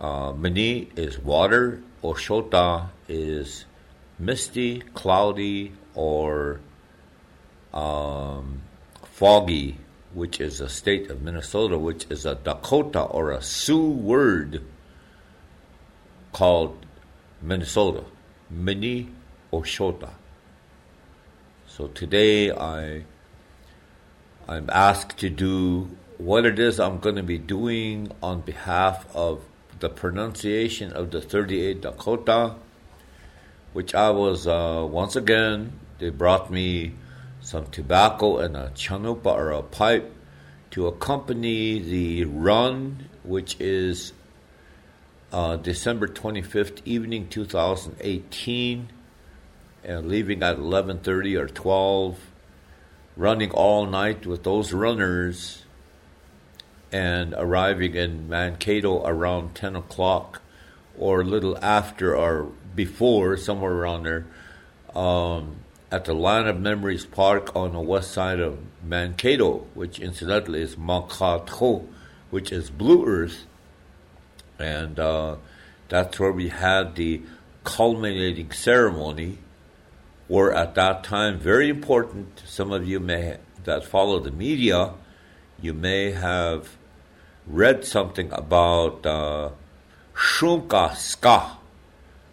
uh, 0.00 0.32
Mini 0.32 0.88
is 0.96 1.20
water, 1.20 1.84
Oshota 2.02 2.88
is 3.08 3.64
misty, 4.18 4.80
cloudy, 4.80 5.72
or 5.94 6.60
um, 7.72 8.62
foggy, 9.04 9.78
which 10.14 10.40
is 10.40 10.60
a 10.60 10.68
state 10.68 11.12
of 11.12 11.22
Minnesota, 11.22 11.78
which 11.78 12.06
is 12.10 12.26
a 12.26 12.34
Dakota 12.34 13.02
or 13.02 13.30
a 13.30 13.40
Sioux 13.40 13.88
word 13.88 14.64
called 16.32 16.83
Minnesota, 17.44 18.04
Mini 18.48 19.10
Oshota. 19.52 20.10
So 21.66 21.88
today 21.88 22.50
I 22.50 23.04
I'm 24.48 24.70
asked 24.70 25.18
to 25.18 25.28
do 25.28 25.90
what 26.16 26.46
it 26.46 26.58
is 26.58 26.80
I'm 26.80 27.00
going 27.00 27.16
to 27.16 27.22
be 27.22 27.36
doing 27.36 28.10
on 28.22 28.40
behalf 28.40 29.06
of 29.14 29.42
the 29.80 29.90
pronunciation 29.90 30.92
of 30.92 31.10
the 31.10 31.20
38 31.20 31.82
Dakota, 31.82 32.54
which 33.74 33.94
I 33.94 34.08
was 34.08 34.46
uh, 34.46 34.86
once 34.88 35.14
again. 35.14 35.78
They 35.98 36.08
brought 36.08 36.50
me 36.50 36.94
some 37.42 37.66
tobacco 37.66 38.38
and 38.38 38.56
a 38.56 38.70
chanupa 38.74 39.26
or 39.26 39.50
a 39.50 39.62
pipe 39.62 40.10
to 40.70 40.86
accompany 40.86 41.78
the 41.78 42.24
run, 42.24 43.10
which 43.22 43.60
is 43.60 44.14
uh, 45.34 45.56
December 45.56 46.06
25th, 46.06 46.80
evening 46.84 47.26
2018, 47.28 48.88
and 49.82 50.08
leaving 50.08 50.44
at 50.44 50.58
11:30 50.58 51.36
or 51.36 51.48
12, 51.48 52.20
running 53.16 53.50
all 53.50 53.84
night 53.84 54.26
with 54.26 54.44
those 54.44 54.72
runners, 54.72 55.64
and 56.92 57.34
arriving 57.36 57.96
in 57.96 58.28
Mankato 58.28 59.04
around 59.04 59.56
10 59.56 59.74
o'clock, 59.74 60.40
or 60.96 61.22
a 61.22 61.24
little 61.24 61.58
after 61.58 62.16
or 62.16 62.52
before, 62.76 63.36
somewhere 63.36 63.72
around 63.72 64.04
there, 64.04 64.26
um, 64.94 65.56
at 65.90 66.04
the 66.04 66.14
Land 66.14 66.46
of 66.46 66.60
Memories 66.60 67.06
Park 67.06 67.56
on 67.56 67.72
the 67.72 67.80
west 67.80 68.12
side 68.12 68.38
of 68.38 68.60
Mankato, 68.84 69.66
which 69.74 69.98
incidentally 69.98 70.62
is 70.62 70.78
Mankato, 70.78 71.88
which 72.30 72.52
is 72.52 72.70
Blue 72.70 73.04
Earth 73.04 73.46
and 74.64 74.98
uh, 74.98 75.36
that's 75.88 76.18
where 76.18 76.32
we 76.32 76.48
had 76.48 76.96
the 76.96 77.22
culminating 77.64 78.50
ceremony. 78.50 79.38
Where 80.26 80.54
at 80.54 80.74
that 80.76 81.04
time, 81.04 81.38
very 81.38 81.68
important. 81.68 82.42
Some 82.46 82.72
of 82.72 82.88
you 82.88 82.98
may 82.98 83.36
that 83.64 83.84
follow 83.84 84.18
the 84.20 84.30
media, 84.30 84.94
you 85.60 85.74
may 85.74 86.12
have 86.12 86.76
read 87.46 87.84
something 87.84 88.30
about 88.32 89.04
uh, 89.04 89.50
Shunka 90.14 90.96
Ska. 90.96 91.58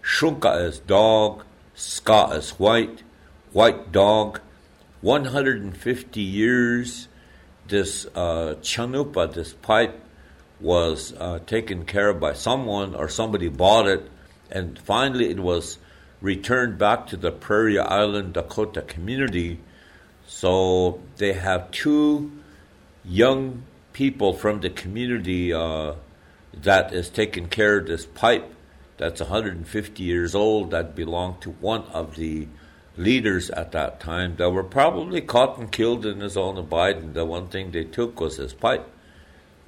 Shunka 0.02 0.66
is 0.66 0.80
dog, 0.80 1.44
Ska 1.76 2.30
is 2.34 2.52
white, 2.52 3.04
white 3.52 3.92
dog. 3.92 4.40
150 5.02 6.22
years, 6.22 7.08
this 7.68 8.06
uh, 8.14 8.56
chanupa, 8.62 9.34
this 9.34 9.54
pipe, 9.54 10.00
was 10.62 11.14
uh, 11.20 11.40
taken 11.46 11.86
care 11.86 12.10
of 12.10 12.20
by 12.20 12.34
someone 12.34 12.96
or 12.96 13.10
somebody 13.10 13.50
bought 13.50 13.88
it, 13.88 14.10
and 14.52 14.78
finally 14.80 15.30
it 15.30 15.40
was 15.40 15.78
returned 16.22 16.78
back 16.78 17.08
to 17.08 17.18
the 17.18 17.32
Prairie 17.32 17.80
Island 17.80 18.34
Dakota 18.34 18.82
community 18.82 19.60
So 20.28 21.02
they 21.18 21.34
have 21.34 21.72
two 21.72 22.32
young 23.04 23.64
people 23.92 24.34
from 24.34 24.62
the 24.62 24.70
community 24.70 25.52
uh, 25.52 25.96
that 26.54 26.94
is 26.94 27.10
taking 27.10 27.48
care 27.48 27.80
of 27.80 27.88
this 27.88 28.06
pipe 28.06 28.50
that's 28.98 29.20
150 29.20 30.04
years 30.04 30.34
old 30.34 30.72
that 30.72 30.96
belonged 30.96 31.42
to 31.42 31.50
one 31.50 31.84
of 31.86 32.16
the 32.16 32.48
leaders 32.96 33.50
at 33.50 33.72
that 33.74 34.00
time 34.00 34.36
that 34.38 34.52
were 34.52 34.64
probably 34.64 35.22
caught 35.22 35.58
and 35.58 35.72
killed 35.72 36.06
in 36.06 36.22
his 36.22 36.38
own 36.38 36.58
abiding. 36.58 37.14
The 37.14 37.26
one 37.26 37.48
thing 37.48 37.72
they 37.72 37.84
took 37.84 38.20
was 38.22 38.38
his 38.38 38.54
pipe. 38.54 38.88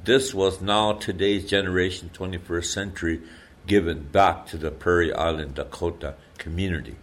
This 0.04 0.34
was 0.34 0.60
now 0.60 0.92
today's 0.92 1.50
generation, 1.50 2.12
21st 2.14 2.66
century, 2.66 3.22
given 3.66 4.04
back 4.04 4.46
to 4.48 4.58
the 4.58 4.70
Prairie 4.70 5.14
Island 5.14 5.56
Dakota 5.56 6.16
community. 6.38 6.98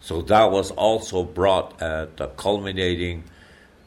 So 0.00 0.22
that 0.22 0.50
was 0.50 0.70
also 0.70 1.24
brought 1.24 1.82
at 1.82 2.16
the 2.16 2.28
culminating 2.28 3.24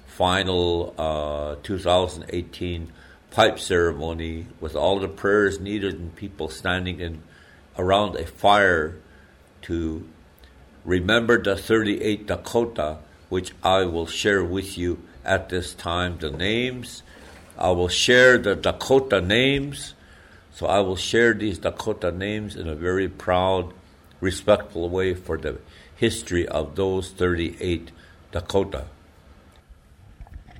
final 0.05 0.93
uh, 0.95 1.55
2018 1.63 2.93
pipe 3.31 3.59
ceremony 3.59 4.45
with 4.61 4.75
all 4.75 4.99
the 4.99 5.07
prayers 5.07 5.59
needed 5.59 5.95
and 5.95 6.15
people 6.15 6.47
standing 6.47 6.99
in 6.99 7.23
around 7.79 8.15
a 8.15 8.27
fire 8.27 8.95
to 9.63 10.07
remember 10.83 11.41
the 11.41 11.57
38 11.57 12.27
Dakota, 12.27 12.99
which 13.29 13.53
I 13.63 13.85
will 13.85 14.05
share 14.05 14.43
with 14.43 14.77
you 14.77 15.01
at 15.25 15.49
this 15.49 15.73
time 15.73 16.19
the 16.19 16.29
names. 16.29 17.01
I 17.57 17.71
will 17.71 17.87
share 17.87 18.37
the 18.37 18.55
Dakota 18.55 19.21
names. 19.21 19.93
So 20.53 20.67
I 20.67 20.79
will 20.79 20.95
share 20.95 21.33
these 21.33 21.57
Dakota 21.57 22.11
names 22.11 22.55
in 22.55 22.67
a 22.67 22.75
very 22.75 23.09
proud, 23.09 23.73
respectful 24.21 24.89
way 24.89 25.13
for 25.13 25.37
the 25.37 25.59
history 25.95 26.47
of 26.47 26.75
those 26.75 27.11
38 27.11 27.91
Dakota. 28.31 28.85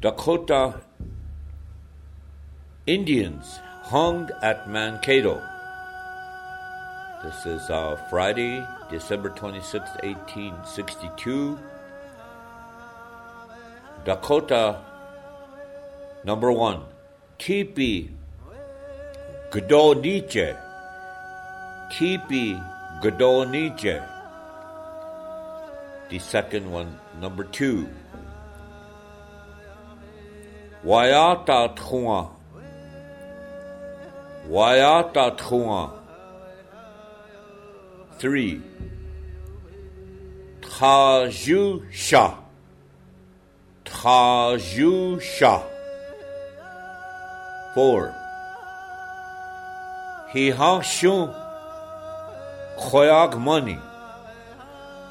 Dakota 0.02 0.82
Indians 2.86 3.60
hung 3.84 4.30
at 4.42 4.70
Mankato. 4.70 5.42
This 7.24 7.46
is 7.46 7.70
uh, 7.70 7.96
Friday, 8.10 8.64
December 8.92 9.30
26, 9.30 9.90
1862. 10.04 11.58
Dakota 14.06 14.82
number 16.26 16.52
one, 16.52 16.82
Tipi 17.38 18.10
Gdoniche. 19.52 20.58
Tipi 21.92 22.60
Gdoniche. 23.02 24.10
The 26.10 26.20
second 26.20 26.72
one, 26.72 27.00
number 27.22 27.44
two, 27.44 27.88
Wayata 30.84 31.76
Tua. 31.76 32.30
Wayata 34.48 35.38
Tua. 35.38 35.94
Three. 38.20 38.62
Tajusha. 40.62 42.38
Tajusha. 43.84 45.75
Four. 47.76 48.16
Hihashu 50.32 51.36
Khoyag 52.80 53.38
money. 53.38 53.78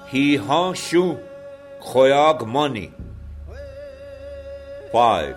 Hihashu 0.09 1.23
Khoyag 1.83 2.47
money. 2.47 2.91
Five. 4.91 5.37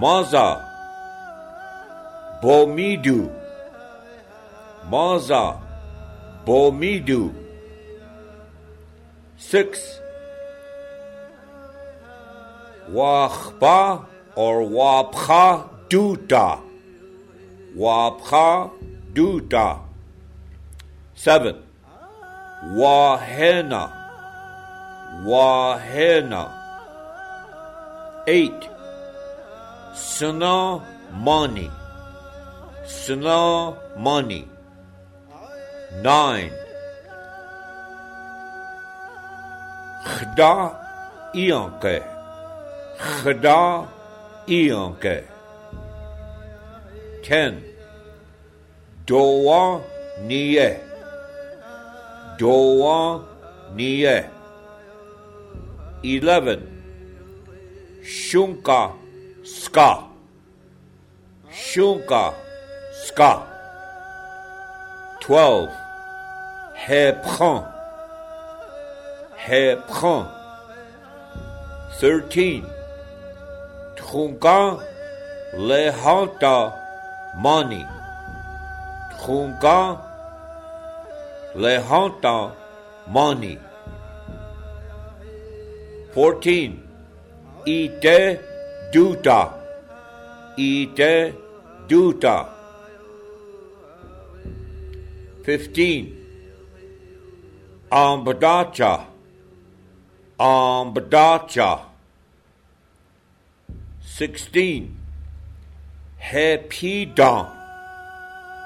Maza 0.00 0.48
Bomidu 2.42 3.30
Maza 4.90 5.60
Bomidu 6.44 7.32
Six 9.36 10.00
Wahba 12.90 14.06
or 14.44 14.62
Wapha 14.62 15.68
Duta 15.88 16.60
Wapha 17.76 18.70
Duta 19.12 19.80
Seven 21.14 21.56
Wahena 22.78 23.82
Wahena 25.26 26.42
Eight 28.28 28.68
Suna 29.98 30.80
money. 31.12 31.68
Suna 32.86 33.74
money. 33.96 34.46
Nine. 36.02 36.52
Khda 40.06 40.52
ianke. 41.34 41.96
Khda 42.98 43.88
ilke. 44.48 45.24
10. 47.22 47.54
Doa 49.06 49.80
niye? 50.26 50.80
Doa 52.38 53.20
niye? 53.76 54.24
11. 56.02 56.60
Şunka 58.04 58.92
ska. 59.44 60.02
Shunka 61.52 62.34
ska. 63.06 63.42
12. 65.20 65.68
Hebron. 66.74 67.64
Hebron. 69.36 70.26
13. 72.00 72.77
खूंकां 74.10 74.64
लेहां 75.68 76.20
मानी 77.44 77.80
खूंका 79.22 79.78
लेहां 81.64 82.04
मानी 83.16 83.54
fourteen 86.14 86.78
ईटे 87.74 88.18
ड्यूटा 88.92 89.40
ईटे 90.68 91.12
डूटा 91.90 92.36
fifteen 95.46 96.08
आंबडाचा 97.98 98.94
आंबडाचा 100.38 101.68
Sixteen. 104.18 104.96
Hepidan. 106.18 107.46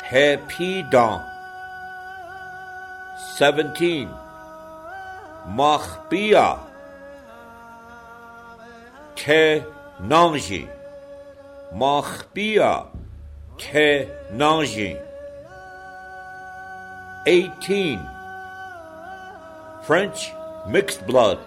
Hepidan. 0.02 1.20
Seventeen. 3.36 4.08
Machbia. 5.46 6.58
Te 9.14 9.62
Nanji. 10.00 10.66
Machbia. 11.74 12.86
Te 13.58 14.08
Nanji. 14.32 14.98
18. 17.26 18.00
French 19.82 20.32
mixed 20.66 21.06
blood. 21.06 21.38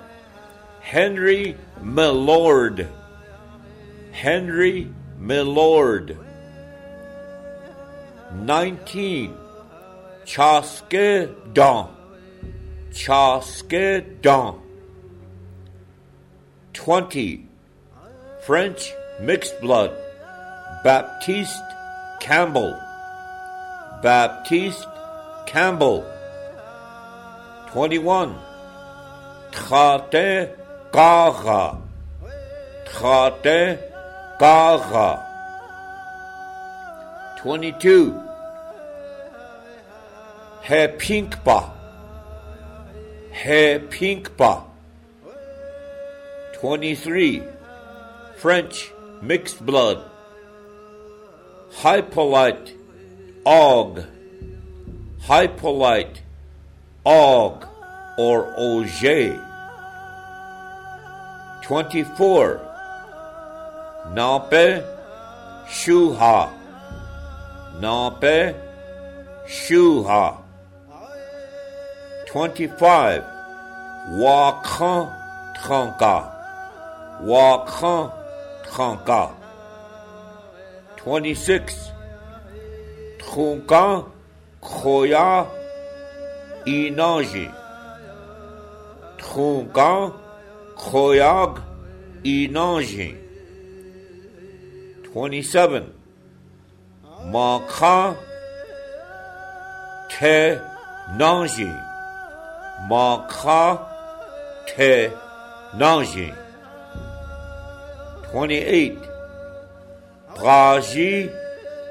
Henry 0.82 1.58
Milord. 1.82 2.88
Henry 4.16 4.90
Milord. 5.20 6.18
19. 8.32 9.36
Chaske 10.26 11.28
Don. 11.54 11.90
Chaske 12.94 14.22
Don. 14.22 14.62
20. 16.74 17.46
French 18.46 18.94
mixed 19.20 19.60
blood. 19.60 19.92
Baptiste 20.86 21.62
Campbell. 22.22 22.80
Baptiste 24.02 24.88
Campbell. 25.46 26.06
21. 27.68 28.34
Trate 29.52 30.56
Gara. 30.94 31.82
Trate 32.86 33.85
Gara. 34.38 35.24
22. 37.38 38.22
He 40.64 40.74
Pinkba. 40.74 41.72
He 43.32 43.80
Pinkba. 43.80 44.64
23. 46.56 47.44
French 48.36 48.92
mixed 49.22 49.66
blood. 49.66 50.04
Hippolyte 51.72 52.74
Og. 53.46 54.04
Hippolyte 55.22 56.22
Og 57.06 57.66
or 58.18 58.54
Auger. 58.58 59.40
24. 61.64 62.65
Nape 64.14 64.84
Shuha. 65.68 66.50
Nape 67.82 68.56
Shuha. 69.48 70.38
25. 72.32 73.24
Wakan 74.22 75.10
Tranka. 75.56 76.32
Wakan 77.24 78.12
Tranka. 78.64 79.32
26. 80.98 81.92
Trunka 83.20 84.06
Khoya 84.62 85.48
Inanji. 86.66 87.52
Trunka 89.18 90.14
Khoyag 90.76 91.62
Inanji. 92.24 93.25
27. 95.16 95.94
Manka 97.32 98.18
Te 100.10 100.60
Nanji. 101.18 101.72
Manka 102.90 103.80
Te 104.68 105.10
Nanji. 105.80 106.34
28. 108.34 108.98
Praji 110.36 111.30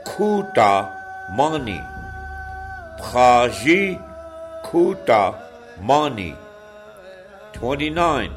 Kuta 0.05 0.73
Mani. 1.35 1.81
Praji 3.01 3.99
Kuta 4.67 5.23
Mani. 5.81 6.35
29. 7.55 8.31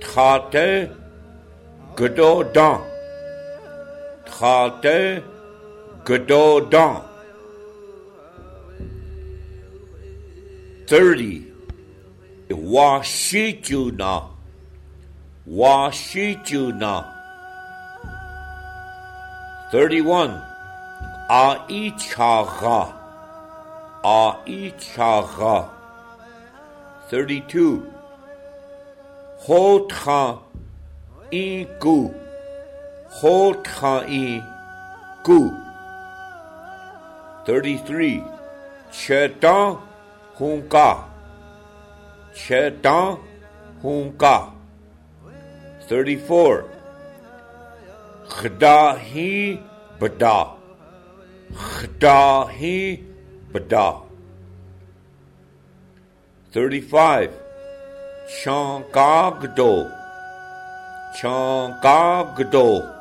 Trate 0.00 0.90
Gododin. 1.96 2.89
Trate 4.40 5.22
Gododin. 6.02 7.02
30. 10.86 11.46
Washijuna. 12.48 14.30
Washijuna. 15.46 16.94
31. 19.72 20.40
Aichaga. 21.28 22.94
Aichaga. 24.02 25.68
32. 27.10 27.92
Hotra 29.44 30.38
Igu. 33.10 33.18
Hotra 33.18 34.04
Igu. 34.06 35.54
33. 37.44 38.22
Chetan 38.92 39.78
Hunka. 40.38 41.04
Chetan 42.34 43.18
Hunka. 43.82 44.52
34. 45.88 46.64
Khdahi 48.28 49.60
Bada. 49.98 50.56
Khdahi 51.52 53.02
Bada. 53.52 54.02
35. 56.52 57.30
Chankagdo. 58.28 59.90
Chankagdo. 61.16 62.99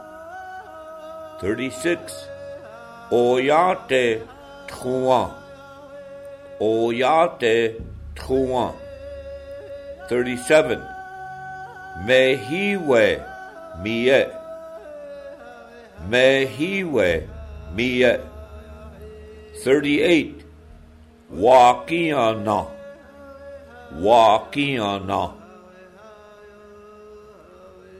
36. 1.42 2.28
Oyate 3.12 4.28
Truan. 4.68 5.32
Oyate 6.60 7.82
Truan. 8.16 8.74
37. 10.10 10.82
Mehiwe 12.06 13.24
Miet. 13.82 14.32
Mehiwe 16.10 17.28
Miet. 17.76 18.22
38. 19.64 20.44
Wakiana. 21.32 22.68
Wakiana. 24.02 25.34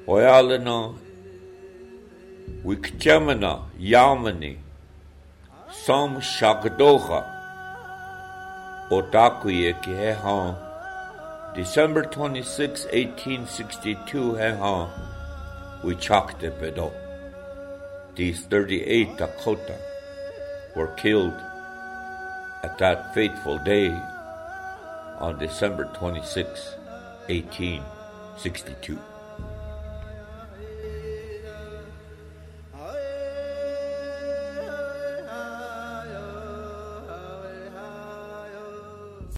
Oyalana. 0.08 1.09
Wikchamana. 2.64 3.64
Yamani. 3.80 4.58
Sam 5.72 6.20
Shakadocha. 6.22 7.24
Otakuye 8.90 9.74
Kehan. 9.84 10.56
December 11.56 12.04
26, 12.04 12.86
1862, 12.86 14.34
Hehan. 14.34 14.90
Wichakte 15.84 16.52
Bedo. 16.60 16.92
These 18.16 18.42
38 18.42 19.18
Dakota 19.18 19.78
were 20.76 20.88
killed 20.96 21.34
at 22.64 22.78
that 22.78 23.14
fateful 23.14 23.58
day 23.60 23.90
on 25.20 25.38
December 25.40 25.86
26, 25.94 26.76
1862. 27.28 29.00